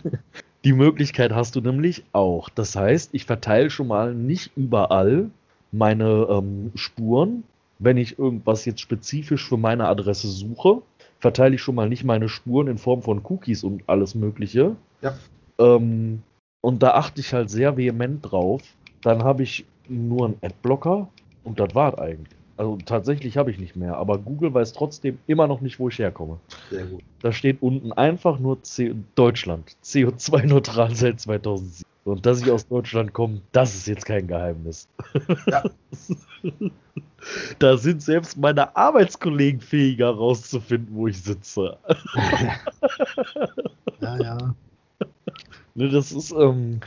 [0.65, 2.49] Die Möglichkeit hast du nämlich auch.
[2.49, 5.31] Das heißt, ich verteile schon mal nicht überall
[5.73, 7.43] meine ähm, Spuren.
[7.79, 10.83] Wenn ich irgendwas jetzt spezifisch für meine Adresse suche,
[11.19, 14.77] verteile ich schon mal nicht meine Spuren in Form von Cookies und alles Mögliche.
[15.01, 15.17] Ja.
[15.59, 16.23] Ähm,
[16.61, 18.61] und da achte ich halt sehr vehement drauf.
[19.03, 21.09] Dann habe ich nur einen Adblocker
[21.45, 22.39] und das war eigentlich.
[22.57, 25.99] Also tatsächlich habe ich nicht mehr, aber Google weiß trotzdem immer noch nicht, wo ich
[25.99, 26.39] herkomme.
[26.69, 27.01] Sehr gut.
[27.23, 31.87] Da steht unten einfach nur C Deutschland, CO2-neutral seit 2007.
[32.05, 34.89] Und dass ich aus Deutschland komme, das ist jetzt kein Geheimnis.
[35.47, 35.63] Ja.
[37.59, 41.79] da sind selbst meine Arbeitskollegen fähiger rauszufinden, wo ich sitze.
[44.01, 44.55] ja, ja.
[45.75, 46.81] Ne, das ist, ähm,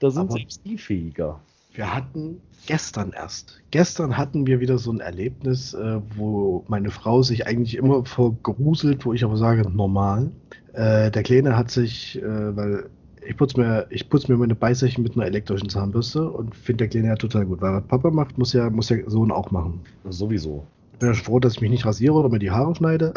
[0.00, 1.40] da sind Aber- selbst die fähiger.
[1.72, 3.60] Wir hatten gestern erst.
[3.70, 9.06] Gestern hatten wir wieder so ein Erlebnis, äh, wo meine Frau sich eigentlich immer vergruselt,
[9.06, 10.32] wo ich aber sage, normal.
[10.72, 12.90] Äh, der Kleine hat sich, äh, weil
[13.24, 16.88] ich putze mir, ich putz mir meine Beißerchen mit einer elektrischen Zahnbürste und finde der
[16.88, 17.60] Kleine ja total gut.
[17.60, 19.80] Weil was Papa macht, muss ja, muss der Sohn auch machen.
[20.08, 20.66] Sowieso.
[20.94, 23.14] Ich bin ja froh, dass ich mich nicht rasiere oder mir die Haare schneide.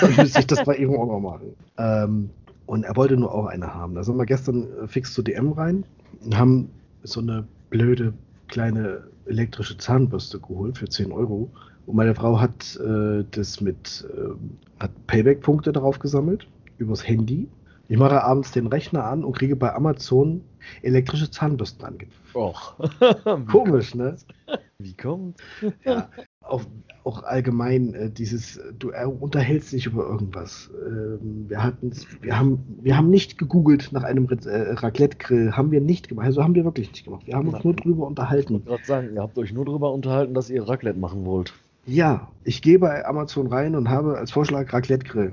[0.00, 1.54] Dann müsste ich das bei ihm auch noch machen.
[1.78, 2.30] Ähm,
[2.72, 3.94] und er wollte nur auch eine haben.
[3.94, 5.84] Da sind wir gestern äh, fix zu DM rein
[6.24, 6.70] und haben
[7.02, 8.14] so eine blöde
[8.48, 11.50] kleine elektrische Zahnbürste geholt für 10 Euro.
[11.84, 14.06] Und meine Frau hat äh, das mit
[14.78, 17.46] hat Payback-Punkte darauf gesammelt, übers Handy.
[17.88, 20.40] Ich mache abends den Rechner an und kriege bei Amazon
[20.80, 22.16] elektrische Zahnbürsten angezeigt.
[22.34, 22.74] Och.
[23.50, 24.16] Komisch, ne?
[24.78, 25.36] Wie kommt?
[25.84, 26.08] ja,
[26.52, 26.62] auch,
[27.04, 30.70] auch allgemein äh, dieses, du äh, unterhältst dich über irgendwas.
[30.86, 35.80] Ähm, wir hatten, wir haben, wir haben nicht gegoogelt nach einem äh, Raclette-Grill, haben wir
[35.80, 36.26] nicht gemacht.
[36.26, 37.26] Also haben wir wirklich nicht gemacht.
[37.26, 38.54] Wir haben uns nur drüber Ich unterhalten.
[38.54, 41.52] wollte gerade sagen, ihr habt euch nur darüber unterhalten, dass ihr Raclette machen wollt.
[41.86, 45.32] Ja, ich gehe bei Amazon rein und habe als Vorschlag Raclette-Grill.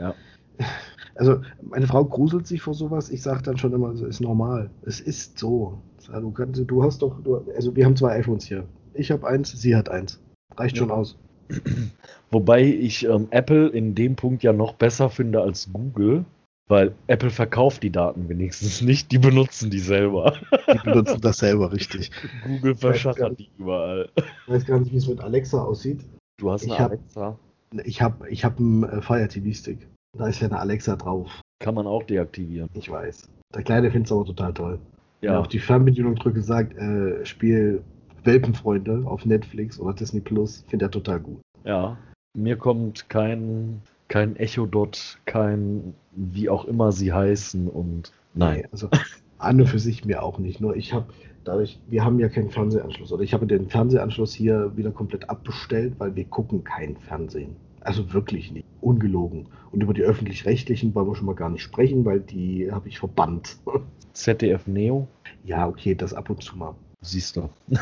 [0.00, 0.14] Ja.
[1.14, 3.10] Also meine Frau gruselt sich vor sowas.
[3.10, 4.70] Ich sage dann schon immer, es ist normal.
[4.82, 5.78] Es ist so.
[6.12, 8.64] Ja, Du, kannst, du hast doch, du, also wir haben zwei iPhones hier.
[8.94, 10.18] Ich habe eins, sie hat eins.
[10.56, 10.80] Reicht Ja.
[10.82, 11.16] schon aus.
[12.30, 16.24] Wobei ich ähm, Apple in dem Punkt ja noch besser finde als Google,
[16.68, 20.34] weil Apple verkauft die Daten wenigstens nicht, die benutzen die selber.
[20.72, 22.10] Die benutzen das selber richtig.
[22.44, 24.10] Google verschachert die überall.
[24.16, 26.04] Ich weiß gar nicht, wie es mit Alexa aussieht.
[26.38, 27.38] Du hast eine Ich hab- Alexa,
[27.84, 29.86] Ich habe ich hab einen äh, Fire TV Stick.
[30.18, 31.28] Da ist ja eine Alexa drauf.
[31.60, 32.68] kann man auch deaktivieren.
[32.74, 33.28] Ich weiß.
[33.54, 34.78] Der Kleine findet es aber total toll.
[35.20, 37.82] Wenn er Ja, auf die Fernbedienung drücke, sagt, äh, Spiel
[38.28, 41.40] Welpenfreunde auf Netflix oder Disney Plus, findet er total gut.
[41.64, 41.96] ja.
[42.34, 48.66] Mir kommt kein, kein Echo Dot, kein wie auch immer sie heißen und nein.
[48.70, 48.88] Also
[49.38, 50.60] an und für sich mir auch nicht.
[50.60, 51.06] Nur ich habe
[51.44, 53.12] dadurch, wir haben ja keinen Fernsehanschluss.
[53.12, 57.56] Oder ich habe den Fernsehanschluss hier wieder komplett abbestellt, weil wir gucken kein Fernsehen.
[57.80, 58.66] Also wirklich nicht.
[58.82, 59.48] Ungelogen.
[59.72, 62.98] Und über die öffentlich-rechtlichen wollen wir schon mal gar nicht sprechen, weil die habe ich
[62.98, 63.56] verbannt.
[64.12, 65.08] ZDF Neo,
[65.44, 66.74] Ja, okay, das ab und zu mal.
[67.00, 67.48] Siehst du.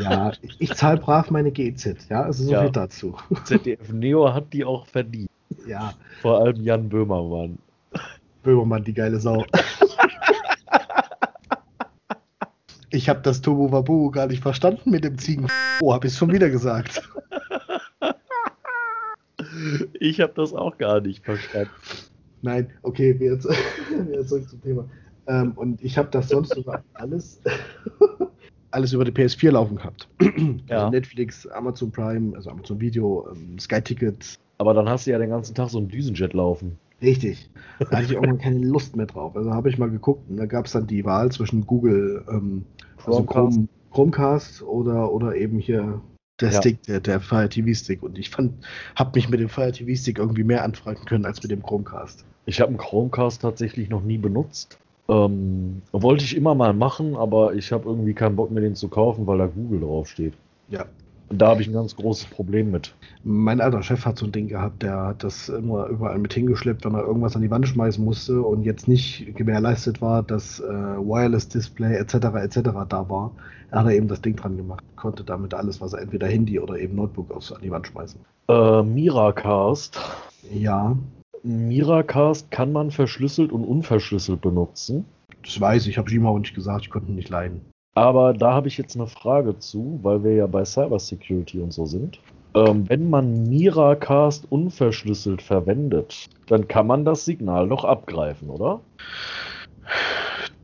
[0.00, 2.62] Ja, ich, ich zahle brav meine GEZ, ja, also so Ja.
[2.62, 3.16] viel dazu.
[3.44, 5.30] ZDF Neo hat die auch verdient.
[5.66, 7.58] Ja, Vor allem Jan Böhmermann.
[8.42, 9.44] Böhmermann, die geile Sau.
[12.90, 15.48] Ich habe das Turbo Wabu gar nicht verstanden mit dem Ziegen.
[15.80, 17.02] Oh, habe ich schon wieder gesagt.
[20.00, 21.70] Ich habe das auch gar nicht verstanden.
[22.42, 23.48] Nein, okay, wir jetzt,
[24.08, 24.84] wieder zurück zum Thema.
[25.26, 27.40] Ähm, und ich habe das sonst über alles,
[28.74, 30.08] alles über die PS4 laufen gehabt.
[30.68, 30.78] Ja.
[30.78, 34.38] Also Netflix, Amazon Prime, also Amazon Video, ähm, Sky Tickets.
[34.58, 36.78] Aber dann hast du ja den ganzen Tag so einen Düsenjet laufen.
[37.02, 37.50] Richtig.
[37.78, 39.36] Da hatte ich irgendwann keine Lust mehr drauf.
[39.36, 42.64] Also habe ich mal geguckt und da gab es dann die Wahl zwischen Google, ähm,
[43.04, 43.56] also Chromecast.
[43.56, 46.00] Chrome, Chromecast oder, oder eben hier
[46.40, 46.60] der Ja.
[46.60, 48.02] Stick, der, der Fire TV Stick.
[48.02, 48.52] Und ich fand,
[48.96, 52.24] habe mich mit dem Fire TV Stick irgendwie mehr anfreunden können als mit dem Chromecast.
[52.46, 54.78] Ich habe einen Chromecast tatsächlich noch nie benutzt.
[55.08, 58.88] Ähm, wollte ich immer mal machen, aber ich habe irgendwie keinen Bock mir den zu
[58.88, 60.34] kaufen, weil da Google draufsteht.
[60.68, 60.86] Ja.
[61.28, 62.94] Und da habe ich ein ganz großes Problem mit.
[63.22, 66.84] Mein alter Chef hat so ein Ding gehabt, der hat das immer überall mit hingeschleppt,
[66.84, 70.64] wenn er irgendwas an die Wand schmeißen musste und jetzt nicht gewährleistet war, dass äh,
[70.64, 72.14] Wireless Display etc.
[72.14, 72.60] etc.
[72.88, 73.30] da war.
[73.70, 76.60] Er hat er eben das Ding dran gemacht, konnte damit alles, was er entweder Handy
[76.60, 78.20] oder eben Notebook aufs, an die Wand schmeißen.
[78.48, 79.98] Äh, Miracast.
[80.52, 80.96] Ja,
[81.44, 85.04] Miracast kann man verschlüsselt und unverschlüsselt benutzen.
[85.42, 87.60] das weiß ich, habe ich ihm auch nicht gesagt, ich konnte ihn nicht leiden.
[87.94, 91.84] Aber da habe ich jetzt eine Frage zu, weil wir ja bei Cybersecurity und so
[91.86, 92.18] sind.
[92.54, 98.80] Ähm, wenn man Miracast unverschlüsselt verwendet, dann kann man das Signal doch abgreifen, oder?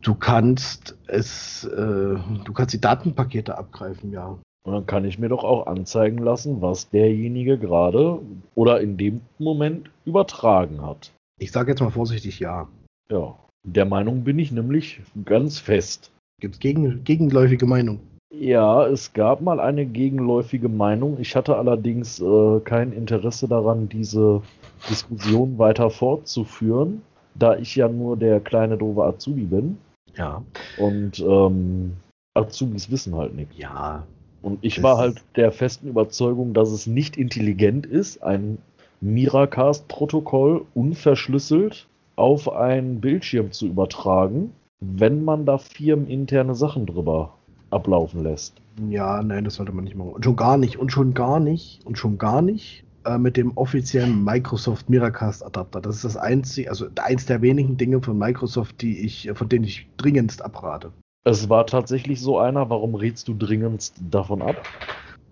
[0.01, 4.37] Du kannst es, äh, du kannst die Datenpakete abgreifen, ja.
[4.63, 8.19] Und dann kann ich mir doch auch anzeigen lassen, was derjenige gerade
[8.53, 11.11] oder in dem Moment übertragen hat.
[11.39, 12.67] Ich sage jetzt mal vorsichtig ja.
[13.09, 16.11] Ja, der Meinung bin ich nämlich ganz fest.
[16.39, 17.99] Gibt es gegen, gegenläufige Meinung?
[18.33, 21.17] Ja, es gab mal eine gegenläufige Meinung.
[21.19, 24.41] Ich hatte allerdings äh, kein Interesse daran, diese
[24.89, 27.01] Diskussion weiter fortzuführen,
[27.35, 29.77] da ich ja nur der kleine doofe Azubi bin.
[30.15, 30.43] Ja.
[30.77, 31.97] Und ähm,
[32.33, 33.53] Azubis wissen halt nicht.
[33.57, 34.07] Ja.
[34.41, 38.57] Und ich war halt der festen Überzeugung, dass es nicht intelligent ist, ein
[39.01, 47.33] Miracast-Protokoll unverschlüsselt auf einen Bildschirm zu übertragen, wenn man da firmeninterne Sachen drüber
[47.69, 48.53] ablaufen lässt.
[48.89, 50.11] Ja, nein, das sollte man nicht machen.
[50.11, 53.57] Und schon gar nicht, und schon gar nicht, und schon gar nicht äh, mit dem
[53.57, 55.81] offiziellen Microsoft Miracast Adapter.
[55.81, 59.65] Das ist das einzige, also eins der wenigen Dinge von Microsoft, die ich, von denen
[59.65, 60.91] ich dringendst abrate.
[61.23, 64.65] Es war tatsächlich so einer, warum rätst du dringendst davon ab?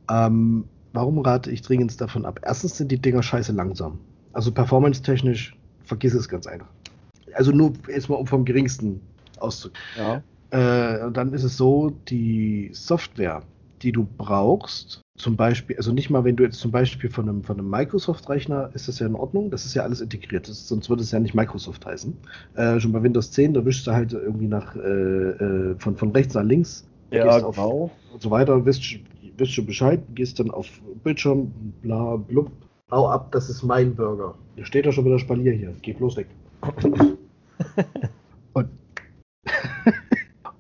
[0.10, 2.41] Ähm, warum rate ich dringendst davon ab?
[2.44, 3.99] Erstens sind die Dinger scheiße langsam.
[4.34, 5.56] Also performance-technisch,
[5.86, 6.70] vergiss es ganz einfach.
[7.34, 9.02] Also nur erstmal um vom geringsten
[9.40, 9.82] auszugehen.
[9.95, 10.22] Ja.
[10.52, 13.44] Äh, dann ist es so, die Software,
[13.81, 17.43] die du brauchst, zum Beispiel, also nicht mal, wenn du jetzt zum Beispiel von einem,
[17.43, 20.89] von einem Microsoft-Rechner, ist das ja in Ordnung, das ist ja alles integriert, das, sonst
[20.89, 22.15] würde es ja nicht Microsoft heißen.
[22.56, 26.11] Äh, schon bei Windows 10, da wischst du halt irgendwie nach, äh, äh, von, von
[26.11, 27.91] rechts nach links, Ja, gehst auf- genau.
[28.14, 28.84] und so weiter, wisst,
[29.38, 30.68] wisst schon Bescheid, gehst dann auf
[31.03, 31.51] Bildschirm,
[31.81, 32.51] bla, blub,
[32.91, 34.35] hau ab, das ist mein Burger.
[34.56, 36.27] Hier steht doch schon wieder Spalier hier, geh bloß weg.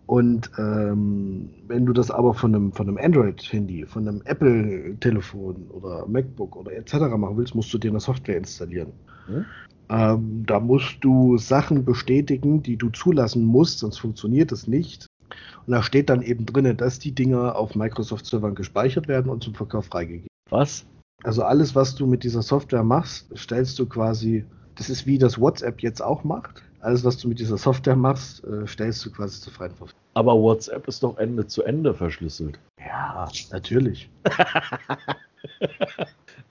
[0.09, 6.07] und ähm, wenn du das aber von einem, von einem Android-Handy, von einem Apple-Telefon oder
[6.07, 7.15] MacBook oder etc.
[7.15, 8.91] machen willst, musst du dir eine Software installieren.
[9.27, 9.45] Hm?
[9.89, 15.05] Ähm, da musst du Sachen bestätigen, die du zulassen musst, sonst funktioniert es nicht.
[15.67, 19.53] Und da steht dann eben drin, dass die Dinger auf Microsoft-Servern gespeichert werden und zum
[19.53, 20.27] Verkauf freigegeben.
[20.49, 20.87] Was?
[21.21, 25.39] Also alles, was du mit dieser Software machst, stellst du quasi, das ist wie das
[25.39, 26.63] WhatsApp jetzt auch macht.
[26.81, 29.99] Alles, was du mit dieser Software machst, äh, stellst du quasi zur freien Verfügung.
[30.13, 32.59] Aber WhatsApp ist doch Ende zu Ende verschlüsselt.
[32.79, 34.09] Ja, natürlich.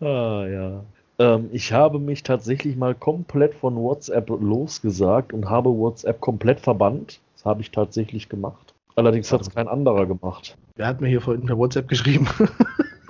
[0.01, 0.85] Ah, ja.
[1.19, 7.21] Ähm, ich habe mich tatsächlich mal komplett von WhatsApp losgesagt und habe WhatsApp komplett verbannt.
[7.35, 8.75] Das habe ich tatsächlich gemacht.
[8.95, 10.57] Allerdings hat es kein anderer gemacht.
[10.77, 12.29] Wer hat mir hier vorhin per WhatsApp geschrieben?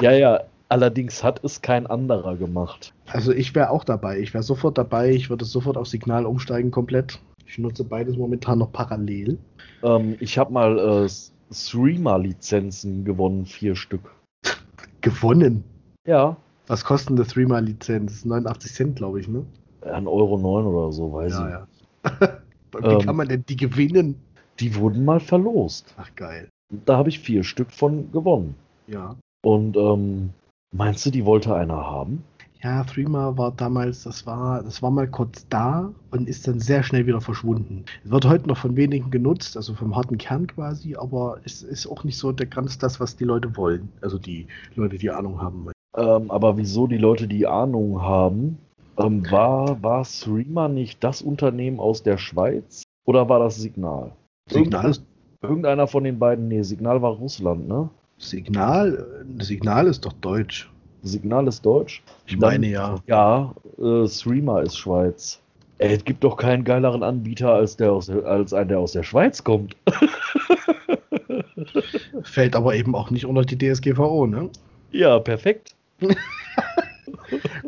[0.01, 0.41] Ja, ja.
[0.69, 2.93] Allerdings hat es kein anderer gemacht.
[3.07, 4.19] Also ich wäre auch dabei.
[4.21, 5.11] Ich wäre sofort dabei.
[5.11, 7.19] Ich würde sofort auf Signal umsteigen komplett.
[7.47, 9.39] Ich nutze beides momentan noch parallel.
[9.83, 11.09] Ähm, ich habe mal äh,
[11.55, 14.15] Streamer-Lizenzen gewonnen, vier Stück.
[15.01, 15.65] Gewonnen.
[16.07, 16.37] Ja,
[16.67, 18.25] Was kostet eine Threema-Lizenz?
[18.25, 19.45] 89 Cent, glaube ich, ne?
[19.83, 21.39] ein Euro neun oder so, weiß ich.
[21.39, 21.67] ja.
[22.79, 23.01] Wie Ähm.
[23.01, 24.17] kann man denn die gewinnen?
[24.61, 25.95] Die wurden mal verlost.
[25.97, 26.49] Ach geil.
[26.85, 28.55] Da habe ich vier Stück von gewonnen.
[28.87, 29.17] Ja.
[29.43, 30.31] Und ähm,
[30.73, 32.25] meinst du, die wollte einer haben?
[32.63, 36.83] Ja, Threema war damals, das war, das war mal kurz da und ist dann sehr
[36.83, 37.85] schnell wieder verschwunden.
[38.05, 41.87] Es wird heute noch von wenigen genutzt, also vom harten Kern quasi, aber es ist
[41.87, 43.89] auch nicht so der ganz das, was die Leute wollen.
[44.01, 45.75] Also die Leute, die Ahnung haben wollen.
[45.97, 48.59] Ähm, aber wieso die Leute die Ahnung haben,
[48.99, 54.11] ähm, war, war Streamer nicht das Unternehmen aus der Schweiz oder war das Signal?
[54.51, 55.05] Signal ist,
[55.41, 57.89] Irgendeiner von den beiden, nee, Signal war Russland, ne?
[58.19, 59.07] Signal,
[59.39, 60.69] äh, Signal ist doch deutsch.
[61.03, 62.03] Signal ist deutsch.
[62.27, 62.97] Ich Dann- meine ja.
[63.07, 65.41] Ja, äh, Streamer ist Schweiz.
[65.79, 68.93] Ey, es gibt doch keinen geileren Anbieter als der aus der, als ein, der aus
[68.93, 69.77] der Schweiz kommt.
[72.25, 74.51] Fällt aber eben auch nicht unter die DSGVO, ne?
[74.91, 75.77] ja, perfekt.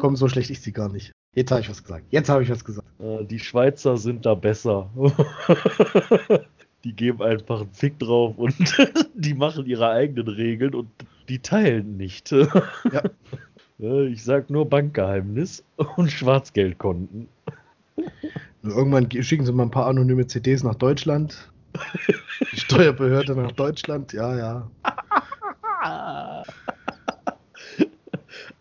[0.00, 1.12] Komm, so schlecht ist sie gar nicht.
[1.36, 2.04] Jetzt habe ich was gesagt.
[2.10, 2.88] Jetzt habe ich was gesagt.
[3.00, 4.90] Äh, die Schweizer sind da besser.
[6.84, 8.54] die geben einfach einen Fick drauf und
[9.14, 10.88] die machen ihre eigenen Regeln und
[11.28, 12.32] die teilen nicht.
[12.92, 13.02] Ja.
[14.02, 15.64] Ich sag nur Bankgeheimnis
[15.96, 17.28] und Schwarzgeldkonten.
[18.60, 21.50] Nur irgendwann ge- schicken sie mal ein paar anonyme CDs nach Deutschland.
[22.52, 24.70] Die Steuerbehörde nach Deutschland, ja, ja.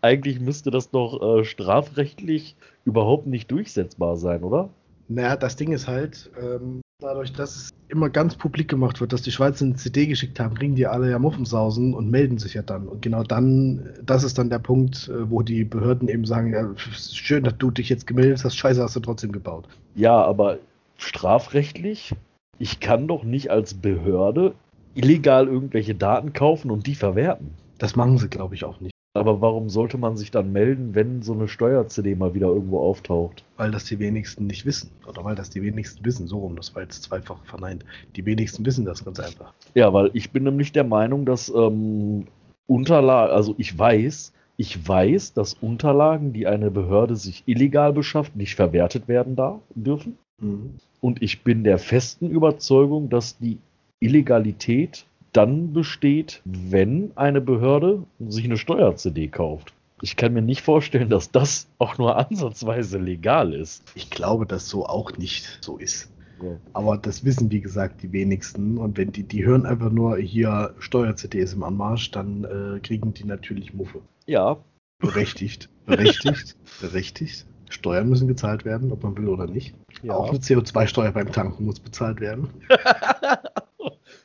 [0.00, 2.56] Eigentlich müsste das doch äh, strafrechtlich
[2.86, 4.70] überhaupt nicht durchsetzbar sein, oder?
[5.08, 9.22] Naja, das Ding ist halt, ähm, dadurch, dass es immer ganz publik gemacht wird, dass
[9.22, 12.62] die Schweizer eine CD geschickt haben, kriegen die alle ja Muffensausen und melden sich ja
[12.62, 12.86] dann.
[12.86, 16.68] Und genau dann, das ist dann der Punkt, äh, wo die Behörden eben sagen, ja,
[16.76, 19.66] schön, dass du dich jetzt gemeldet hast, scheiße hast du trotzdem gebaut.
[19.94, 20.58] Ja, aber
[20.96, 22.14] strafrechtlich,
[22.58, 24.54] ich kann doch nicht als Behörde
[24.94, 27.54] illegal irgendwelche Daten kaufen und die verwerten.
[27.78, 28.92] Das machen sie, glaube ich, auch nicht.
[29.12, 33.44] Aber warum sollte man sich dann melden, wenn so eine Steuer-CD mal wieder irgendwo auftaucht?
[33.56, 34.90] Weil das die wenigsten nicht wissen.
[35.06, 36.28] Oder weil das die wenigsten wissen.
[36.28, 37.84] So rum, das war jetzt zweifach verneint.
[38.14, 39.52] Die wenigsten wissen das ganz einfach.
[39.74, 42.28] Ja, weil ich bin nämlich der Meinung, dass ähm,
[42.68, 48.54] Unterlagen, also ich weiß, ich weiß, dass Unterlagen, die eine Behörde sich illegal beschafft, nicht
[48.54, 50.18] verwertet werden darf, dürfen.
[50.40, 50.74] Mhm.
[51.00, 53.58] Und ich bin der festen Überzeugung, dass die
[53.98, 59.72] Illegalität dann besteht, wenn eine Behörde sich eine Steuer-CD kauft.
[60.02, 63.82] Ich kann mir nicht vorstellen, dass das auch nur ansatzweise legal ist.
[63.94, 66.10] Ich glaube, dass so auch nicht so ist.
[66.42, 66.56] Ja.
[66.72, 68.78] Aber das wissen, wie gesagt, die wenigsten.
[68.78, 73.24] Und wenn die, die hören einfach nur hier Steuer-CDs im Anmarsch, dann äh, kriegen die
[73.24, 74.00] natürlich Muffe.
[74.26, 74.56] Ja.
[75.00, 75.68] Berechtigt.
[75.84, 76.56] Berechtigt.
[76.80, 77.46] berechtigt.
[77.68, 79.74] Steuern müssen gezahlt werden, ob man will oder nicht.
[80.02, 80.14] Ja.
[80.14, 82.48] Auch eine CO2-Steuer beim Tanken muss bezahlt werden.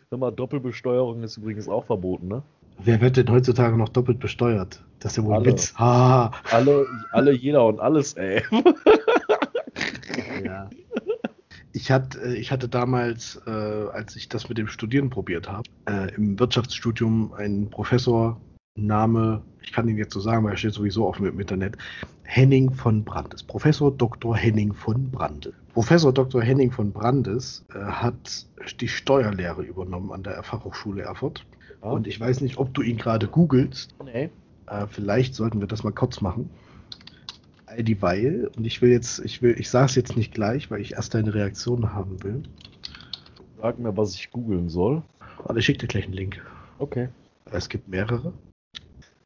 [0.09, 2.43] Hör mal, Doppelbesteuerung ist übrigens auch verboten, ne?
[2.77, 4.83] Wer wird denn heutzutage noch doppelt besteuert?
[4.99, 5.73] Das ist ja wohl ein Witz.
[5.77, 6.31] Ah.
[6.51, 8.43] Alle, alle, jeder und alles, ey.
[10.43, 10.69] ja.
[11.71, 15.63] Ich hatte, äh, ich hatte damals, äh, als ich das mit dem Studieren probiert habe,
[15.85, 18.39] äh, im Wirtschaftsstudium einen Professor,
[18.75, 21.77] Name, ich kann ihn jetzt so sagen, weil er steht sowieso auf dem Internet,
[22.23, 23.43] Henning von Brandes.
[23.43, 24.35] Professor Dr.
[24.35, 25.53] Henning von Brandes.
[25.73, 26.41] Professor Dr.
[26.41, 28.45] Henning von Brandes äh, hat
[28.79, 31.45] die Steuerlehre übernommen an der Fachhochschule Erfurt.
[31.83, 31.91] Ja.
[31.91, 33.95] Und ich weiß nicht, ob du ihn gerade googelst.
[34.03, 34.29] Nee.
[34.67, 36.49] Äh, vielleicht sollten wir das mal kurz machen.
[37.67, 40.81] All dieweil, und ich will jetzt, ich will, ich sage es jetzt nicht gleich, weil
[40.81, 42.43] ich erst deine Reaktion haben will.
[43.61, 45.01] Sag mir, was ich googeln soll.
[45.43, 46.41] Warte, ich schicke dir gleich einen Link.
[46.79, 47.09] Okay.
[47.51, 48.33] Es gibt mehrere.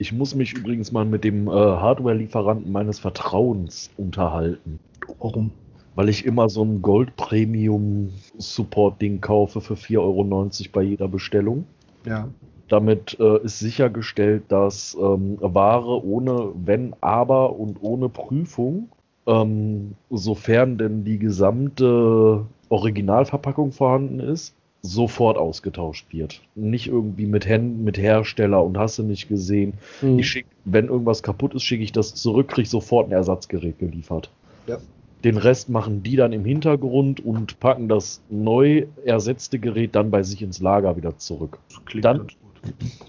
[0.01, 4.79] Ich muss mich übrigens mal mit dem äh, Hardware-Lieferanten meines Vertrauens unterhalten.
[5.19, 5.51] Warum?
[5.95, 11.65] Weil ich immer so ein Gold-Premium-Support-Ding kaufe für 4,90 Euro bei jeder Bestellung.
[12.05, 12.29] Ja.
[12.69, 18.87] Damit äh, ist sichergestellt, dass ähm, Ware ohne Wenn, Aber und ohne Prüfung,
[19.27, 26.41] ähm, sofern denn die gesamte Originalverpackung vorhanden ist, sofort ausgetauscht wird.
[26.55, 29.73] Nicht irgendwie mit Händen, mit Hersteller und hast du nicht gesehen.
[30.01, 30.19] Mhm.
[30.19, 34.31] Ich schick, wenn irgendwas kaputt ist, schicke ich das zurück, kriege sofort ein Ersatzgerät geliefert.
[34.67, 34.77] Ja.
[35.23, 40.23] Den Rest machen die dann im Hintergrund und packen das neu ersetzte Gerät dann bei
[40.23, 41.59] sich ins Lager wieder zurück.
[42.01, 42.27] dann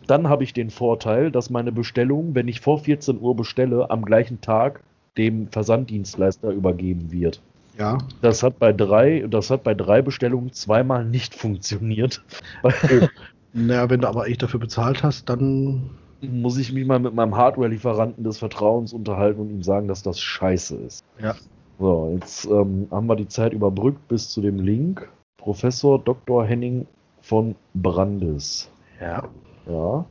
[0.06, 4.04] dann habe ich den Vorteil, dass meine Bestellung, wenn ich vor 14 Uhr bestelle, am
[4.04, 4.82] gleichen Tag
[5.18, 7.40] dem Versanddienstleister übergeben wird.
[7.78, 7.98] Ja.
[8.20, 12.22] Das hat bei drei, das hat bei drei Bestellungen zweimal nicht funktioniert.
[13.52, 15.90] Naja, wenn du aber echt dafür bezahlt hast, dann
[16.20, 20.20] muss ich mich mal mit meinem Hardware-Lieferanten des Vertrauens unterhalten und ihm sagen, dass das
[20.20, 21.04] scheiße ist.
[21.20, 21.34] Ja.
[21.78, 25.08] So, jetzt ähm, haben wir die Zeit überbrückt bis zu dem Link.
[25.38, 26.44] Professor Dr.
[26.44, 26.86] Henning
[27.22, 28.70] von Brandes.
[29.00, 29.28] Ja.
[29.66, 30.04] Ja.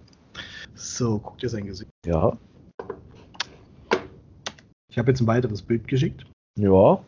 [0.73, 1.91] So, guck dir sein Gesicht.
[2.05, 2.37] Ja.
[4.89, 6.25] Ich habe jetzt ein weiteres Bild geschickt.
[6.57, 6.99] Ja.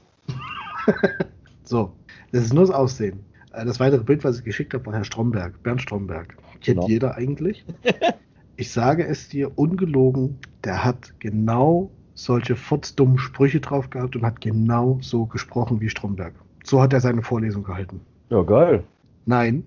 [1.63, 1.93] so,
[2.31, 3.19] das ist nur das Aussehen.
[3.53, 6.37] Äh, das weitere Bild, was ich geschickt habe, war Herr Stromberg, Bernd Stromberg.
[6.61, 6.87] Kennt genau.
[6.87, 7.65] jeder eigentlich.
[8.55, 14.41] ich sage es dir ungelogen, der hat genau solche fotzdummen Sprüche drauf gehabt und hat
[14.41, 16.33] genau so gesprochen wie Stromberg.
[16.63, 18.01] So hat er seine Vorlesung gehalten.
[18.29, 18.83] Ja, geil.
[19.25, 19.63] Nein.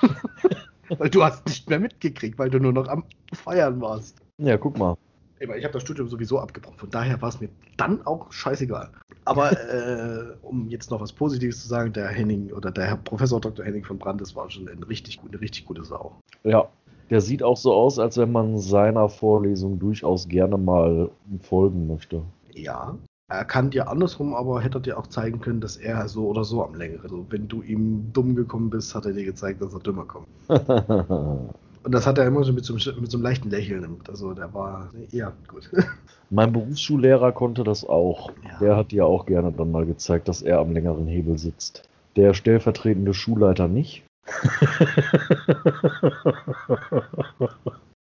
[0.98, 4.18] weil du hast nicht mehr mitgekriegt, weil du nur noch am Feiern warst.
[4.38, 4.96] Ja, guck mal.
[5.40, 7.48] Ich habe das Studium sowieso abgebrochen, von daher war es mir
[7.78, 8.90] dann auch scheißegal.
[9.24, 13.40] Aber äh, um jetzt noch was Positives zu sagen, der Henning oder der Herr Professor
[13.40, 13.64] Dr.
[13.64, 16.12] Henning von Brandes war schon eine richtig, eine richtig gute Sau.
[16.44, 16.68] Ja,
[17.08, 21.10] der sieht auch so aus, als wenn man seiner Vorlesung durchaus gerne mal
[21.40, 22.22] folgen möchte.
[22.52, 22.98] Ja,
[23.28, 26.44] er kann dir andersrum, aber hätte er dir auch zeigen können, dass er so oder
[26.44, 27.02] so am längeren.
[27.02, 30.26] Also wenn du ihm dumm gekommen bist, hat er dir gezeigt, dass er dümmer kommt.
[31.82, 33.96] Und das hat er immer so mit so, einem, mit so einem leichten Lächeln.
[34.08, 35.70] Also der war, ja, gut.
[36.30, 38.30] Mein Berufsschullehrer konnte das auch.
[38.44, 38.58] Ja.
[38.60, 41.88] Der hat dir auch gerne dann mal gezeigt, dass er am längeren Hebel sitzt.
[42.16, 44.04] Der stellvertretende Schulleiter nicht.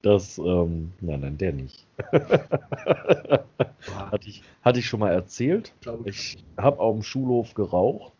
[0.01, 1.85] das, ähm, nein, nein, der nicht.
[2.11, 5.73] hatte, ich, hatte ich schon mal erzählt.
[6.05, 8.13] Ich habe auf dem Schulhof geraucht.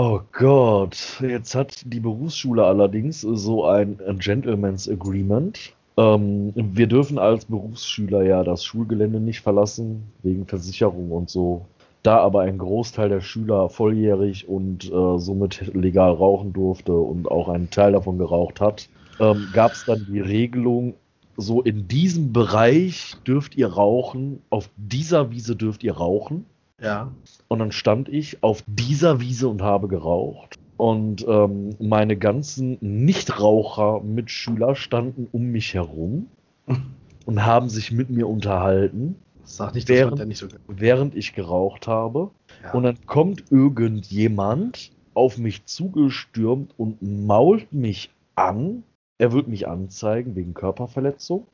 [0.00, 5.72] Oh Gott, jetzt hat die Berufsschule allerdings so ein Gentleman's Agreement.
[5.96, 11.66] Ähm, wir dürfen als Berufsschüler ja das Schulgelände nicht verlassen, wegen Versicherung und so.
[12.04, 17.48] Da aber ein Großteil der Schüler volljährig und äh, somit legal rauchen durfte und auch
[17.48, 18.88] einen Teil davon geraucht hat,
[19.18, 20.94] ähm, gab es dann die Regelung,
[21.36, 26.46] so in diesem Bereich dürft ihr rauchen, auf dieser Wiese dürft ihr rauchen.
[26.80, 27.12] Ja.
[27.48, 30.58] Und dann stand ich auf dieser Wiese und habe geraucht.
[30.76, 36.28] Und ähm, meine ganzen Nichtraucher-Mitschüler standen um mich herum
[37.26, 39.16] und haben sich mit mir unterhalten.
[39.42, 42.30] Sag nicht, während, nicht so während ich geraucht habe.
[42.62, 42.74] Ja.
[42.74, 48.84] Und dann kommt irgendjemand auf mich zugestürmt und mault mich an.
[49.16, 51.46] Er wird mich anzeigen wegen Körperverletzung.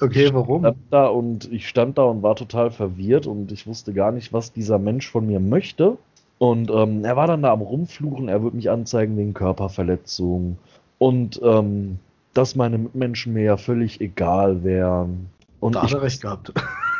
[0.00, 0.64] Okay, warum?
[0.64, 4.32] Ich da und ich stand da und war total verwirrt und ich wusste gar nicht,
[4.32, 5.98] was dieser Mensch von mir möchte.
[6.38, 10.56] Und ähm, er war dann da am Rumfluchen, er würde mich anzeigen wegen Körperverletzung.
[10.98, 11.98] Und ähm,
[12.32, 15.28] dass meine Mitmenschen mir ja völlig egal wären.
[15.58, 16.52] Und Da hat ich, er recht gehabt.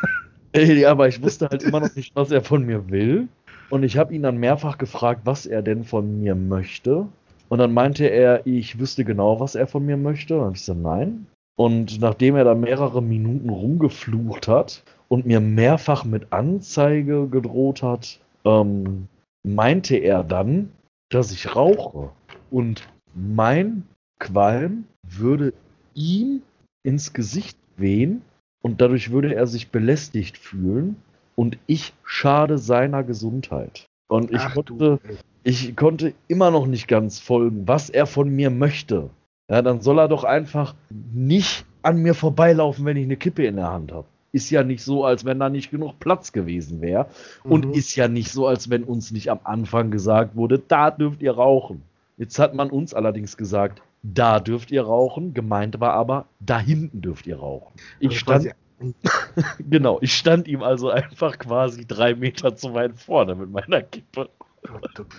[0.56, 3.28] ja, aber ich wusste halt immer noch nicht, was er von mir will.
[3.70, 7.06] Und ich habe ihn dann mehrfach gefragt, was er denn von mir möchte.
[7.48, 10.40] Und dann meinte er, ich wüsste genau, was er von mir möchte.
[10.40, 11.26] Und ich gesagt, nein.
[11.58, 18.20] Und nachdem er da mehrere Minuten rumgeflucht hat und mir mehrfach mit Anzeige gedroht hat,
[18.44, 19.08] ähm,
[19.42, 20.70] meinte er dann,
[21.10, 22.10] dass ich rauche.
[22.52, 23.82] Und mein
[24.20, 25.52] Qualm würde
[25.94, 26.42] ihm
[26.84, 28.22] ins Gesicht wehen
[28.62, 30.94] und dadurch würde er sich belästigt fühlen
[31.34, 33.86] und ich schade seiner Gesundheit.
[34.08, 35.00] Und ich Ach konnte,
[35.42, 39.10] ich konnte immer noch nicht ganz folgen, was er von mir möchte.
[39.50, 43.56] Ja, dann soll er doch einfach nicht an mir vorbeilaufen, wenn ich eine Kippe in
[43.56, 44.06] der Hand habe.
[44.30, 47.06] Ist ja nicht so, als wenn da nicht genug Platz gewesen wäre.
[47.44, 47.72] Und Mhm.
[47.72, 51.32] ist ja nicht so, als wenn uns nicht am Anfang gesagt wurde, da dürft ihr
[51.32, 51.82] rauchen.
[52.18, 55.32] Jetzt hat man uns allerdings gesagt, da dürft ihr rauchen.
[55.32, 57.72] Gemeint war aber, da hinten dürft ihr rauchen.
[58.00, 58.54] Ich Also stand,
[59.70, 64.28] genau, ich stand ihm also einfach quasi drei Meter zu weit vorne mit meiner Kippe.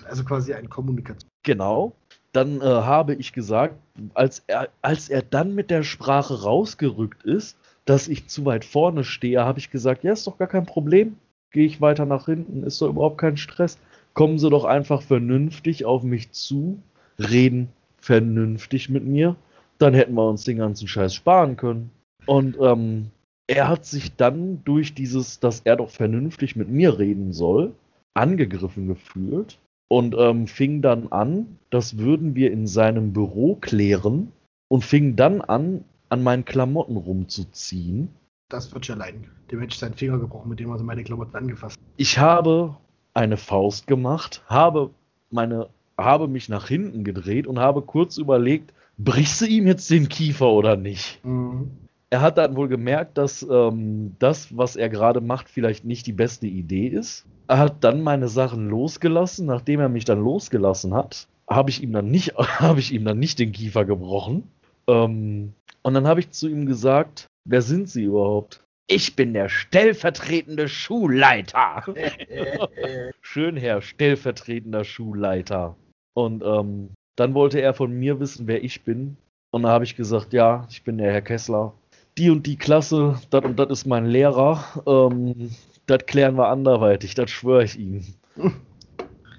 [0.07, 1.29] Also quasi eine Kommunikation.
[1.43, 1.93] Genau.
[2.31, 3.75] Dann äh, habe ich gesagt,
[4.13, 9.03] als er, als er dann mit der Sprache rausgerückt ist, dass ich zu weit vorne
[9.03, 11.17] stehe, habe ich gesagt, ja, ist doch gar kein Problem.
[11.51, 13.79] Gehe ich weiter nach hinten, ist doch überhaupt kein Stress.
[14.13, 16.79] Kommen Sie doch einfach vernünftig auf mich zu,
[17.17, 19.35] reden vernünftig mit mir,
[19.79, 21.89] dann hätten wir uns den ganzen Scheiß sparen können.
[22.25, 23.07] Und ähm,
[23.47, 27.73] er hat sich dann durch dieses, dass er doch vernünftig mit mir reden soll,
[28.13, 29.57] angegriffen gefühlt
[29.89, 34.31] und ähm, fing dann an, das würden wir in seinem Büro klären
[34.69, 38.09] und fing dann an, an meinen Klamotten rumzuziehen.
[38.49, 39.27] Das wird schon leiden.
[39.51, 41.85] Dem hätte ich seinen Finger gebrochen, mit dem er meine Klamotten angefasst hat.
[41.97, 42.77] Ich habe
[43.13, 44.91] eine Faust gemacht, habe
[45.31, 50.07] meine, habe mich nach hinten gedreht und habe kurz überlegt, brichst du ihm jetzt den
[50.07, 51.23] Kiefer oder nicht?
[51.25, 51.71] Mhm.
[52.11, 56.13] Er hat dann wohl gemerkt, dass ähm, das, was er gerade macht, vielleicht nicht die
[56.13, 57.25] beste Idee ist.
[57.47, 59.45] Er hat dann meine Sachen losgelassen.
[59.45, 63.19] Nachdem er mich dann losgelassen hat, habe ich ihm dann nicht, habe ich ihm dann
[63.19, 64.49] nicht den Kiefer gebrochen.
[64.87, 65.53] Ähm,
[65.83, 68.63] und dann habe ich zu ihm gesagt, wer sind Sie überhaupt?
[68.87, 71.83] Ich bin der stellvertretende Schulleiter.
[73.21, 75.75] Schön, Herr stellvertretender Schulleiter.
[76.15, 79.15] Und ähm, dann wollte er von mir wissen, wer ich bin.
[79.51, 81.73] Und da habe ich gesagt, ja, ich bin der Herr Kessler.
[82.19, 84.61] Die und die Klasse, das und das ist mein Lehrer.
[84.85, 85.51] Ähm,
[85.85, 88.13] das klären wir anderweitig, das schwöre ich Ihnen.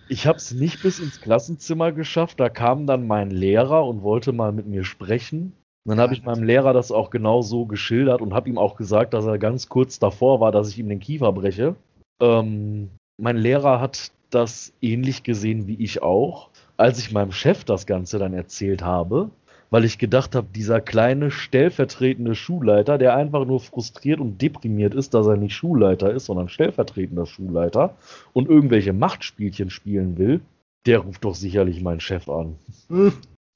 [0.08, 2.40] Ich habe es nicht bis ins Klassenzimmer geschafft.
[2.40, 5.52] Da kam dann mein Lehrer und wollte mal mit mir sprechen.
[5.84, 9.12] Dann habe ich meinem Lehrer das auch genau so geschildert und habe ihm auch gesagt,
[9.12, 11.76] dass er ganz kurz davor war, dass ich ihm den Kiefer breche.
[12.20, 12.88] Ähm,
[13.18, 16.48] mein Lehrer hat das ähnlich gesehen wie ich auch.
[16.78, 19.30] Als ich meinem Chef das Ganze dann erzählt habe,
[19.70, 25.14] weil ich gedacht habe, dieser kleine stellvertretende Schulleiter, der einfach nur frustriert und deprimiert ist,
[25.14, 27.94] dass er nicht Schulleiter ist, sondern stellvertretender Schulleiter
[28.32, 30.40] und irgendwelche Machtspielchen spielen will,
[30.86, 32.56] der ruft doch sicherlich meinen Chef an.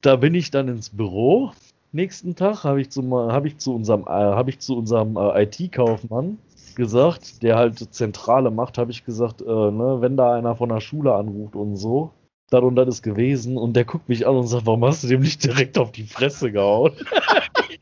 [0.02, 1.52] Da bin ich dann ins Büro.
[1.92, 6.38] Nächsten Tag habe ich, hab ich zu unserem, äh, unserem äh, IT-Kaufmann
[6.74, 10.80] gesagt, der halt Zentrale macht, habe ich gesagt, äh, ne, wenn da einer von der
[10.80, 12.10] Schule anruft und so,
[12.54, 13.56] das und das ist gewesen.
[13.56, 16.04] Und der guckt mich an und sagt, warum hast du dem nicht direkt auf die
[16.04, 16.92] Fresse gehauen?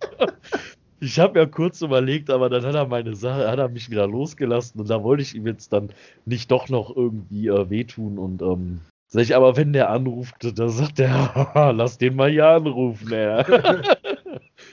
[1.01, 4.07] ich habe ja kurz überlegt, aber dann hat er meine Sache, hat er mich wieder
[4.07, 5.91] losgelassen und da wollte ich ihm jetzt dann
[6.25, 10.69] nicht doch noch irgendwie äh, wehtun und ähm, sag ich, aber wenn der anruft, da
[10.69, 13.45] sagt er, "Haha, lass den mal hier anrufen, ey.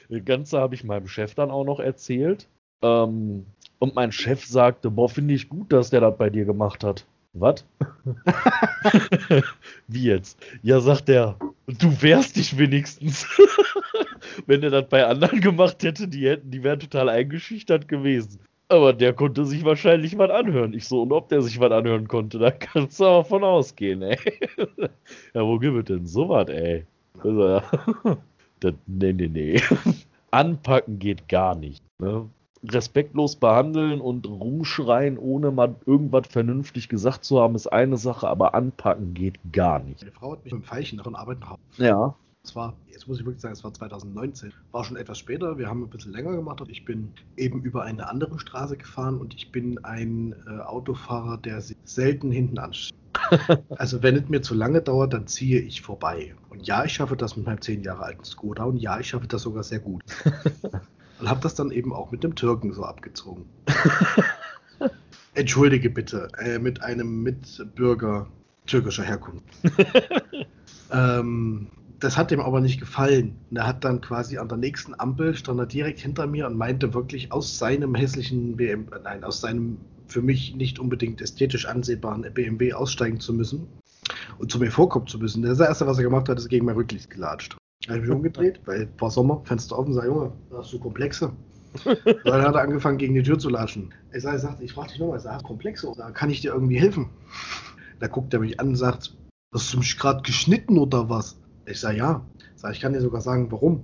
[0.09, 2.47] Das Ganze habe ich meinem Chef dann auch noch erzählt.
[2.81, 3.45] Ähm,
[3.79, 7.05] und mein Chef sagte, boah, finde ich gut, dass der das bei dir gemacht hat.
[7.33, 7.63] Was?
[9.87, 10.39] Wie jetzt?
[10.63, 11.37] Ja, sagt er,
[11.67, 13.27] du wehrst dich wenigstens.
[14.47, 18.39] Wenn er das bei anderen gemacht hätte, die hätten, die wären total eingeschüchtert gewesen.
[18.67, 20.73] Aber der konnte sich wahrscheinlich was anhören.
[20.73, 24.01] Ich so, und ob der sich was anhören konnte, da kannst du aber von ausgehen,
[24.01, 24.17] ey.
[25.33, 26.85] ja, wo gibt es denn sowas, ey?
[27.19, 27.63] Also, ja.
[28.59, 29.61] Das, nee, nee, nee.
[30.31, 31.83] Anpacken geht gar nicht.
[31.99, 32.29] Ne?
[32.63, 38.53] Respektlos behandeln und rumschreien, ohne mal irgendwas vernünftig gesagt zu haben, ist eine Sache, aber
[38.53, 40.01] anpacken geht gar nicht.
[40.01, 41.59] Meine Frau hat mich mit dem Pfeilchen nach der Arbeit nach Hause.
[41.77, 42.15] Ja.
[42.43, 44.53] Es war, jetzt muss ich wirklich sagen, es war 2019.
[44.71, 45.57] War schon etwas später.
[45.57, 49.17] Wir haben ein bisschen länger gemacht und ich bin eben über eine andere Straße gefahren
[49.17, 52.95] und ich bin ein äh, Autofahrer, der sich selten hinten ansteht.
[53.69, 56.33] also wenn es mir zu lange dauert, dann ziehe ich vorbei.
[56.49, 59.27] Und ja, ich schaffe das mit meinem 10 Jahre alten Skoda und ja, ich schaffe
[59.27, 60.01] das sogar sehr gut.
[61.19, 63.45] und habe das dann eben auch mit dem Türken so abgezogen.
[65.33, 68.27] Entschuldige bitte, äh, mit einem Mitbürger
[68.65, 69.45] türkischer Herkunft.
[70.91, 71.67] ähm,
[71.99, 73.35] das hat ihm aber nicht gefallen.
[73.49, 76.57] Und er hat dann quasi an der nächsten Ampel stand er direkt hinter mir und
[76.57, 79.77] meinte wirklich aus seinem hässlichen BMW, nein, aus seinem
[80.07, 83.67] für mich nicht unbedingt ästhetisch ansehbaren BMW aussteigen zu müssen
[84.39, 85.43] und zu mir vorkommen zu müssen.
[85.43, 87.58] Das erste, was er gemacht hat, ist gegen mein Rücklicht gelatscht.
[87.89, 91.31] Habe ich mich umgedreht, weil war Sommer, Fenster offen, sag Junge, hast du Komplexe?
[92.23, 93.93] dann hat er angefangen, gegen die Tür zu latschen.
[94.13, 95.91] Ich sage, ich, ich frage dich nochmal, hast du Komplexe?
[95.97, 97.09] Da kann ich dir irgendwie helfen.
[97.99, 99.15] Da guckt er mich an und sagt,
[99.53, 101.37] hast du mich gerade geschnitten oder was?
[101.65, 102.25] Ich sage, ja.
[102.57, 103.81] Ich, ich kann dir sogar sagen, warum.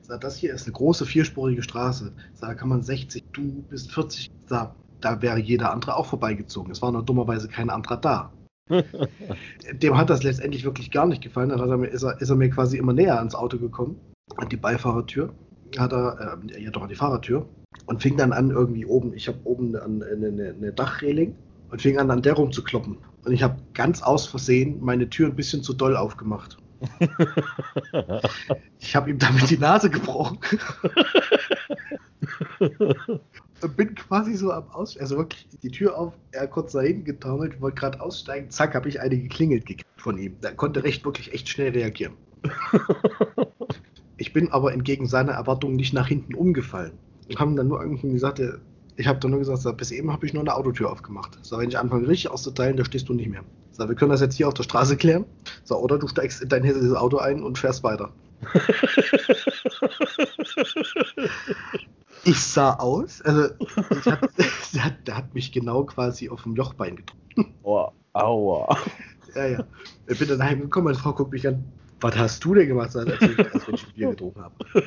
[0.00, 2.12] Ich sage, das hier ist eine große vierspurige Straße.
[2.32, 4.26] Ich sage, da kann man 60, du bist 40.
[4.26, 6.72] Ich sage, da wäre jeder andere auch vorbeigezogen.
[6.72, 8.32] Es war nur dummerweise kein anderer da.
[9.72, 11.50] Dem hat das letztendlich wirklich gar nicht gefallen.
[11.50, 13.98] Dann er ist, er, ist, er, mir quasi immer näher ans Auto gekommen,
[14.36, 15.32] an die Beifahrertür,
[15.78, 17.46] hat er, äh, ja doch an die Fahrertür
[17.86, 21.34] und fing dann an irgendwie oben, ich habe oben eine, eine, eine Dachreling
[21.70, 22.98] und fing an an der rumzukloppen.
[23.24, 26.56] Und ich habe ganz aus Versehen meine Tür ein bisschen zu doll aufgemacht.
[28.78, 30.38] ich habe ihm damit die Nase gebrochen.
[33.66, 37.60] bin quasi so am Aussteigen, also wirklich die Tür auf, er kurz da hinten getaumelt,
[37.60, 40.38] wollte gerade aussteigen, zack, habe ich eine geklingelt gekriegt von ihm.
[40.40, 42.14] Der konnte recht wirklich echt schnell reagieren.
[44.16, 46.92] ich bin aber entgegen seiner Erwartungen nicht nach hinten umgefallen.
[47.28, 48.40] Und haben dann nur irgendwie gesagt,
[48.96, 51.38] ich habe dann nur gesagt, bis eben habe ich nur eine Autotür aufgemacht.
[51.42, 53.42] So, wenn ich anfange richtig auszuteilen, da stehst du nicht mehr.
[53.72, 55.24] So, wir können das jetzt hier auf der Straße klären.
[55.64, 58.12] So, oder du steigst in dein hässliches Auto ein und fährst weiter.
[62.24, 64.30] ich sah aus, also hat,
[64.74, 67.54] der, hat, der, hat, mich genau quasi auf dem Jochbein getroffen.
[67.62, 68.76] Oh, aua.
[69.34, 69.64] Ja, ja.
[70.06, 71.64] Ich bin dann heimgekommen, meine Frau guckt mich an,
[72.00, 74.54] was hast du denn gemacht, als ich, als ich Bier getrunken habe?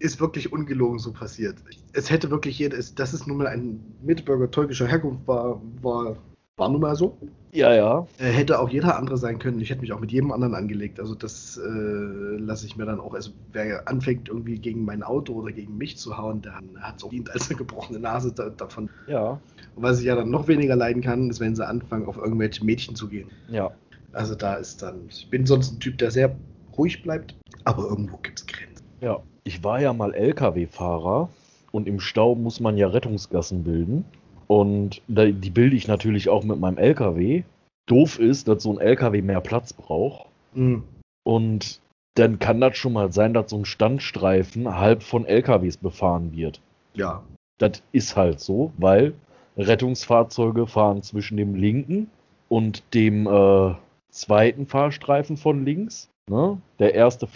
[0.00, 1.56] Ist wirklich ungelogen so passiert.
[1.92, 6.16] Es hätte wirklich jeder, das ist nun mal ein Mitbürger türkischer Herkunft war, war
[6.56, 7.18] war nun mal so.
[7.54, 8.06] Ja, ja.
[8.18, 9.60] Äh, hätte auch jeder andere sein können.
[9.60, 10.98] Ich hätte mich auch mit jedem anderen angelegt.
[10.98, 13.14] Also das äh, lasse ich mir dann auch.
[13.14, 17.04] Also wer anfängt irgendwie gegen mein Auto oder gegen mich zu hauen, der hat es
[17.04, 18.90] auch dient als eine gebrochene Nase da, davon.
[19.06, 19.40] Ja.
[19.76, 22.64] Und was ich ja dann noch weniger leiden kann, ist, wenn sie anfangen, auf irgendwelche
[22.64, 23.30] Mädchen zu gehen.
[23.48, 23.70] Ja.
[24.12, 25.02] Also da ist dann.
[25.08, 26.34] Ich bin sonst ein Typ, der sehr
[26.76, 28.84] ruhig bleibt, aber irgendwo gibt es Grenzen.
[29.00, 29.22] Ja.
[29.44, 31.28] Ich war ja mal LKW-Fahrer
[31.70, 34.04] und im Stau muss man ja Rettungsgassen bilden.
[34.46, 37.44] Und die bilde ich natürlich auch mit meinem LKW.
[37.86, 40.26] Doof ist, dass so ein LKW mehr Platz braucht.
[40.54, 40.84] Mhm.
[41.24, 41.80] Und
[42.14, 46.60] dann kann das schon mal sein, dass so ein Standstreifen halb von LKWs befahren wird.
[46.94, 47.22] Ja.
[47.58, 49.14] Das ist halt so, weil
[49.56, 52.10] Rettungsfahrzeuge fahren zwischen dem linken
[52.48, 53.74] und dem äh,
[54.10, 56.08] zweiten Fahrstreifen von links.
[56.30, 56.58] Ne?
[56.78, 57.28] Der erste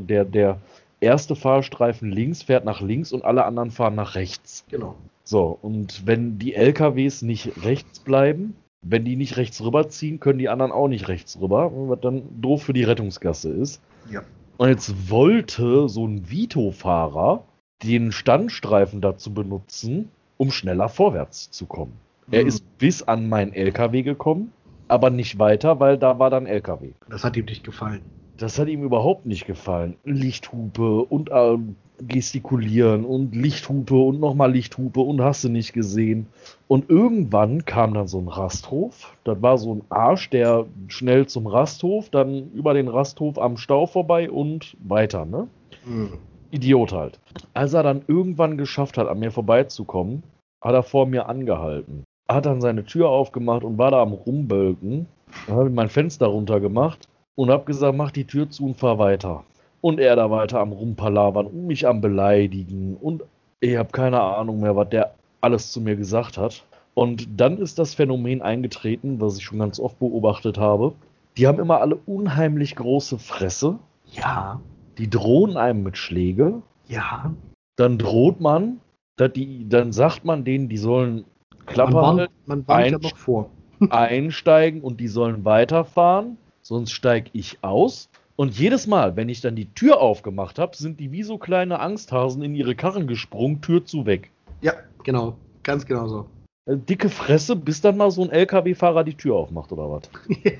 [0.00, 0.58] der, der
[1.00, 4.64] erste Fahrstreifen links fährt nach links und alle anderen fahren nach rechts.
[4.68, 4.96] Genau.
[5.24, 10.50] So, und wenn die LKWs nicht rechts bleiben, wenn die nicht rechts rüberziehen, können die
[10.50, 13.80] anderen auch nicht rechts rüber, was dann doof für die Rettungsgasse ist.
[14.10, 14.22] Ja.
[14.58, 17.44] Und jetzt wollte so ein Vito-Fahrer
[17.82, 21.92] den Standstreifen dazu benutzen, um schneller vorwärts zu kommen.
[22.30, 22.48] Er hm.
[22.48, 24.52] ist bis an meinen LKW gekommen,
[24.88, 26.90] aber nicht weiter, weil da war dann LKW.
[27.08, 28.02] Das hat ihm nicht gefallen.
[28.36, 29.96] Das hat ihm überhaupt nicht gefallen.
[30.04, 31.56] Lichthupe und äh,
[32.02, 36.26] gestikulieren und Lichthupe und nochmal Lichthupe und hast du nicht gesehen.
[36.66, 39.16] Und irgendwann kam dann so ein Rasthof.
[39.22, 43.86] Das war so ein Arsch, der schnell zum Rasthof, dann über den Rasthof am Stau
[43.86, 45.46] vorbei und weiter, ne?
[45.84, 46.18] Mhm.
[46.50, 47.20] Idiot halt.
[47.52, 50.24] Als er dann irgendwann geschafft hat, an mir vorbeizukommen,
[50.60, 52.04] hat er vor mir angehalten.
[52.28, 55.06] Hat dann seine Tür aufgemacht und war da am Rumbölken.
[55.46, 58.98] Dann habe ich mein Fenster runtergemacht und habe gesagt, mach die Tür zu und fahr
[58.98, 59.44] weiter.
[59.80, 62.96] Und er da weiter am Rumpalavern und mich am Beleidigen.
[62.96, 63.22] Und
[63.60, 66.64] ich habe keine Ahnung mehr, was der alles zu mir gesagt hat.
[66.94, 70.94] Und dann ist das Phänomen eingetreten, was ich schon ganz oft beobachtet habe.
[71.36, 73.78] Die haben immer alle unheimlich große Fresse.
[74.12, 74.60] Ja.
[74.98, 76.62] Die drohen einem mit Schläge.
[76.86, 77.34] Ja.
[77.76, 78.80] Dann droht man,
[79.18, 81.24] die, dann sagt man denen, die sollen
[81.66, 83.50] klappern, man warnt, man warnt ja noch vor.
[83.90, 88.08] einsteigen und die sollen weiterfahren, sonst steige ich aus.
[88.36, 91.78] Und jedes Mal, wenn ich dann die Tür aufgemacht habe, sind die wie so kleine
[91.78, 94.30] Angsthasen in ihre Karren gesprungen, Tür zu weg.
[94.60, 94.72] Ja,
[95.04, 95.36] genau.
[95.62, 96.26] Ganz genau so.
[96.66, 100.10] Äh, dicke Fresse, bis dann mal so ein LKW-Fahrer die Tür aufmacht, oder was?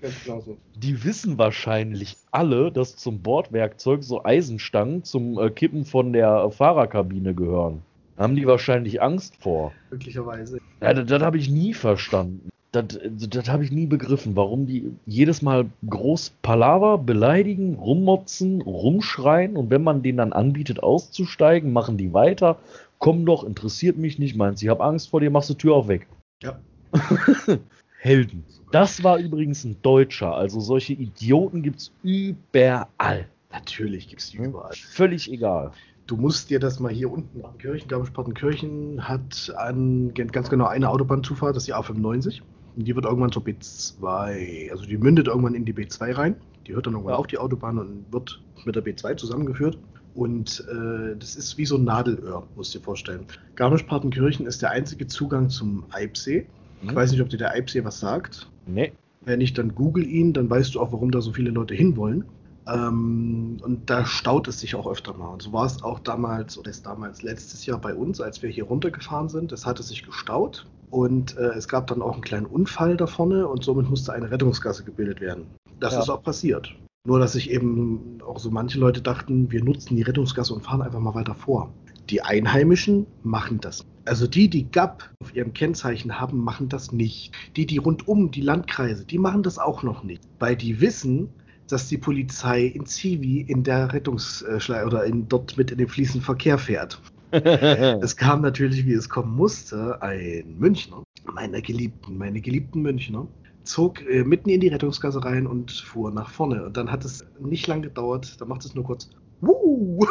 [0.00, 0.56] Ganz genau so.
[0.76, 7.34] Die wissen wahrscheinlich alle, dass zum Bordwerkzeug so Eisenstangen zum äh, Kippen von der Fahrerkabine
[7.34, 7.82] gehören.
[8.20, 9.72] Haben die wahrscheinlich Angst vor.
[9.90, 10.58] Möglicherweise.
[10.80, 14.92] Ja, das, das habe ich nie verstanden das, das habe ich nie begriffen, warum die
[15.04, 21.96] jedes Mal groß Palaver, beleidigen, rummotzen, rumschreien und wenn man denen dann anbietet auszusteigen, machen
[21.96, 22.60] die weiter
[23.00, 25.88] komm doch, interessiert mich nicht, meinst, ich habe Angst vor dir, machst du Tür auch
[25.88, 26.06] weg.
[26.42, 26.60] Ja.
[27.98, 28.44] Helden.
[28.70, 33.26] Das war übrigens ein Deutscher, also solche Idioten gibt es überall.
[33.50, 34.72] Natürlich gibt es die überall.
[34.74, 35.72] Völlig egal.
[36.10, 40.90] Du musst dir das mal hier unten an Kirchen, Garmisch-Partenkirchen hat an, ganz genau eine
[40.90, 42.40] Autobahnzufahrt, das ist die A95.
[42.74, 46.34] Und die wird irgendwann zur B2, also die mündet irgendwann in die B2 rein.
[46.66, 49.78] Die hört dann irgendwann auf die Autobahn und wird mit der B2 zusammengeführt.
[50.16, 53.26] Und äh, das ist wie so ein Nadelöhr, musst du dir vorstellen.
[53.54, 56.44] Garmisch-Partenkirchen ist der einzige Zugang zum Eibsee.
[56.82, 56.96] Ich mhm.
[56.96, 58.50] weiß nicht, ob dir der Eibsee was sagt.
[58.66, 58.90] Nee.
[59.20, 62.24] Wenn nicht, dann google ihn, dann weißt du auch, warum da so viele Leute hinwollen.
[62.66, 65.28] Ähm, und da staut es sich auch öfter mal.
[65.28, 68.50] Und so war es auch damals, oder ist damals letztes Jahr bei uns, als wir
[68.50, 69.52] hier runtergefahren sind.
[69.52, 73.46] Es hatte sich gestaut und äh, es gab dann auch einen kleinen Unfall da vorne
[73.46, 75.46] und somit musste eine Rettungsgasse gebildet werden.
[75.78, 76.00] Das ja.
[76.00, 76.74] ist auch passiert.
[77.06, 80.82] Nur, dass sich eben auch so manche Leute dachten, wir nutzen die Rettungsgasse und fahren
[80.82, 81.72] einfach mal weiter vor.
[82.10, 83.86] Die Einheimischen machen das.
[84.04, 87.32] Also die, die GAP auf ihrem Kennzeichen haben, machen das nicht.
[87.56, 90.22] Die, die rundum die Landkreise, die machen das auch noch nicht.
[90.38, 91.30] Weil die wissen,
[91.72, 96.22] dass die Polizei in Zivi in der Rettungsschlei oder in, dort mit in den fließenden
[96.22, 97.00] Verkehr fährt.
[97.32, 103.28] es kam natürlich, wie es kommen musste, ein Münchner, meine Geliebten, meine geliebten Münchner,
[103.62, 106.64] zog äh, mitten in die Rettungsgasse rein und fuhr nach vorne.
[106.64, 109.10] Und dann hat es nicht lang gedauert, da macht es nur kurz,
[109.40, 110.04] Wuh!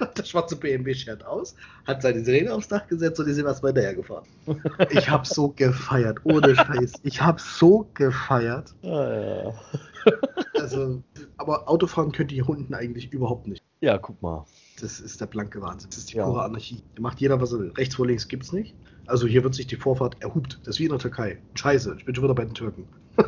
[0.16, 1.54] der schwarze BMW schert aus,
[1.86, 4.26] hat seine Sirene aufs Dach gesetzt und ist ihm erstmal hinterhergefahren.
[4.90, 6.94] Ich habe so gefeiert, ohne Scheiß.
[7.02, 8.74] Ich habe so gefeiert.
[8.82, 9.54] Ah, ja.
[10.54, 11.02] Also,
[11.36, 13.62] aber Autofahren könnt ihr hier unten eigentlich überhaupt nicht.
[13.80, 14.46] Ja, guck mal.
[14.80, 15.90] Das ist der blanke Wahnsinn.
[15.90, 16.24] Das ist die ja.
[16.24, 16.82] pure Anarchie.
[16.94, 17.72] Da macht jeder, was er will.
[17.76, 18.74] Rechts vor links gibt's nicht.
[19.06, 20.60] Also hier wird sich die Vorfahrt erhubt.
[20.62, 21.38] Das ist wie in der Türkei.
[21.54, 22.88] Scheiße, ich bin schon wieder bei den Türken.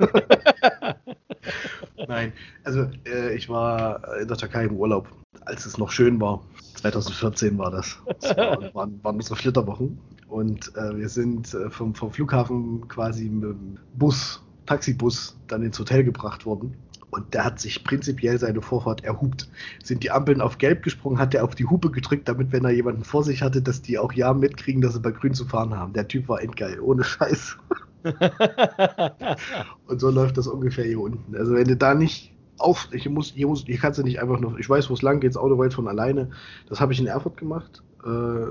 [2.08, 2.32] Nein,
[2.64, 5.08] also äh, ich war in der Türkei im Urlaub,
[5.42, 6.42] als es noch schön war.
[6.76, 7.98] 2014 war das.
[8.20, 9.98] das war, waren, waren unsere Flitterwochen.
[10.28, 15.78] Und äh, wir sind äh, vom, vom Flughafen quasi mit dem Bus, Taxibus, dann ins
[15.78, 16.76] Hotel gebracht worden.
[17.10, 19.48] Und der hat sich prinzipiell seine Vorfahrt erhupt.
[19.82, 22.72] Sind die Ampeln auf gelb gesprungen, hat er auf die Hupe gedrückt, damit, wenn er
[22.72, 25.74] jemanden vor sich hatte, dass die auch ja mitkriegen, dass sie bei grün zu fahren
[25.74, 25.92] haben.
[25.92, 27.56] Der Typ war endgeil, ohne Scheiß.
[29.86, 31.36] und so läuft das ungefähr hier unten.
[31.36, 34.40] Also wenn du da nicht auf, ich muss, hier, muss, hier kannst du nicht einfach
[34.40, 36.30] noch, ich weiß, wo es lang geht, das Auto rollt von alleine.
[36.68, 37.82] Das habe ich in Erfurt gemacht.
[38.04, 38.46] Äh,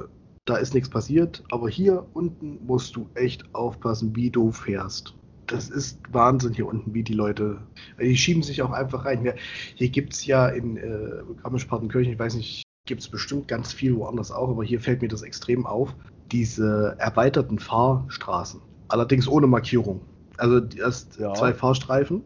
[0.45, 5.15] da ist nichts passiert, aber hier unten musst du echt aufpassen, wie du fährst.
[5.47, 7.61] Das ist Wahnsinn hier unten, wie die Leute,
[7.99, 9.33] die schieben sich auch einfach rein.
[9.75, 13.95] Hier gibt es ja in äh, Garmisch-Partenkirchen, ich weiß nicht, gibt es bestimmt ganz viel
[13.95, 15.95] woanders auch, aber hier fällt mir das extrem auf,
[16.31, 18.61] diese erweiterten Fahrstraßen.
[18.87, 20.01] Allerdings ohne Markierung.
[20.37, 21.33] Also erst ja.
[21.33, 22.23] zwei Fahrstreifen,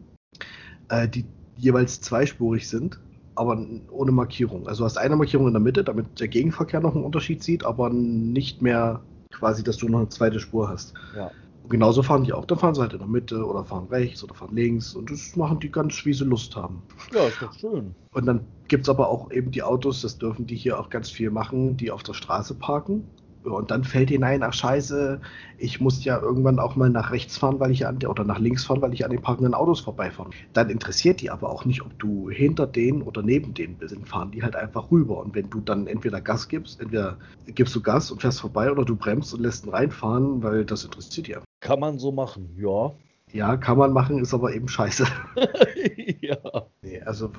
[0.88, 1.24] äh, die
[1.56, 2.98] jeweils zweispurig sind,
[3.34, 4.66] aber ohne Markierung.
[4.66, 7.64] Also du hast eine Markierung in der Mitte, damit der Gegenverkehr noch einen Unterschied sieht,
[7.64, 10.94] aber nicht mehr quasi, dass du noch eine zweite Spur hast.
[11.16, 11.30] Ja.
[11.70, 12.44] Genauso fahren die auch.
[12.44, 15.34] Dann fahren sie halt in der Mitte oder fahren rechts oder fahren links und das
[15.36, 16.82] machen die ganz, wie sie Lust haben.
[17.14, 17.94] Ja, ist doch schön.
[18.12, 21.10] Und dann gibt es aber auch eben die Autos, das dürfen die hier auch ganz
[21.10, 23.04] viel machen, die auf der Straße parken
[23.44, 25.20] und dann fällt hinein, ach scheiße,
[25.58, 28.38] ich muss ja irgendwann auch mal nach rechts fahren, weil ich an der, oder nach
[28.38, 30.30] links fahren, weil ich an den parkenden Autos vorbeifahre.
[30.52, 33.94] Dann interessiert die aber auch nicht, ob du hinter denen oder neben denen bist.
[33.94, 35.18] Dann fahren die halt einfach rüber.
[35.18, 37.16] Und wenn du dann entweder Gas gibst, entweder
[37.46, 40.84] gibst du Gas und fährst vorbei oder du bremst und lässt ihn reinfahren, weil das
[40.84, 42.92] interessiert die Kann man so machen, ja.
[43.32, 45.06] Ja, kann man machen, ist aber eben scheiße.
[46.20, 46.36] ja.
[46.82, 47.30] Nee, also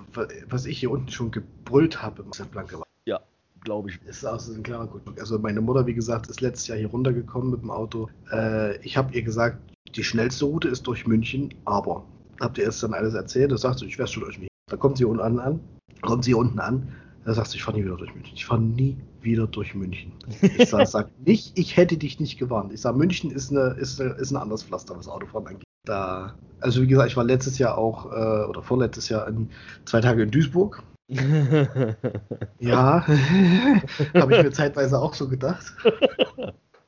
[0.47, 3.19] was ich hier unten schon gebrüllt habe, ist blanke Ja,
[3.63, 4.01] glaube ich.
[4.03, 5.01] Ist auch so ein klarer Gut.
[5.19, 8.09] Also meine Mutter, wie gesagt, ist letztes Jahr hier runtergekommen mit dem Auto.
[8.31, 9.57] Äh, ich habe ihr gesagt,
[9.95, 12.05] die schnellste Route ist durch München, aber
[12.39, 13.51] habt ihr erst dann alles erzählt?
[13.51, 14.55] Da sagt sie, ich werde schon durch München.
[14.67, 15.59] Da kommt sie unten an,
[16.01, 16.95] kommt sie unten an.
[17.23, 18.33] Da sagt ich fahre nie wieder durch München.
[18.35, 20.11] Ich fahre nie wieder durch München.
[20.41, 22.73] Ich sage sag nicht, ich hätte dich nicht gewarnt.
[22.73, 25.63] Ich sage, München ist, eine, ist, eine, ist ein anderes Pflaster, was Autofahren angeht.
[25.85, 29.49] Da, also wie gesagt, ich war letztes Jahr auch, äh, oder vorletztes Jahr in,
[29.85, 30.83] zwei Tage in Duisburg
[32.59, 33.05] ja,
[34.15, 35.73] habe ich mir zeitweise auch so gedacht.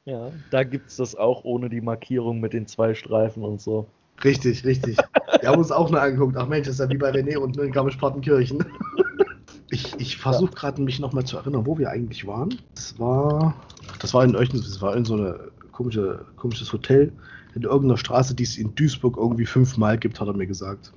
[0.05, 3.85] Ja, da gibt es das auch ohne die Markierung mit den zwei Streifen und so.
[4.23, 4.97] Richtig, richtig.
[5.41, 6.37] Wir haben uns auch nur angeguckt.
[6.37, 8.63] Ach Mensch, das ist ja wie bei René und in Garmisch-Partenkirchen.
[9.73, 10.59] Ich, ich versuche ja.
[10.59, 12.59] gerade mich nochmal zu erinnern, wo wir eigentlich waren.
[12.75, 13.55] Das war,
[13.99, 15.35] das war in Öchnis, das war in so ein
[15.71, 17.11] komische, komisches Hotel
[17.55, 20.93] in irgendeiner Straße, die es in Duisburg irgendwie fünfmal gibt, hat er mir gesagt.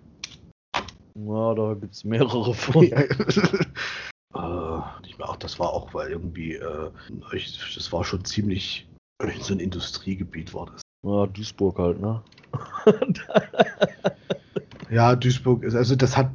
[1.18, 2.84] Ja, da gibt es mehrere von.
[2.92, 2.98] äh,
[5.02, 6.90] nicht mehr, auch das war auch, weil irgendwie, äh,
[7.74, 8.86] das war schon ziemlich
[9.40, 10.82] so ein Industriegebiet war das.
[11.02, 12.22] Ja, Duisburg halt, ne?
[14.90, 16.30] ja, Duisburg ist, also das hat,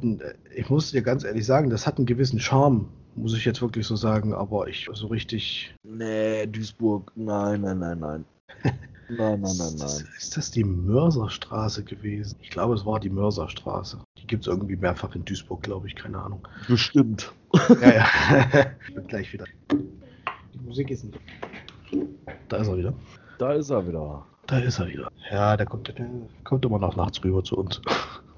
[0.54, 2.88] ich muss dir ganz ehrlich sagen, das hat einen gewissen Charme.
[3.14, 5.74] muss ich jetzt wirklich so sagen, aber ich so richtig.
[5.82, 8.24] Nee, Duisburg, nein, nein, nein, nein.
[9.08, 10.08] Nein, nein, nein, Ist das, nein.
[10.16, 12.38] ist das die Mörserstraße gewesen?
[12.40, 13.98] Ich glaube, es war die Mörserstraße.
[14.16, 16.48] Die gibt es irgendwie mehrfach in Duisburg, glaube ich, keine Ahnung.
[16.66, 17.30] Bestimmt.
[17.82, 18.06] Ja, ja.
[18.88, 19.44] ich bin gleich wieder.
[19.70, 21.18] Die Musik ist nicht.
[22.48, 22.94] Da ist er wieder.
[23.38, 24.24] Da ist er wieder.
[24.46, 25.10] Da ist er wieder.
[25.30, 26.06] Ja, der kommt, der
[26.44, 27.82] kommt immer noch nachts rüber zu uns.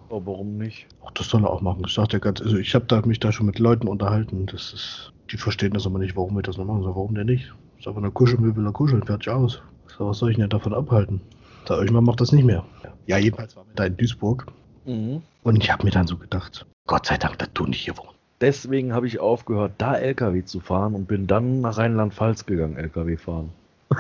[0.09, 0.87] Aber warum nicht?
[1.05, 1.83] Ach, das soll er auch machen.
[1.87, 4.47] Ich sagte ganz, also ich habe da, mich da schon mit Leuten unterhalten.
[4.47, 6.83] Das ist, die verstehen das aber nicht, warum wir das noch machen.
[6.83, 7.53] So, warum denn nicht?
[7.79, 9.61] Ist aber eine Kuschelmöbel, kuscheln, fertig aus.
[9.87, 11.21] So, was soll ich denn davon abhalten?
[11.67, 12.65] Da irgendwann macht das nicht mehr.
[13.07, 14.47] Ja, jedenfalls waren wir da in Duisburg.
[14.85, 15.23] Mhm.
[15.43, 18.15] Und ich habe mir dann so gedacht, Gott sei Dank, dass du nicht hier wohnst.
[18.41, 23.17] Deswegen habe ich aufgehört, da LKW zu fahren und bin dann nach Rheinland-Pfalz gegangen, LKW
[23.17, 23.51] fahren.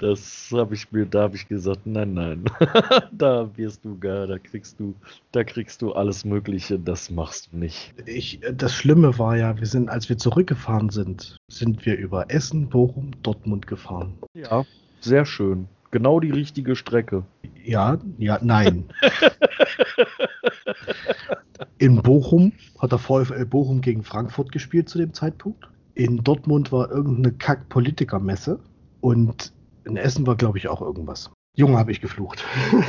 [0.00, 2.44] das habe ich mir, da habe ich gesagt, nein, nein,
[3.12, 4.94] da wirst du gar, da kriegst du,
[5.32, 7.92] da kriegst du alles Mögliche, das machst du nicht.
[8.06, 12.68] Ich, das Schlimme war ja, wir sind, als wir zurückgefahren sind, sind wir über Essen,
[12.68, 14.14] Bochum, Dortmund gefahren.
[14.34, 14.64] Ja,
[15.00, 15.68] sehr schön.
[15.90, 17.24] Genau die richtige Strecke.
[17.62, 18.84] Ja, ja, nein.
[21.78, 25.68] In Bochum hat der VfL Bochum gegen Frankfurt gespielt zu dem Zeitpunkt.
[25.94, 28.60] In Dortmund war irgendeine Kack-Politikermesse.
[29.00, 29.52] Und
[29.84, 31.30] in Essen war, glaube ich, auch irgendwas.
[31.56, 32.44] Junge, habe ich geflucht.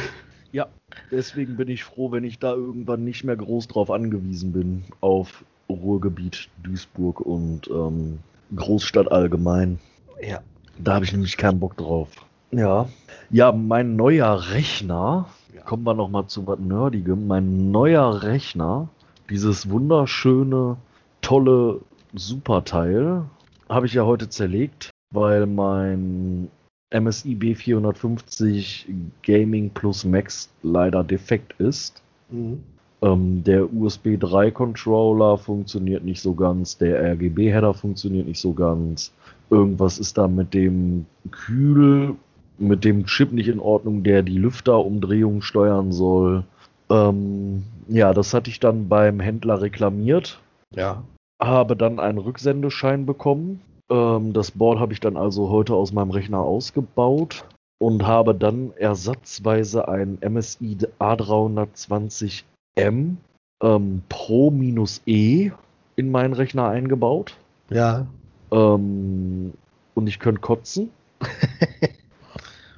[0.53, 0.67] Ja,
[1.09, 5.45] deswegen bin ich froh, wenn ich da irgendwann nicht mehr groß drauf angewiesen bin, auf
[5.69, 8.19] Ruhrgebiet, Duisburg und ähm,
[8.53, 9.79] Großstadt allgemein.
[10.21, 10.41] Ja.
[10.77, 12.09] Da habe ich nämlich keinen Bock drauf.
[12.51, 12.89] Ja.
[13.29, 15.61] Ja, mein neuer Rechner, Ja.
[15.61, 18.89] kommen wir nochmal zu was Nerdigem, mein neuer Rechner,
[19.29, 20.75] dieses wunderschöne,
[21.21, 21.79] tolle
[22.13, 23.23] Superteil,
[23.69, 26.49] habe ich ja heute zerlegt, weil mein
[26.91, 28.85] MSI B450
[29.23, 32.01] Gaming Plus Max leider defekt ist.
[32.29, 32.63] Mhm.
[33.01, 38.53] Ähm, der USB 3 Controller funktioniert nicht so ganz, der RGB Header funktioniert nicht so
[38.53, 39.11] ganz.
[39.49, 42.15] Irgendwas ist da mit dem Kühl,
[42.59, 46.43] mit dem Chip nicht in Ordnung, der die Lüfterumdrehung steuern soll.
[46.89, 50.39] Ähm, ja, das hatte ich dann beim Händler reklamiert,
[50.75, 51.03] Ja.
[51.41, 53.61] habe dann einen Rücksendeschein bekommen.
[53.91, 57.43] Ähm, das Board habe ich dann also heute aus meinem Rechner ausgebaut
[57.77, 63.15] und habe dann ersatzweise ein MSI A320M
[63.61, 65.51] ähm, Pro-E
[65.97, 67.35] in meinen Rechner eingebaut.
[67.69, 68.07] Ja.
[68.51, 69.53] Ähm,
[69.93, 70.89] und ich könnte kotzen.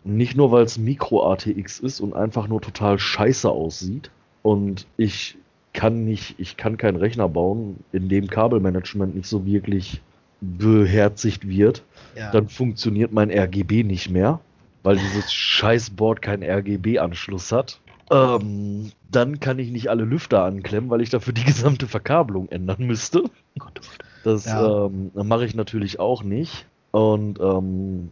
[0.04, 4.12] Nicht nur, weil es Micro-ATX ist und einfach nur total scheiße aussieht.
[4.42, 5.38] Und ich
[5.72, 10.02] kann nicht, ich kann keinen Rechner bauen, in dem Kabelmanagement nicht so wirklich
[10.58, 11.84] beherzigt wird.
[12.16, 12.32] ja.
[12.32, 14.40] Dann funktioniert mein RGB nicht mehr,
[14.84, 17.80] weil dieses Scheißboard keinen RGB-Anschluss hat.
[18.12, 22.86] Ähm, dann kann ich nicht alle Lüfter anklemmen, weil ich dafür die gesamte Verkabelung ändern
[22.86, 23.24] müsste.
[23.58, 23.82] Gott,
[24.24, 24.86] Das Ja.
[24.88, 26.66] ähm, mache ich natürlich auch nicht.
[26.92, 28.12] Und ähm,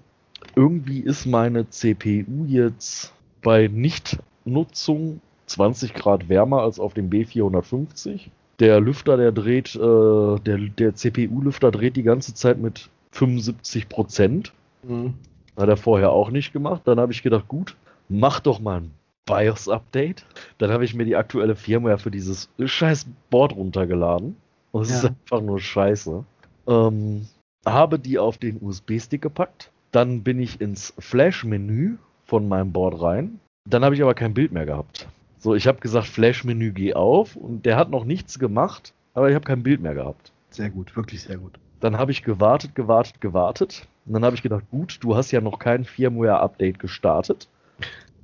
[0.56, 3.14] irgendwie ist meine CPU jetzt
[3.44, 8.30] bei Nichtnutzung 20 Grad wärmer als auf dem B450.
[8.62, 14.54] Der Lüfter, der dreht, äh, der, der CPU-Lüfter dreht die ganze Zeit mit 75 Prozent.
[14.84, 15.16] Mhm.
[15.58, 16.84] Hat er vorher auch nicht gemacht.
[16.86, 17.76] Dann habe ich gedacht, gut,
[18.08, 18.92] mach doch mal ein
[19.26, 20.26] BIOS-Update.
[20.60, 24.36] Dann habe ich mir die aktuelle Firmware für dieses scheiß Board runtergeladen.
[24.72, 24.98] Und es Ja.
[24.98, 26.24] ist einfach nur scheiße.
[26.68, 27.28] Ähm,
[27.66, 29.72] habe die auf den USB-Stick gepackt.
[29.92, 33.40] Dann bin ich ins Flash-Menü von meinem Board rein.
[33.68, 35.08] Dann habe ich aber kein Bild mehr gehabt.
[35.42, 39.34] So, ich habe gesagt, Flash-Menü geh auf und der hat noch nichts gemacht, aber ich
[39.34, 40.32] habe kein Bild mehr gehabt.
[40.52, 41.54] Sehr gut, wirklich sehr gut.
[41.80, 43.88] Dann habe ich gewartet, gewartet, gewartet.
[44.06, 47.48] Und dann habe ich gedacht, gut, du hast ja noch kein Firmware-Update gestartet.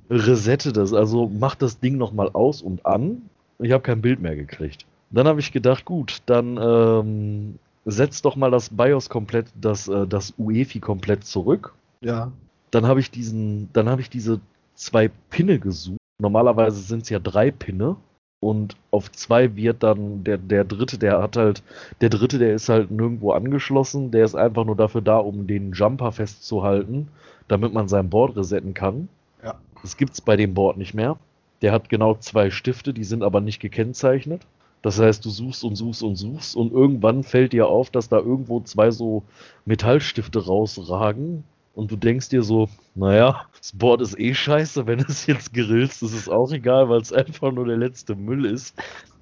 [0.08, 3.22] Resette das, also mach das Ding nochmal aus und an.
[3.58, 4.86] Ich habe kein Bild mehr gekriegt.
[5.10, 10.06] Dann habe ich gedacht, gut, dann ähm, setz doch mal das BIOS komplett, das, äh,
[10.06, 11.74] das UEFI komplett zurück.
[12.00, 12.30] Ja.
[12.70, 14.40] Dann habe ich diesen, dann habe ich diese
[14.74, 15.97] zwei Pinne gesucht.
[16.20, 17.96] Normalerweise sind es ja drei Pinne.
[18.40, 21.62] Und auf zwei wird dann der, der dritte, der hat halt,
[22.00, 24.12] der dritte, der ist halt nirgendwo angeschlossen.
[24.12, 27.08] Der ist einfach nur dafür da, um den Jumper festzuhalten,
[27.48, 29.08] damit man sein Board resetten kann.
[29.42, 29.56] Ja.
[29.82, 31.18] Das gibt's bei dem Board nicht mehr.
[31.62, 34.42] Der hat genau zwei Stifte, die sind aber nicht gekennzeichnet.
[34.82, 38.18] Das heißt, du suchst und suchst und suchst und irgendwann fällt dir auf, dass da
[38.18, 39.24] irgendwo zwei so
[39.64, 41.42] Metallstifte rausragen
[41.74, 46.02] und du denkst dir so, naja, das Board ist eh scheiße, wenn es jetzt grillst,
[46.02, 48.74] ist es auch egal, weil es einfach nur der letzte Müll ist.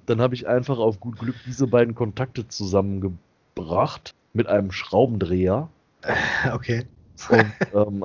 [0.07, 5.69] Dann habe ich einfach auf gut Glück diese beiden Kontakte zusammengebracht mit einem Schraubendreher
[6.53, 6.85] Okay.
[7.29, 8.03] und ähm,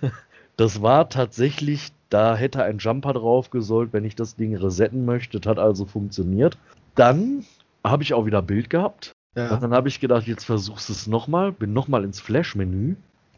[0.56, 5.40] das war tatsächlich, da hätte ein Jumper drauf gesollt, wenn ich das Ding resetten möchte.
[5.40, 6.56] Das hat also funktioniert.
[6.94, 7.44] Dann
[7.84, 9.12] habe ich auch wieder Bild gehabt.
[9.36, 9.52] Ja.
[9.52, 12.94] Und dann habe ich gedacht, jetzt versuchst du es nochmal, bin nochmal ins Flash-Menü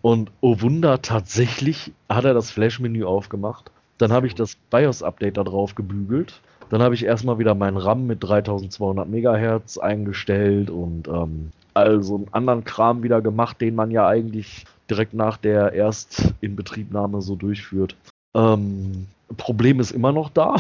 [0.07, 3.73] und oh Wunder, tatsächlich hat er das Flash-Menü aufgemacht.
[3.99, 6.41] Dann habe ich das BIOS-Update da drauf gebügelt.
[6.71, 12.29] Dann habe ich erstmal wieder meinen RAM mit 3200 Megahertz eingestellt und ähm, also einen
[12.31, 17.97] anderen Kram wieder gemacht, den man ja eigentlich direkt nach der Erstinbetriebnahme so durchführt.
[18.33, 20.55] Ähm, Problem ist immer noch da.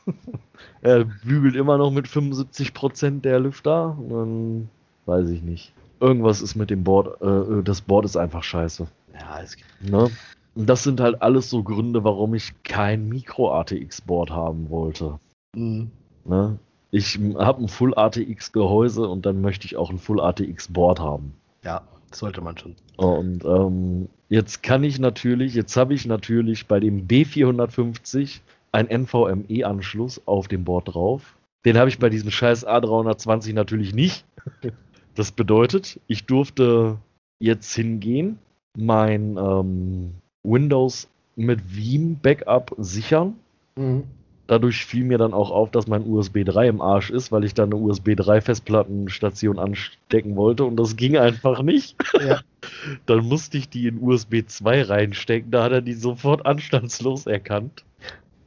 [0.80, 3.98] er bügelt immer noch mit 75% der Lüfter.
[4.08, 4.70] Dann
[5.04, 5.74] weiß ich nicht.
[6.02, 7.22] Irgendwas ist mit dem Board.
[7.22, 8.88] Äh, das Board ist einfach scheiße.
[9.14, 10.10] Ja, es Ne?
[10.54, 15.20] Und das sind halt alles so Gründe, warum ich kein Micro-ATX-Board haben wollte.
[15.54, 15.90] Mhm.
[16.24, 16.58] Ne?
[16.90, 21.34] Ich habe ein Full-ATX-Gehäuse und dann möchte ich auch ein Full-ATX-Board haben.
[21.64, 22.74] Ja, sollte man schon.
[22.96, 28.40] Und ähm, jetzt kann ich natürlich, jetzt habe ich natürlich bei dem B450
[28.72, 31.36] einen NVMe-Anschluss auf dem Board drauf.
[31.64, 34.24] Den habe ich bei diesem scheiß A320 natürlich nicht.
[35.14, 36.98] Das bedeutet, ich durfte
[37.38, 38.38] jetzt hingehen,
[38.76, 43.34] mein ähm, Windows mit Veeam Backup sichern.
[43.76, 44.04] Mhm.
[44.46, 47.54] Dadurch fiel mir dann auch auf, dass mein USB 3 im Arsch ist, weil ich
[47.54, 51.96] dann eine USB 3 Festplattenstation anstecken wollte und das ging einfach nicht.
[52.20, 52.40] Ja.
[53.06, 57.84] Dann musste ich die in USB 2 reinstecken, da hat er die sofort anstandslos erkannt.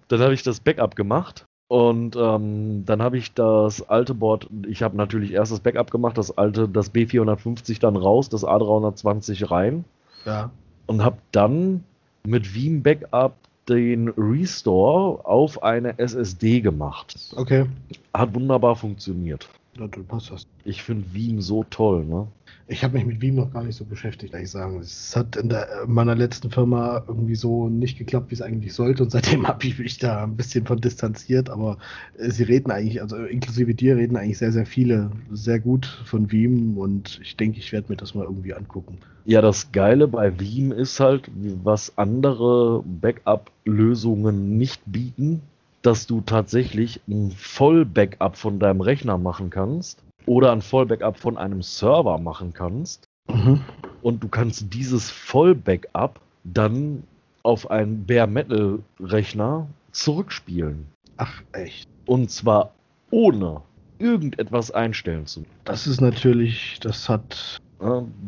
[0.09, 4.83] Dann habe ich das Backup gemacht und ähm, dann habe ich das alte Board, ich
[4.83, 9.83] habe natürlich erst das Backup gemacht, das alte, das B450 dann raus, das A320 rein
[10.25, 10.51] ja.
[10.85, 11.83] und habe dann
[12.23, 13.35] mit Veeam Backup
[13.67, 17.33] den Restore auf eine SSD gemacht.
[17.35, 17.65] Okay.
[18.13, 19.49] Hat wunderbar funktioniert.
[19.79, 20.45] Ja, dann passt das.
[20.65, 22.27] Ich finde Veeam so toll, ne?
[22.67, 24.79] Ich habe mich mit Veeam noch gar nicht so beschäftigt, ehrlich sagen.
[24.79, 28.73] Es hat in der, in meiner letzten Firma irgendwie so nicht geklappt, wie es eigentlich
[28.73, 29.03] sollte.
[29.03, 31.51] Und seitdem habe ich mich da ein bisschen von distanziert.
[31.51, 31.77] Aber
[32.17, 36.31] äh, sie reden eigentlich, also inklusive dir, reden eigentlich sehr, sehr viele sehr gut von
[36.31, 36.79] Veeam.
[36.79, 38.97] Und ich denke, ich werde mir das mal irgendwie angucken.
[39.25, 41.29] Ja, das Geile bei Veeam ist halt,
[41.63, 45.41] was andere Backup-Lösungen nicht bieten,
[45.83, 51.61] dass du tatsächlich ein Voll-Backup von deinem Rechner machen kannst oder ein Voll-Backup von einem
[51.61, 53.05] Server machen kannst.
[53.27, 53.61] Mhm.
[54.01, 57.03] Und du kannst dieses Voll-Backup dann
[57.43, 60.87] auf einen Bare-Metal-Rechner zurückspielen.
[61.17, 61.87] Ach, echt.
[62.05, 62.71] Und zwar
[63.11, 63.61] ohne
[63.99, 65.51] irgendetwas einstellen zu müssen.
[65.63, 67.59] Das ist natürlich, das hat.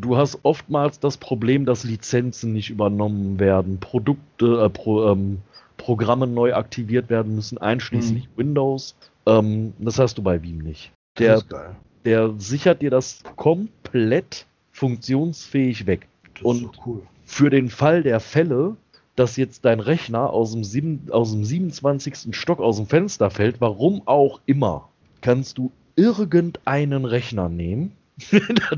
[0.01, 5.39] Du hast oftmals das Problem, dass Lizenzen nicht übernommen werden, Produkte, äh, Pro, ähm,
[5.77, 8.95] Programme neu aktiviert werden müssen, einschließlich Windows.
[9.25, 10.91] Ähm, das hast du bei Veeam nicht.
[11.15, 11.75] Das Der, ist geil.
[12.05, 16.07] Der sichert dir das komplett funktionsfähig weg.
[16.43, 17.01] Und- so cool.
[17.25, 18.77] Für den Fall der Fälle,
[19.17, 22.33] dass jetzt dein Rechner aus dem, sieben, aus dem 27.
[22.33, 24.87] Stock aus dem Fenster fällt, warum auch immer,
[25.21, 27.91] kannst du irgendeinen Rechner nehmen.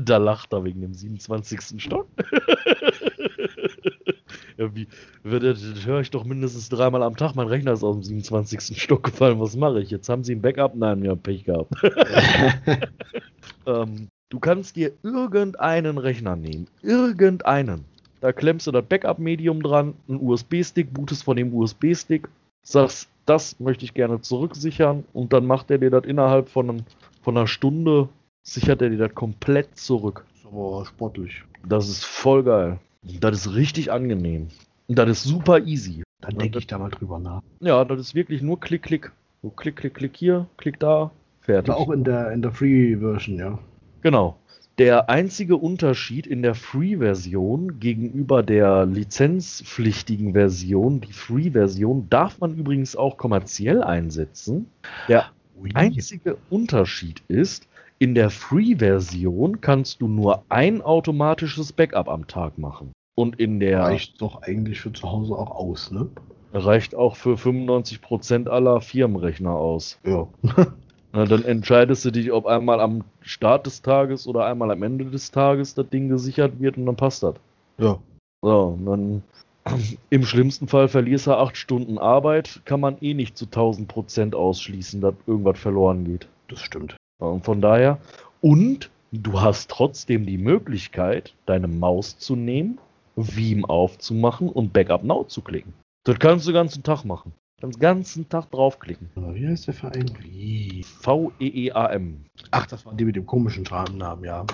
[0.04, 1.80] da lacht er wegen dem 27.
[1.82, 2.06] Stock.
[4.60, 4.86] ja, wie,
[5.24, 7.34] das, das höre ich doch mindestens dreimal am Tag.
[7.34, 8.80] Mein Rechner ist aus dem 27.
[8.80, 9.40] Stock gefallen.
[9.40, 9.90] Was mache ich?
[9.90, 10.74] Jetzt haben sie ein Backup?
[10.74, 11.72] Nein, wir haben Pech gehabt.
[13.66, 16.66] Ähm, du kannst dir irgendeinen Rechner nehmen.
[16.82, 17.84] Irgendeinen.
[18.20, 22.28] Da klemmst du das Backup-Medium dran, einen USB-Stick, bootest von dem USB-Stick,
[22.62, 26.84] sagst, das möchte ich gerne zurücksichern und dann macht er dir das innerhalb von, einem,
[27.22, 28.08] von einer Stunde,
[28.42, 30.24] sichert er dir das komplett zurück.
[30.34, 31.44] ist aber sportlich.
[31.66, 32.78] Das ist voll geil.
[33.02, 34.48] Das ist richtig angenehm.
[34.88, 36.02] Und das ist super easy.
[36.20, 37.42] Dann denke ich da mal drüber nach.
[37.60, 39.12] Ja, das ist wirklich nur Klick, Klick.
[39.42, 41.10] So Klick, Klick, Klick hier, Klick da,
[41.40, 41.72] fertig.
[41.72, 43.58] Aber auch in der, in der Free-Version, ja.
[44.02, 44.36] Genau.
[44.78, 52.96] Der einzige Unterschied in der Free-Version gegenüber der lizenzpflichtigen Version, die Free-Version darf man übrigens
[52.96, 54.66] auch kommerziell einsetzen.
[55.08, 55.26] Der
[55.74, 57.68] einzige Unterschied ist,
[58.00, 62.92] in der Free-Version kannst du nur ein automatisches Backup am Tag machen.
[63.14, 66.08] Und in der reicht doch eigentlich für zu Hause auch aus, ne?
[66.52, 69.98] reicht auch für 95% aller Firmenrechner aus.
[70.04, 70.26] Ja.
[71.12, 75.04] Na, dann entscheidest du dich, ob einmal am Start des Tages oder einmal am Ende
[75.04, 77.34] des Tages das Ding gesichert wird und dann passt das.
[77.78, 77.98] ja.
[78.42, 79.22] So, und dann
[80.10, 84.34] im schlimmsten Fall verlierst du acht Stunden Arbeit, kann man eh nicht zu 1000 Prozent
[84.34, 86.26] ausschließen, dass irgendwas verloren geht.
[86.48, 86.96] Das stimmt.
[87.20, 87.98] Und von daher,
[88.40, 92.78] und du hast trotzdem die Möglichkeit, deine Maus zu nehmen,
[93.16, 95.74] Veeam aufzumachen und Backup Now zu klicken.
[96.04, 97.32] Das kannst du den ganzen Tag machen.
[97.62, 99.10] Den ganzen Tag draufklicken.
[99.16, 100.10] Aber Wie heißt der Verein?
[100.22, 100.82] Wie?
[100.82, 102.24] V-E-E-A-M.
[102.52, 104.46] Ach, das waren die mit dem komischen Namen, ja.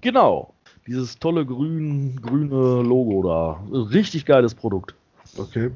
[0.00, 0.54] Genau.
[0.86, 3.60] Dieses tolle grün, grüne Logo da.
[3.72, 4.94] Richtig geiles Produkt.
[5.36, 5.70] Okay.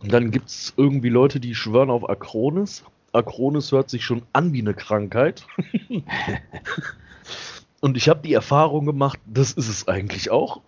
[0.00, 2.82] Und dann gibt es irgendwie Leute, die schwören auf Acronis.
[3.14, 5.46] Acronis hört sich schon an wie eine Krankheit.
[7.80, 10.62] Und ich habe die Erfahrung gemacht, das ist es eigentlich auch.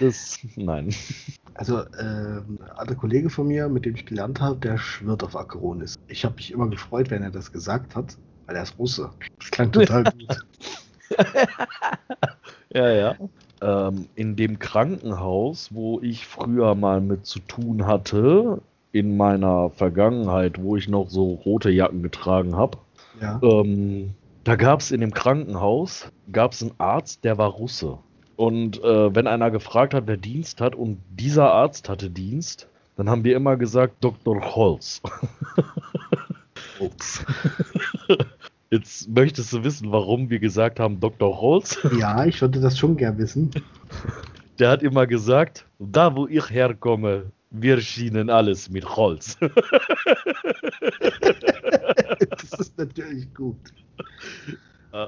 [0.00, 0.94] das, nein.
[1.54, 5.36] Also, äh, ein alter Kollege von mir, mit dem ich gelernt habe, der schwört auf
[5.36, 5.96] Acronis.
[6.08, 8.16] Ich habe mich immer gefreut, wenn er das gesagt hat,
[8.46, 9.10] weil er ist Russe.
[9.38, 10.36] Das klang total gut.
[12.74, 13.16] ja, ja.
[13.62, 20.60] Ähm, in dem Krankenhaus, wo ich früher mal mit zu tun hatte, in meiner Vergangenheit,
[20.62, 22.78] wo ich noch so rote Jacken getragen habe,
[23.20, 23.38] Ja.
[23.42, 24.14] ähm,
[24.44, 27.98] da gab es in dem Krankenhaus gab's einen Arzt, der war Russe.
[28.36, 33.08] Und äh, wenn einer gefragt hat, wer Dienst hat, und dieser Arzt hatte Dienst, dann
[33.10, 34.40] haben wir immer gesagt Dr.
[34.56, 35.02] Holz.
[36.80, 37.24] Ups.
[38.70, 41.40] Jetzt möchtest du wissen, warum wir gesagt haben Dr.
[41.40, 41.78] Holz?
[41.98, 43.50] Ja, ich würde das schon gern wissen.
[44.58, 49.36] Der hat immer gesagt, da wo ich herkomme, wir schienen alles mit Holz.
[52.30, 53.56] Das ist natürlich gut.
[54.92, 55.06] Äh,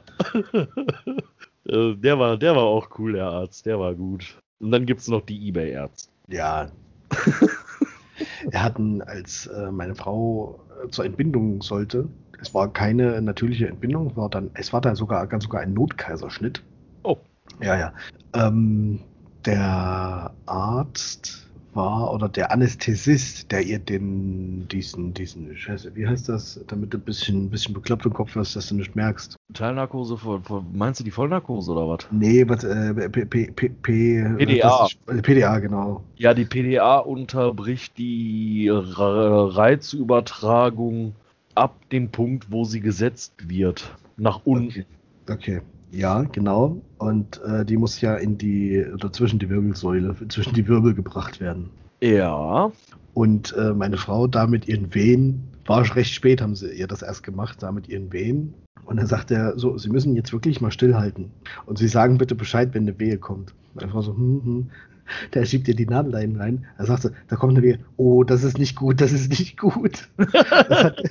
[1.96, 4.36] der, war, der war auch cool, der Arzt, der war gut.
[4.60, 6.10] Und dann gibt es noch die Ebay-Ärzte.
[6.28, 6.70] Ja.
[8.48, 12.08] Wir hatten, als äh, meine Frau äh, zur Entbindung sollte,
[12.40, 15.74] es war keine natürliche Entbindung, es war dann, es war dann sogar ganz sogar ein
[15.74, 16.62] Notkaiserschnitt.
[17.04, 17.18] Oh.
[17.60, 17.92] Ja, ja.
[18.34, 19.00] Ähm,
[19.44, 26.60] der Arzt war oder der Anästhesist, der ihr den diesen diesen Scheiße, wie heißt das,
[26.66, 29.36] damit du ein bisschen ein bisschen bekloppt im Kopf hast, dass du nicht merkst.
[29.54, 32.06] Teilnarkose, vor, vor, meinst du die Vollnarkose oder was?
[32.10, 34.84] Nee, was äh, P, P, P, P, PDA.
[34.86, 36.02] ist- äh, PDA genau.
[36.16, 41.14] Ja, die PDA unterbricht die Re- Reizübertragung
[41.54, 43.94] ab dem Punkt, wo sie gesetzt wird.
[44.16, 44.84] Nach unten.
[45.28, 45.56] Okay.
[45.58, 45.60] okay.
[45.92, 46.80] Ja, genau.
[46.98, 51.40] Und äh, die muss ja in die, oder zwischen die Wirbelsäule, zwischen die Wirbel gebracht
[51.40, 51.70] werden.
[52.00, 52.72] Ja.
[53.14, 57.02] Und äh, meine Frau da mit ihren Wehen, war recht spät, haben sie ihr das
[57.02, 58.54] erst gemacht, da mit ihren Wehen.
[58.84, 61.30] Und dann sagt er so, Sie müssen jetzt wirklich mal stillhalten.
[61.66, 63.54] Und Sie sagen bitte Bescheid, wenn eine Wehe kommt.
[63.74, 64.70] Meine Frau so, hm, hm.
[65.34, 66.66] Der schiebt ihr die Nadel da hinten rein.
[66.78, 67.78] Er sagt so, da kommt eine Wehe.
[67.96, 70.08] Oh, das ist nicht gut, das ist nicht gut.
[70.16, 71.02] Das hat,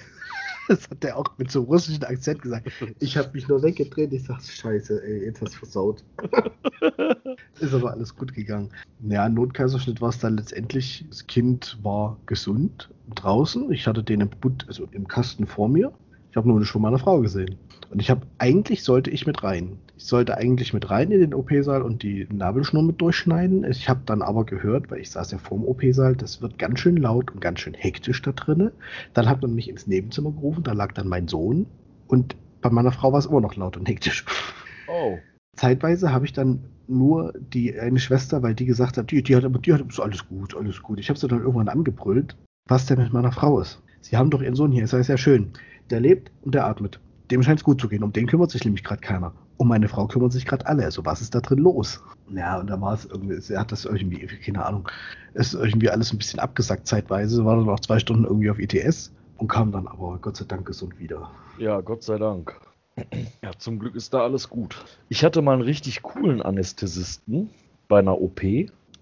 [0.71, 2.71] das hat er auch mit so einem russischen Akzent gesagt.
[2.99, 4.13] Ich habe mich nur weggedreht.
[4.13, 6.03] Ich sag, scheiße, ey, jetzt hast du versaut.
[7.59, 8.69] ist aber alles gut gegangen.
[9.07, 11.05] Ja, Notkaiserschnitt war es dann letztendlich.
[11.09, 13.71] Das Kind war gesund draußen.
[13.71, 15.91] Ich hatte den im, Bund, also im Kasten vor mir.
[16.29, 17.57] Ich habe nur nicht von meiner Frau gesehen.
[17.89, 19.77] Und ich habe, eigentlich sollte ich mit rein.
[20.01, 23.63] Ich sollte eigentlich mit rein in den OP-Saal und die Nabelschnur mit durchschneiden.
[23.65, 26.97] Ich habe dann aber gehört, weil ich saß ja vorm OP-Saal, das wird ganz schön
[26.97, 28.71] laut und ganz schön hektisch da drinne.
[29.13, 31.67] Dann hat man mich ins Nebenzimmer gerufen, da lag dann mein Sohn.
[32.07, 34.25] Und bei meiner Frau war es immer noch laut und hektisch.
[34.87, 35.19] Oh.
[35.55, 39.45] Zeitweise habe ich dann nur die eine Schwester, weil die gesagt hat, die, die hat
[39.45, 40.99] aber die hat alles gut, alles gut.
[40.99, 42.35] Ich habe sie dann irgendwann angebrüllt,
[42.67, 43.83] was denn mit meiner Frau ist.
[44.01, 45.51] Sie haben doch ihren Sohn hier, ist ja sehr schön.
[45.91, 46.99] Der lebt und der atmet.
[47.29, 48.01] Dem scheint es gut zu gehen.
[48.03, 49.33] Um den kümmert sich nämlich gerade keiner.
[49.61, 50.85] Um meine Frau kümmern sich gerade alle.
[50.85, 52.01] Also was ist da drin los?
[52.33, 54.89] Ja, und da war es irgendwie, sie hat das irgendwie, keine Ahnung,
[55.35, 57.45] ist irgendwie alles ein bisschen abgesackt zeitweise.
[57.45, 60.65] War dann auch zwei Stunden irgendwie auf ITS und kam dann aber Gott sei Dank
[60.65, 61.29] gesund wieder.
[61.59, 62.59] Ja, Gott sei Dank.
[63.43, 64.83] Ja, zum Glück ist da alles gut.
[65.09, 67.51] Ich hatte mal einen richtig coolen Anästhesisten
[67.87, 68.41] bei einer OP.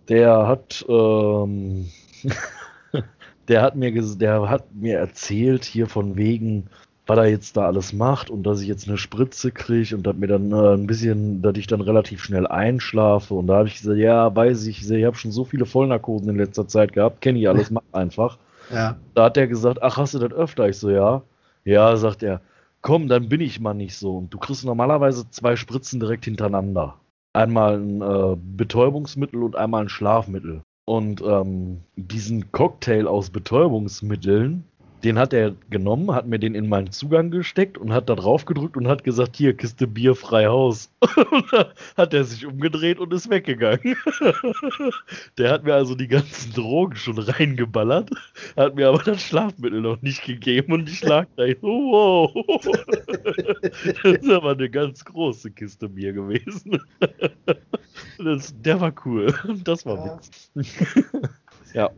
[0.09, 1.87] Der hat, ähm,
[3.47, 6.69] der hat mir, der hat mir erzählt hier von wegen,
[7.09, 10.15] was er jetzt da alles macht und dass ich jetzt eine Spritze kriege und dass
[10.15, 13.33] mir dann äh, ein bisschen, dass ich dann relativ schnell einschlafe.
[13.33, 16.37] Und da habe ich gesagt, ja, weiß ich, ich habe schon so viele Vollnarkosen in
[16.37, 18.37] letzter Zeit gehabt, kenne ich alles, mach einfach.
[18.71, 18.97] Ja.
[19.15, 20.69] Da hat er gesagt, ach, hast du das öfter?
[20.69, 21.23] Ich so, ja.
[21.65, 22.41] Ja, sagt er,
[22.81, 24.17] komm, dann bin ich mal nicht so.
[24.17, 26.95] Und du kriegst normalerweise zwei Spritzen direkt hintereinander.
[27.33, 30.61] Einmal ein äh, Betäubungsmittel und einmal ein Schlafmittel.
[30.85, 34.63] Und ähm, diesen Cocktail aus Betäubungsmitteln,
[35.03, 38.45] den hat er genommen, hat mir den in meinen Zugang gesteckt und hat da drauf
[38.45, 40.91] gedrückt und hat gesagt, hier, Kiste Bier frei Haus.
[41.97, 43.95] hat er sich umgedreht und ist weggegangen.
[45.37, 48.09] Der hat mir also die ganzen Drogen schon reingeballert,
[48.57, 52.33] hat mir aber das Schlafmittel noch nicht gegeben und ich lag da, wow.
[54.03, 56.81] Das ist aber eine ganz große Kiste Bier gewesen.
[58.17, 59.33] Das, der war cool.
[59.63, 60.17] Das war Ja.
[60.17, 60.73] witzig.
[61.73, 61.89] Ja.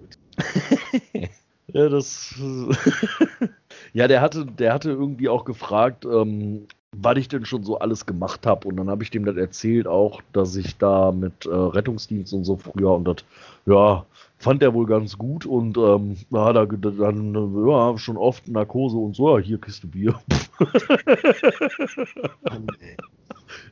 [1.73, 2.35] Ja, das.
[3.93, 8.05] ja, der hatte, der hatte irgendwie auch gefragt, ähm, was ich denn schon so alles
[8.05, 8.67] gemacht habe.
[8.67, 12.43] Und dann habe ich dem das erzählt, auch, dass ich da mit äh, Rettungsdienst und
[12.43, 13.17] so früher und das,
[13.65, 14.05] ja,
[14.37, 15.45] fand er wohl ganz gut.
[15.45, 19.43] Und ähm, da hat er ge- dann, äh, ja, schon oft Narkose und so, ja,
[19.43, 20.19] hier Kiste Bier.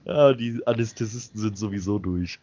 [0.06, 2.40] Ja, die Anästhesisten sind sowieso durch.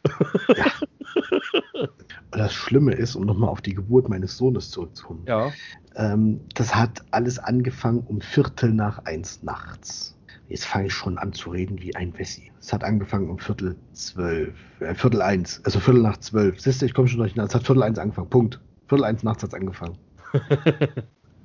[2.31, 5.25] das Schlimme ist, um nochmal auf die Geburt meines Sohnes zurückzukommen.
[5.27, 5.53] Ja.
[5.97, 10.16] Ähm, das hat alles angefangen um Viertel nach eins nachts.
[10.49, 12.53] Jetzt fange ich schon an zu reden wie ein Wessi.
[12.61, 16.61] Es hat angefangen um Viertel zwölf, äh, Viertel eins, also Viertel nach zwölf.
[16.61, 17.49] Siehst du, ich komme schon durcheinander.
[17.49, 18.31] Es hat Viertel eins angefangen.
[18.31, 18.61] Punkt.
[18.89, 19.99] Viertel eins nachts hat es angefangen.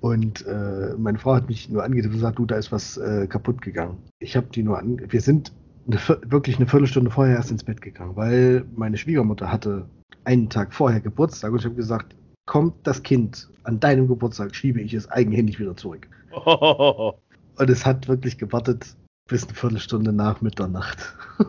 [0.01, 3.27] Und äh, meine Frau hat mich nur angerufen und gesagt, du, da ist was äh,
[3.27, 3.99] kaputt gegangen.
[4.17, 4.99] Ich habe die nur an.
[5.07, 5.53] Wir sind
[5.87, 9.85] eine, wirklich eine Viertelstunde vorher erst ins Bett gegangen, weil meine Schwiegermutter hatte
[10.23, 12.15] einen Tag vorher Geburtstag und ich habe gesagt,
[12.45, 16.07] kommt das Kind an deinem Geburtstag, schiebe ich es eigenhändig wieder zurück.
[17.61, 18.97] Und es hat wirklich gewartet
[19.29, 21.15] bis eine Viertelstunde nach Mitternacht.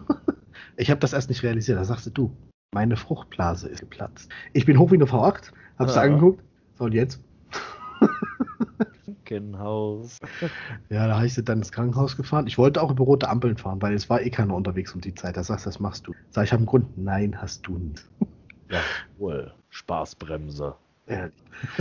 [0.76, 1.78] ich habe das erst nicht realisiert.
[1.78, 2.36] Da sagst du,
[2.74, 4.30] meine Fruchtblase ist geplatzt.
[4.52, 6.02] Ich bin hoch wie eine V8, hab's ja.
[6.02, 6.44] angeguckt.
[6.74, 7.18] So, und jetzt?
[9.24, 10.18] Krankenhaus.
[10.90, 12.46] Ja, da habe ich sie dann ins Krankenhaus gefahren.
[12.46, 15.14] Ich wollte auch über rote Ampeln fahren, weil es war eh keiner unterwegs um die
[15.14, 15.38] Zeit.
[15.38, 16.12] Da sagst du, das machst du.
[16.28, 16.98] Sag ich, habe einen Grund.
[16.98, 18.04] Nein, hast du nicht.
[18.70, 18.80] Ja,
[19.16, 19.50] wohl.
[19.70, 20.74] Spaßbremse.
[21.08, 21.30] Ja,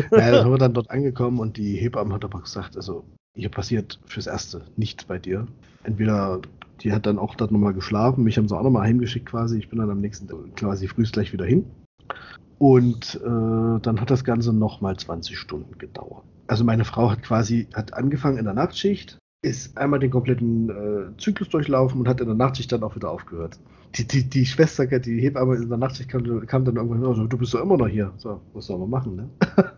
[0.10, 3.04] naja, dann haben wir dann dort angekommen und die Hebamme hat aber gesagt, also
[3.36, 5.48] hier passiert fürs Erste nichts bei dir.
[5.84, 6.42] Entweder
[6.82, 9.58] die hat dann auch dort nochmal geschlafen, mich haben sie auch nochmal heimgeschickt quasi.
[9.58, 11.66] Ich bin dann am nächsten Tag quasi frühst gleich wieder hin.
[12.58, 16.24] Und äh, dann hat das Ganze nochmal 20 Stunden gedauert.
[16.48, 21.18] Also meine Frau hat quasi, hat angefangen in der Nachtschicht, ist einmal den kompletten äh,
[21.18, 23.58] Zyklus durchlaufen und hat in der Nachtschicht dann auch wieder aufgehört.
[23.96, 27.38] Die, die, die Schwester, die Hebamme in der Nachtschicht kam, kam dann irgendwann raus, du
[27.38, 28.14] bist doch immer noch hier.
[28.18, 29.30] So, was soll man machen, ne?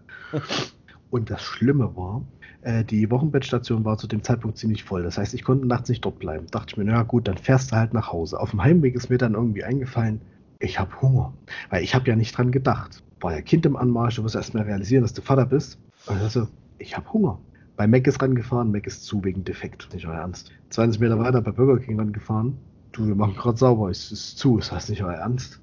[1.09, 2.21] und das Schlimme war,
[2.63, 5.03] äh, die Wochenbettstation war zu dem Zeitpunkt ziemlich voll.
[5.03, 6.47] Das heißt, ich konnte nachts nicht dort bleiben.
[6.47, 8.39] Dachte ich mir, naja gut, dann fährst du halt nach Hause.
[8.39, 10.21] Auf dem Heimweg ist mir dann irgendwie eingefallen,
[10.59, 11.33] ich habe Hunger.
[11.69, 13.03] Weil ich habe ja nicht dran gedacht.
[13.19, 15.77] War ja Kind im Anmarsch, du musst erst mal realisieren, dass du Vater bist.
[16.07, 17.39] Also, ich habe Hunger.
[17.75, 19.89] Bei Mac ist rangefahren, Mac ist zu wegen Defekt.
[19.93, 20.51] Nicht euer Ernst.
[20.69, 22.57] 20 Meter weiter bei Burger King rangefahren.
[22.91, 25.59] Du, wir machen gerade sauber, es ist zu, ist das nicht euer Ernst?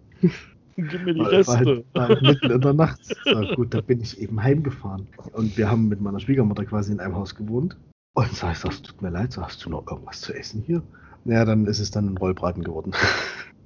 [0.89, 1.52] Gib mir die Reste.
[1.52, 3.01] War halt, war halt mitten in der Nacht.
[3.24, 5.07] So, gut, da bin ich eben heimgefahren.
[5.32, 7.77] Und wir haben mit meiner Schwiegermutter quasi in einem Haus gewohnt.
[8.15, 10.82] Und sag ich, sagst, tut mir leid, so, hast du noch irgendwas zu essen hier?
[11.24, 12.93] Naja, dann ist es dann ein Rollbraten geworden.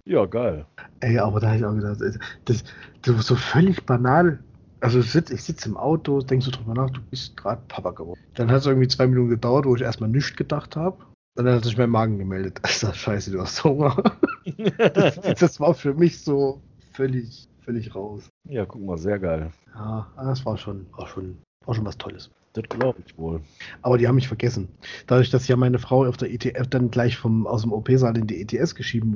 [0.06, 0.66] Ja, geil.
[1.00, 1.98] Ey, aber da habe ich auch gedacht,
[2.44, 2.64] das,
[3.00, 4.38] das ist so völlig banal.
[4.80, 8.20] Also ich sitze sitz im Auto, denkst du drüber nach, du bist gerade Papa geworden.
[8.34, 10.98] Dann hat es irgendwie zwei Minuten gedauert, wo ich erstmal nichts gedacht habe.
[11.36, 12.60] Und dann hat sich mein Magen gemeldet.
[12.62, 13.96] Alter, scheiße, du hast Hunger.
[14.94, 16.60] das, das, war für mich so
[16.94, 18.30] völlig, völlig raus.
[18.48, 19.50] Ja, guck mal, sehr geil.
[19.74, 22.30] Ja, das war schon, war schon, war schon was Tolles.
[22.54, 23.40] Das glaube ich wohl.
[23.82, 24.68] Aber die haben mich vergessen.
[25.08, 28.28] Dadurch, dass ja meine Frau auf der ETF dann gleich vom, aus dem OP-Saal in
[28.28, 29.14] die ETS geschoben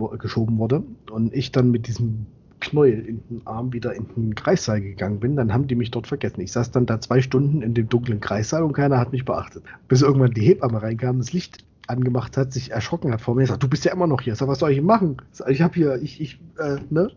[0.59, 2.27] wurde und ich dann mit diesem
[2.61, 6.09] Knäuel in den Arm wieder in den Kreissaal gegangen bin, dann haben die mich dort
[6.09, 6.41] vergessen.
[6.41, 9.63] Ich saß dann da zwei Stunden in dem dunklen Kreissaal und keiner hat mich beachtet.
[9.87, 13.63] Bis irgendwann die Hebamme reinkam, das Licht angemacht hat, sich erschrocken hat vor mir, sagt,
[13.63, 14.35] du bist ja immer noch hier.
[14.35, 15.17] Ich sag, was soll ich machen?
[15.49, 17.11] Ich habe hier, ich, ich, äh, ne?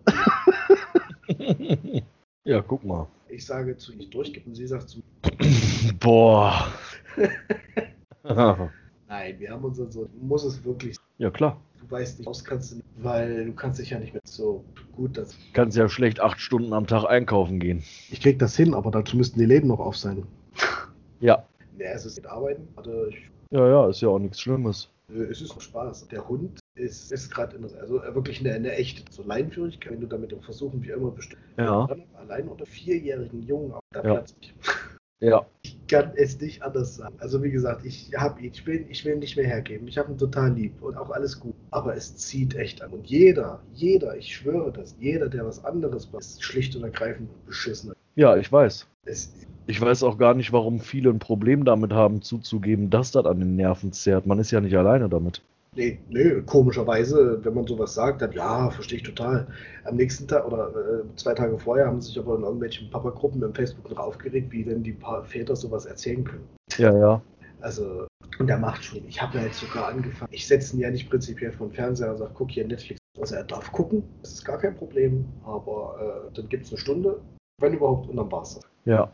[2.43, 3.07] ja, guck mal.
[3.29, 5.01] Ich sage zu ihr, durchgibt und sie sagt zu
[5.99, 6.67] Boah.
[9.07, 10.97] Nein, wir haben uns so, muss es wirklich.
[11.17, 11.59] Ja, klar.
[11.79, 14.63] Du weißt nicht, aus kannst du nicht, weil du kannst dich ja nicht mehr so
[14.95, 15.17] gut.
[15.17, 17.83] Das kannst ja schlecht acht Stunden am Tag einkaufen gehen.
[18.09, 20.23] Ich krieg das hin, aber dazu müssten die Läden noch auf sein.
[21.19, 21.45] Ja.
[21.77, 22.67] Ja, es ist mit Arbeiten.
[22.75, 24.89] Also ich, ja, ja, ist ja auch nichts Schlimmes.
[25.09, 26.07] Es ist Spaß.
[26.07, 30.33] Der Hund ist, ist gerade also wirklich eine, eine echte so Leinführigkeit, wenn du damit
[30.43, 31.41] versuchen, wie immer bestimmt.
[31.57, 31.87] Ja.
[32.13, 34.13] Allein unter vierjährigen Jungen auf der ja.
[34.13, 34.33] Platz.
[35.19, 35.45] Ja.
[35.61, 37.15] Ich kann es nicht anders sagen.
[37.19, 39.87] Also wie gesagt, ich habe ihn, ich will, ich will ihn nicht mehr hergeben.
[39.87, 41.53] Ich habe ihn total lieb und auch alles gut.
[41.69, 42.91] Aber es zieht echt an.
[42.91, 47.29] Und jeder, jeder, ich schwöre das, jeder, der was anderes macht, ist schlicht und ergreifend
[47.45, 47.93] beschissen.
[48.15, 48.87] Ja, ich weiß.
[49.05, 49.31] Es,
[49.67, 53.39] ich weiß auch gar nicht, warum viele ein Problem damit haben, zuzugeben, dass das an
[53.39, 54.25] den Nerven zerrt.
[54.25, 55.41] Man ist ja nicht alleine damit.
[55.73, 59.47] Nee, nee, komischerweise, wenn man sowas sagt, dann ja, verstehe ich total.
[59.85, 63.53] Am nächsten Tag oder äh, zwei Tage vorher haben sich aber in irgendwelchen Papa-Gruppen im
[63.53, 66.43] Facebook noch aufgeregt, wie denn die pa Väter sowas erzählen können.
[66.77, 67.21] Ja, ja.
[67.61, 68.05] Also,
[68.37, 69.07] und der macht schon.
[69.07, 70.33] Ich habe ja jetzt sogar angefangen.
[70.33, 72.99] Ich setze ihn ja nicht prinzipiell vom Fernseher und sage, guck hier Netflix.
[73.17, 76.79] Also er darf gucken, das ist gar kein Problem, aber äh, dann gibt es eine
[76.79, 77.21] Stunde,
[77.61, 78.59] wenn überhaupt, und dann war's.
[78.83, 79.09] Ja.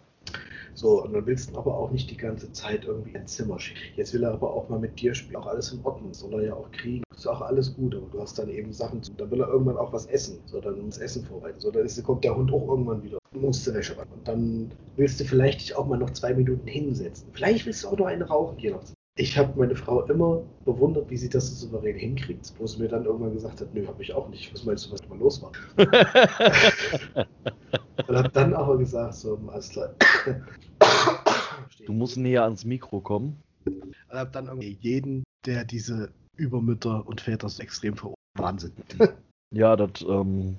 [0.78, 3.80] So, und dann willst du aber auch nicht die ganze Zeit irgendwie ins Zimmer schicken.
[3.96, 5.38] Jetzt will er aber auch mal mit dir spielen.
[5.38, 6.14] Auch alles in Ordnung.
[6.14, 7.04] Soll er ja auch kriegen.
[7.16, 9.12] Ist auch alles gut, aber du hast dann eben Sachen zu.
[9.14, 10.38] Dann will er irgendwann auch was essen.
[10.46, 11.60] So, dann muss Essen vorbereiten.
[11.60, 13.18] So, dann ist, kommt der Hund auch irgendwann wieder.
[13.34, 14.06] Du musst du Wäsche rein.
[14.16, 17.28] Und dann willst du vielleicht dich auch mal noch zwei Minuten hinsetzen.
[17.34, 18.84] Vielleicht willst du auch noch eine rauchen, nach
[19.18, 22.88] ich habe meine Frau immer bewundert, wie sie das so souverän hinkriegt, wo sie mir
[22.88, 24.54] dann irgendwann gesagt hat, nö, habe ich auch nicht.
[24.54, 25.52] Was meinst du, was mal los war?
[28.08, 29.90] und habe dann aber gesagt, so, alles klar.
[31.86, 33.42] Du musst näher ans Mikro kommen.
[33.66, 38.18] Und habe dann irgendwie jeden, der diese Übermütter und Väter so extrem verurteilt.
[38.38, 38.74] Wahnsinn.
[39.52, 40.58] ja, das ähm,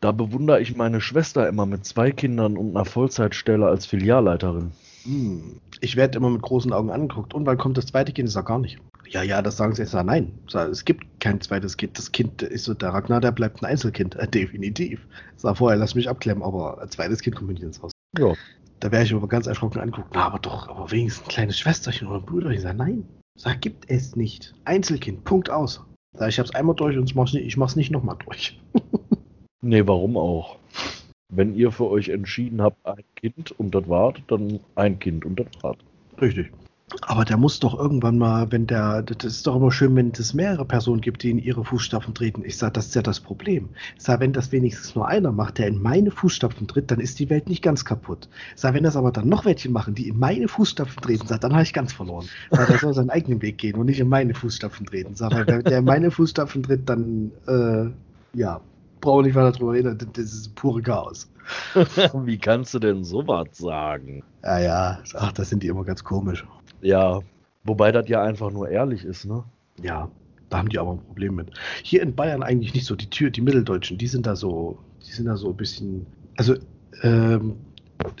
[0.00, 4.70] Da bewundere ich meine Schwester immer mit zwei Kindern und einer Vollzeitstelle als Filialleiterin.
[5.04, 5.60] Hm.
[5.80, 7.34] Ich werde immer mit großen Augen angeguckt.
[7.34, 8.28] Und wann kommt das zweite Kind?
[8.28, 8.78] Ich sage gar nicht.
[9.06, 9.94] Ja, ja, das sagen sie jetzt.
[9.94, 11.98] Nein, es gibt kein zweites Kind.
[11.98, 14.16] Das Kind ist so, der Ragnar, der bleibt ein Einzelkind.
[14.16, 15.06] Äh, definitiv.
[15.36, 17.92] Sag vorher, lass mich abklemmen, aber ein zweites Kind kommt nicht ins Haus.
[18.18, 18.32] Ja.
[18.80, 20.16] Da wäre ich aber ganz erschrocken angucken.
[20.16, 22.50] Aber doch, aber wenigstens ein kleines Schwesterchen oder ein Bruder.
[22.50, 23.06] Ich sage, nein,
[23.38, 24.54] sag, gibt es nicht.
[24.64, 25.82] Einzelkind, Punkt aus.
[26.16, 28.60] Sag, ich hab's einmal durch und ich mach's nicht, ich mach's nicht nochmal durch.
[29.62, 30.58] nee, warum auch?
[31.34, 35.40] Wenn ihr für euch entschieden habt, ein Kind und das wart, dann ein Kind und
[35.40, 35.78] das wart.
[36.20, 36.50] Richtig.
[37.00, 40.34] Aber der muss doch irgendwann mal, wenn der, das ist doch immer schön, wenn es
[40.34, 42.44] mehrere Personen gibt, die in ihre Fußstapfen treten.
[42.44, 43.70] Ich sage, das ist ja das Problem.
[43.96, 47.18] Ich sage, wenn das wenigstens nur einer macht, der in meine Fußstapfen tritt, dann ist
[47.18, 48.28] die Welt nicht ganz kaputt.
[48.54, 51.40] Ich sage, wenn das aber dann noch welche machen, die in meine Fußstapfen treten, sag,
[51.40, 52.26] dann habe ich ganz verloren.
[52.50, 55.14] Sag, der soll seinen eigenen Weg gehen und nicht in meine Fußstapfen treten.
[55.14, 58.60] Sag, weil der in meine Fußstapfen tritt, dann, äh, ja,
[59.04, 61.30] brauche nicht weiter drüber reden, das ist pure Chaos.
[62.24, 64.24] Wie kannst du denn sowas sagen?
[64.42, 66.44] Ja, ja, ach, das sind die immer ganz komisch.
[66.80, 67.20] Ja,
[67.64, 69.44] wobei das ja einfach nur ehrlich ist, ne?
[69.82, 70.08] Ja,
[70.48, 71.50] da haben die aber ein Problem mit.
[71.82, 72.96] Hier in Bayern eigentlich nicht so.
[72.96, 76.06] Die Tür, die Mitteldeutschen, die sind da so, die sind da so ein bisschen.
[76.36, 76.54] Also
[77.02, 77.56] ähm,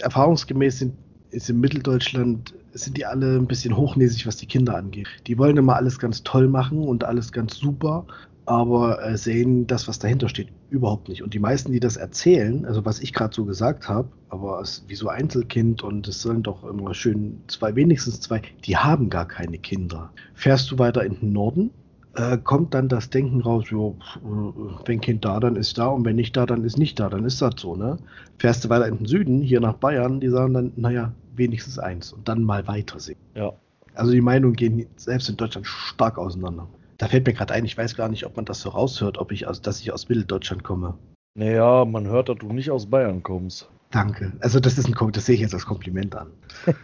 [0.00, 0.94] erfahrungsgemäß sind
[1.34, 5.06] ist in Mitteldeutschland sind die alle ein bisschen hochnäsig, was die Kinder angeht.
[5.26, 8.06] Die wollen immer alles ganz toll machen und alles ganz super
[8.46, 11.22] aber äh, sehen das, was dahinter steht, überhaupt nicht.
[11.22, 14.84] Und die meisten, die das erzählen, also was ich gerade so gesagt habe, aber es,
[14.86, 19.26] wie so Einzelkind und es sollen doch immer schön zwei, wenigstens zwei, die haben gar
[19.26, 20.10] keine Kinder.
[20.34, 21.70] Fährst du weiter in den Norden,
[22.16, 26.04] äh, kommt dann das Denken raus, jo, äh, wenn Kind da, dann ist da und
[26.04, 27.98] wenn nicht da, dann ist nicht da, dann ist das so, ne?
[28.38, 32.12] Fährst du weiter in den Süden, hier nach Bayern, die sagen dann, naja, wenigstens eins
[32.12, 33.18] und dann mal weitersehen.
[33.34, 33.52] Ja.
[33.94, 36.68] Also die Meinungen gehen selbst in Deutschland stark auseinander.
[36.98, 39.32] Da fällt mir gerade ein, ich weiß gar nicht, ob man das so raushört, ob
[39.32, 40.96] ich aus, dass ich aus Mitteldeutschland komme.
[41.36, 43.68] Naja, man hört, dass du nicht aus Bayern kommst.
[43.90, 44.32] Danke.
[44.40, 46.28] Also das ist ein das sehe ich jetzt als Kompliment an.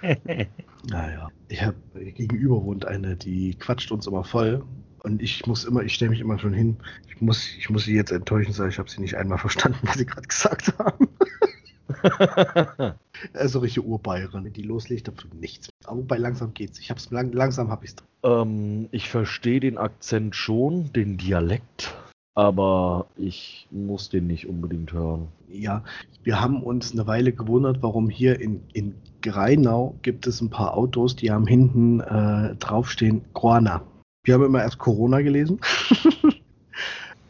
[0.89, 1.29] naja.
[1.49, 4.65] Ich habe gegenüber wohnt eine, die quatscht uns immer voll.
[5.03, 6.77] Und ich muss immer, ich stelle mich immer schon hin.
[7.09, 9.99] Ich muss, ich muss sie jetzt enttäuschen, sagen, ich habe sie nicht einmal verstanden, was
[9.99, 11.09] sie gerade gesagt haben.
[13.35, 15.69] also richtige Urbayerin, die loslegt, dann tut nichts.
[15.85, 16.79] Aber wobei langsam geht's.
[16.79, 17.97] Ich hab's lang, langsam habe ich's.
[18.23, 21.95] Ähm, ich verstehe den Akzent schon, den Dialekt,
[22.35, 25.29] aber ich muss den nicht unbedingt hören.
[25.49, 25.85] Ja,
[26.23, 30.77] wir haben uns eine Weile gewundert, warum hier in, in Greinau gibt es ein paar
[30.77, 33.83] Autos, die haben hinten äh, draufstehen Guana.
[34.25, 35.61] Wir haben immer erst Corona gelesen.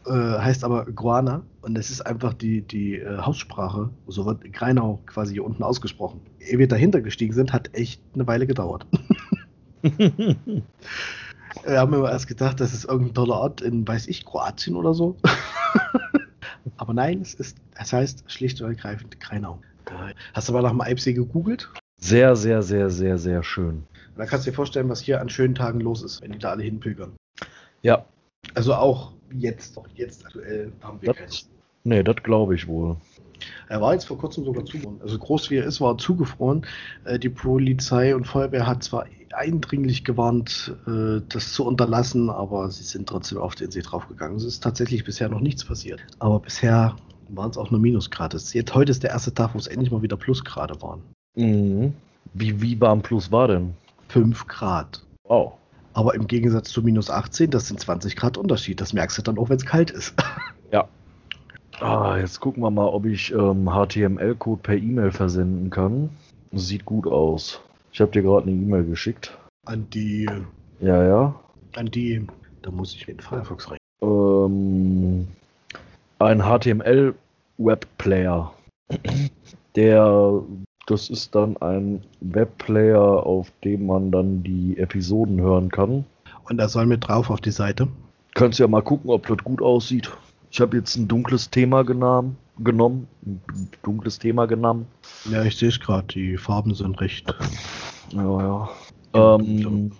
[0.05, 3.89] äh, heißt aber Guana und das ist einfach die, die äh, Haussprache.
[4.07, 6.21] So wird Greinau quasi hier unten ausgesprochen.
[6.39, 8.85] Ehe wir dahinter gestiegen sind, hat echt eine Weile gedauert.
[9.81, 10.63] wir
[11.67, 15.17] haben immer erst gedacht, das ist irgendein toller Ort in, weiß ich, Kroatien oder so.
[16.77, 19.59] aber nein, es ist, es heißt schlicht und ergreifend Greinau.
[20.33, 21.69] Hast du mal nach dem Eibsee gegoogelt?
[21.99, 23.83] Sehr, sehr, sehr, sehr, sehr schön.
[24.15, 26.51] Da kannst du dir vorstellen, was hier an schönen Tagen los ist, wenn die da
[26.51, 27.13] alle hinpilgern.
[27.81, 28.05] Ja.
[28.53, 31.47] Also auch jetzt, auch jetzt aktuell haben wir das,
[31.83, 32.97] Nee, das glaube ich wohl.
[33.67, 35.01] Er war jetzt vor kurzem sogar zugefroren.
[35.01, 36.65] Also groß wie er ist, war er zugefroren.
[37.05, 42.83] Äh, die Polizei und Feuerwehr hat zwar eindringlich gewarnt, äh, das zu unterlassen, aber sie
[42.83, 44.37] sind trotzdem auf den See draufgegangen.
[44.37, 46.01] Es ist tatsächlich bisher noch nichts passiert.
[46.19, 46.95] Aber bisher
[47.29, 48.37] waren es auch nur Minusgrade.
[48.37, 51.01] Jetzt, heute ist der erste Tag, wo es endlich mal wieder Plusgrade waren.
[51.35, 51.93] Mhm.
[52.33, 53.73] Wie, wie warm Plus war denn?
[54.09, 55.01] 5 Grad.
[55.23, 55.53] Wow.
[55.93, 58.79] Aber im Gegensatz zu minus 18, das sind 20 Grad Unterschied.
[58.79, 60.13] Das merkst du dann auch, wenn es kalt ist.
[60.71, 60.87] Ja.
[61.81, 66.09] Ah, jetzt gucken wir mal, ob ich ähm, HTML-Code per E-Mail versenden kann.
[66.53, 67.59] Sieht gut aus.
[67.91, 69.37] Ich habe dir gerade eine E-Mail geschickt.
[69.65, 70.29] An die.
[70.79, 71.35] Ja, ja.
[71.75, 72.25] An die.
[72.61, 73.77] Da muss ich in Firefox rein.
[74.01, 75.27] Ähm,
[76.19, 78.53] ein HTML-Webplayer.
[79.75, 80.41] Der
[80.91, 86.05] das ist dann ein Webplayer, auf dem man dann die Episoden hören kann.
[86.49, 87.87] Und da soll mit drauf auf die Seite.
[88.33, 90.11] Könntest ja mal gucken, ob das gut aussieht.
[90.51, 93.07] Ich habe jetzt ein dunkles Thema genommen, genommen.
[93.25, 93.41] Ein
[93.83, 94.85] dunkles Thema genommen.
[95.31, 96.07] Ja, ich sehe es gerade.
[96.07, 97.33] Die Farben sind recht.
[98.11, 98.69] Ja, ja.
[99.13, 99.91] Ähm,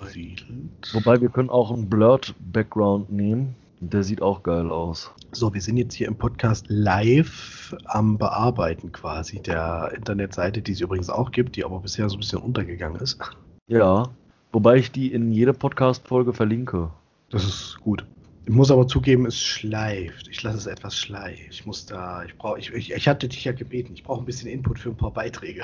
[0.93, 3.55] wobei wir können auch einen Blurred Background nehmen.
[3.83, 5.11] Der sieht auch geil aus.
[5.31, 10.81] So, wir sind jetzt hier im Podcast live am Bearbeiten quasi der Internetseite, die es
[10.81, 13.17] übrigens auch gibt, die aber bisher so ein bisschen untergegangen ist.
[13.65, 14.09] Ja,
[14.51, 16.91] wobei ich die in jeder Podcast-Folge verlinke.
[17.31, 18.05] Das ist gut.
[18.45, 20.27] Ich muss aber zugeben, es schleift.
[20.27, 21.47] Ich lasse es etwas schleifen.
[21.49, 24.25] Ich muss da, ich brauche, ich, ich, ich hatte dich ja gebeten, ich brauche ein
[24.25, 25.63] bisschen Input für ein paar Beiträge.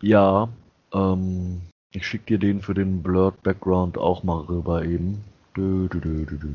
[0.00, 0.48] Ja,
[0.94, 1.60] ähm,
[1.92, 5.22] ich schicke dir den für den Blurred Background auch mal rüber eben.
[5.54, 6.48] Dö, dö, dö, dö, dö.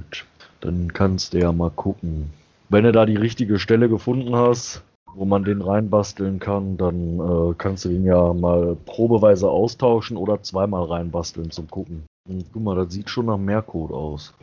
[0.63, 2.31] Dann kannst du ja mal gucken.
[2.69, 4.81] Wenn du da die richtige Stelle gefunden hast,
[5.15, 6.77] wo man den reinbasteln kann.
[6.77, 12.03] Dann äh, kannst du den ja mal probeweise austauschen oder zweimal reinbasteln zum Gucken.
[12.27, 14.33] Und guck mal, das sieht schon nach Mehrcode aus.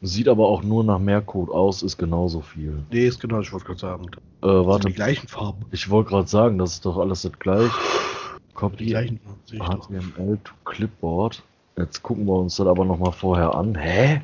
[0.00, 2.84] Sieht aber auch nur nach Mehrcode aus, ist genauso viel.
[2.92, 4.06] Nee, ist genau, ich wollte gerade sagen.
[4.42, 5.64] Äh, warte, die gleichen Farben.
[5.72, 7.72] ich wollte gerade sagen, das ist doch alles das gleiche.
[8.48, 9.18] Die Copy gleichen
[9.58, 9.80] Farben.
[9.80, 11.42] HTML to Clipboard.
[11.76, 13.74] Jetzt gucken wir uns das aber nochmal vorher an.
[13.74, 14.20] Hä?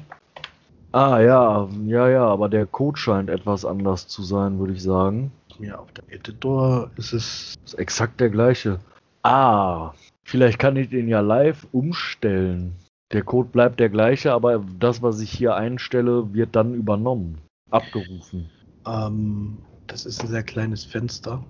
[0.94, 5.32] Ah ja, ja, ja, aber der Code scheint etwas anders zu sein, würde ich sagen.
[5.58, 7.56] Ja, auf dem Editor ist es.
[7.64, 8.78] Ist exakt der gleiche.
[9.24, 9.90] Ah,
[10.22, 12.76] vielleicht kann ich den ja live umstellen.
[13.12, 17.38] Der Code bleibt der gleiche, aber das, was ich hier einstelle, wird dann übernommen.
[17.72, 18.48] Abgerufen.
[18.86, 19.58] Ähm,
[19.88, 21.42] das ist ein sehr kleines Fenster.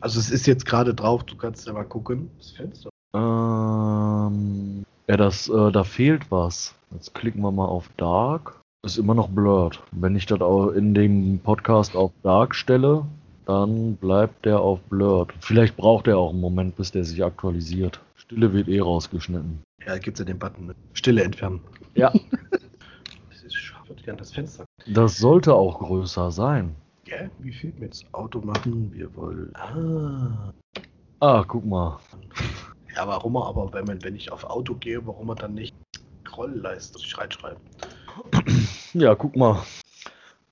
[0.00, 2.28] Also es ist jetzt gerade drauf, du kannst ja mal gucken.
[2.36, 2.90] Das Fenster.
[3.16, 6.74] Ähm, ja, das, äh, da fehlt was.
[6.90, 8.60] Jetzt klicken wir mal auf Dark.
[8.84, 9.82] Ist immer noch blurred.
[9.92, 13.06] Wenn ich das auch in dem Podcast auf Dark stelle,
[13.46, 15.32] dann bleibt der auf blurred.
[15.40, 18.00] Vielleicht braucht er auch einen Moment, bis der sich aktualisiert.
[18.16, 19.62] Stille wird eh rausgeschnitten.
[19.86, 20.66] Ja, gibt es ja den Button.
[20.66, 20.74] ne?
[20.92, 21.60] Stille entfernen.
[21.94, 22.12] Ja.
[23.30, 23.88] Das ist scharf.
[23.94, 24.64] Ich gerne das Fenster.
[24.86, 26.74] Das sollte auch größer sein.
[27.04, 27.30] Gell?
[27.40, 28.90] Wie viel wir jetzt Auto machen?
[28.92, 29.50] Wir wollen.
[29.54, 30.52] Ah.
[31.20, 31.98] Ah, guck mal.
[32.94, 35.74] Ja, warum er aber, wenn, man, wenn ich auf Auto gehe, warum er dann nicht
[36.26, 37.60] Scrollleiste sich reinschreiben?
[38.92, 39.62] Ja, guck mal.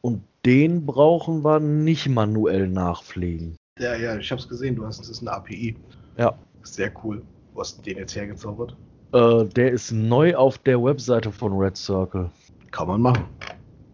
[0.00, 3.56] Und den brauchen wir nicht manuell nachpflegen.
[3.78, 5.76] Ja, ja, ich hab's gesehen, du hast, das ist eine API.
[6.16, 6.36] Ja.
[6.62, 7.22] Sehr cool.
[7.54, 8.76] Wo hast du den jetzt hergezaubert?
[9.12, 12.30] Äh, der ist neu auf der Webseite von Red Circle.
[12.70, 13.24] Kann man machen.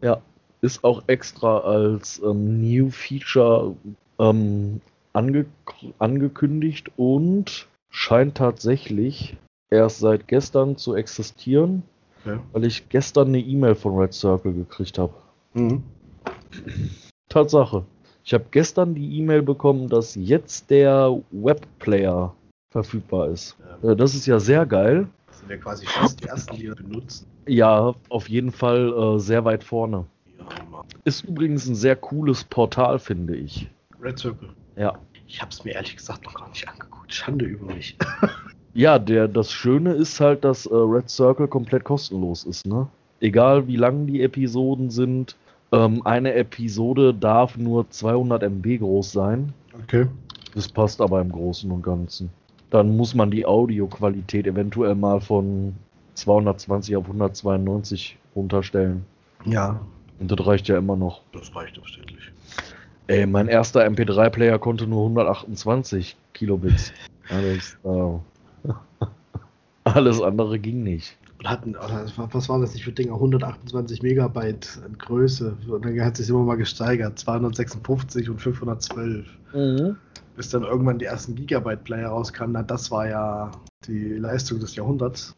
[0.02, 0.22] Ja,
[0.60, 3.74] ist auch extra als ähm, New Feature
[4.18, 4.80] ähm,
[5.12, 5.46] ange
[5.98, 9.36] angekündigt und scheint tatsächlich
[9.70, 11.82] erst seit gestern zu existieren,
[12.24, 12.40] Ja.
[12.52, 15.14] weil ich gestern eine E-Mail von Red Circle gekriegt habe.
[15.54, 15.82] Mhm.
[17.28, 17.84] Tatsache.
[18.24, 22.34] Ich habe gestern die E-Mail bekommen, dass jetzt der Webplayer
[22.70, 23.56] verfügbar ist.
[23.82, 23.90] Ja.
[23.92, 25.08] Äh, Das ist ja sehr geil.
[25.28, 27.26] Das sind ja quasi fast die ersten, die das benutzen.
[27.46, 30.04] Ja, auf jeden Fall äh, sehr weit vorne.
[30.38, 30.46] Ja.
[31.04, 33.68] Ist übrigens ein sehr cooles Portal, finde ich.
[34.02, 34.50] Red Circle.
[34.76, 34.98] Ja.
[35.26, 37.12] Ich hab's mir ehrlich gesagt noch gar nicht angeguckt.
[37.14, 37.96] Schande über mich.
[38.74, 42.86] Ja, der, das Schöne ist halt, dass äh, Red Circle komplett kostenlos ist, ne?
[43.20, 45.36] Egal wie lang die Episoden sind,
[45.72, 49.52] ähm, eine Episode darf nur 200 MB groß sein.
[49.82, 50.06] Okay.
[50.54, 52.30] Das passt aber im Großen und Ganzen.
[52.70, 55.74] Dann muss man die Audioqualität eventuell mal von
[56.14, 59.04] 220 auf 192 runterstellen.
[59.44, 59.80] Ja,
[60.20, 61.22] Und das reicht ja immer noch.
[61.32, 62.32] das reicht verständlich.
[63.06, 66.92] Ey, mein erster MP3-Player konnte nur 128 Kilobits.
[67.30, 68.18] Alles, äh,
[69.84, 71.16] alles andere ging nicht.
[71.38, 73.14] Und hatten, was war das nicht für Dinger?
[73.14, 75.56] 128 Megabyte an Größe.
[75.68, 77.18] Und dann hat sich immer mal gesteigert.
[77.18, 79.26] 256 und 512.
[80.36, 82.54] Bis dann irgendwann die ersten Gigabyte-Player rauskamen.
[82.54, 83.52] Na, das war ja
[83.86, 85.36] die Leistung des Jahrhunderts.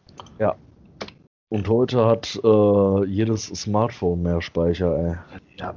[1.51, 5.17] Und heute hat äh, jedes Smartphone mehr Speicher, ey.
[5.59, 5.75] Ja.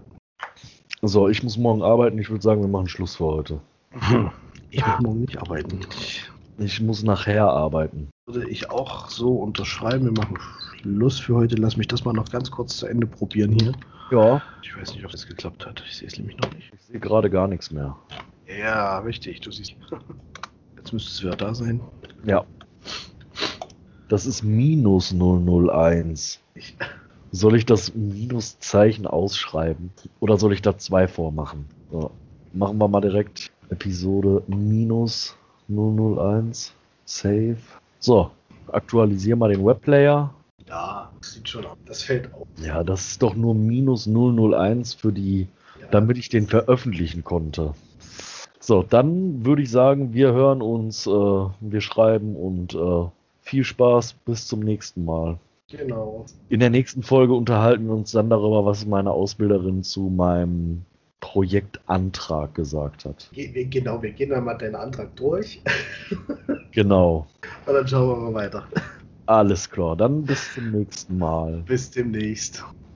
[1.02, 2.18] So, ich muss morgen arbeiten.
[2.20, 3.60] Ich würde sagen, wir machen Schluss für heute.
[4.70, 5.80] Ich muss morgen nicht arbeiten.
[6.00, 8.10] Ich Ich muss nachher arbeiten.
[8.26, 10.06] würde ich auch so unterschreiben.
[10.06, 10.38] Wir machen
[10.82, 11.56] Schluss für heute.
[11.56, 13.74] Lass mich das mal noch ganz kurz zu Ende probieren hier.
[14.12, 14.42] Ja.
[14.62, 15.84] Ich weiß nicht, ob das geklappt hat.
[15.88, 16.72] Ich sehe es nämlich noch nicht.
[16.74, 17.96] Ich sehe gerade gar nichts mehr.
[18.48, 19.42] Ja, richtig.
[19.42, 19.76] Du siehst.
[20.78, 21.82] Jetzt müsste es wieder da sein.
[22.26, 22.46] Ja.
[24.10, 26.40] Das ist minus 001.
[26.56, 26.76] Ich,
[27.36, 29.90] Soll ich das Minuszeichen ausschreiben?
[30.20, 31.66] Oder soll ich da zwei vormachen?
[31.92, 32.12] So.
[32.54, 35.36] Machen wir mal direkt Episode minus
[35.68, 36.74] 001.
[37.06, 37.58] Save.
[38.00, 38.32] So.
[38.72, 40.34] Aktualisieren mal den Webplayer.
[40.68, 41.78] ja, das sieht schon aus.
[41.86, 42.48] Das fällt auf.
[42.62, 45.48] Ja, das ist doch nur minus 001 für die,
[45.82, 45.88] Ja.
[45.92, 47.74] damit ich den veröffentlichen konnte.
[48.60, 53.06] So, dann würde ich sagen, wir hören uns, äh, wir schreiben und äh,
[53.42, 55.38] viel Spaß bis zum nächsten Mal.
[55.70, 56.26] Genau.
[56.50, 60.86] In der nächsten Folge unterhalten wir uns dann darüber, was meine Ausbilderin zu meinem
[61.24, 63.30] Projektantrag gesagt hat.
[63.34, 65.64] Genau, wir gehen dann mal deinen Antrag durch
[66.74, 67.28] Genau.
[67.66, 68.68] und dann schauen wir mal weiter.
[69.26, 69.96] Alles klar.
[69.96, 71.64] Dann bis zum nächsten Mal.
[71.66, 72.66] Bis demnächst.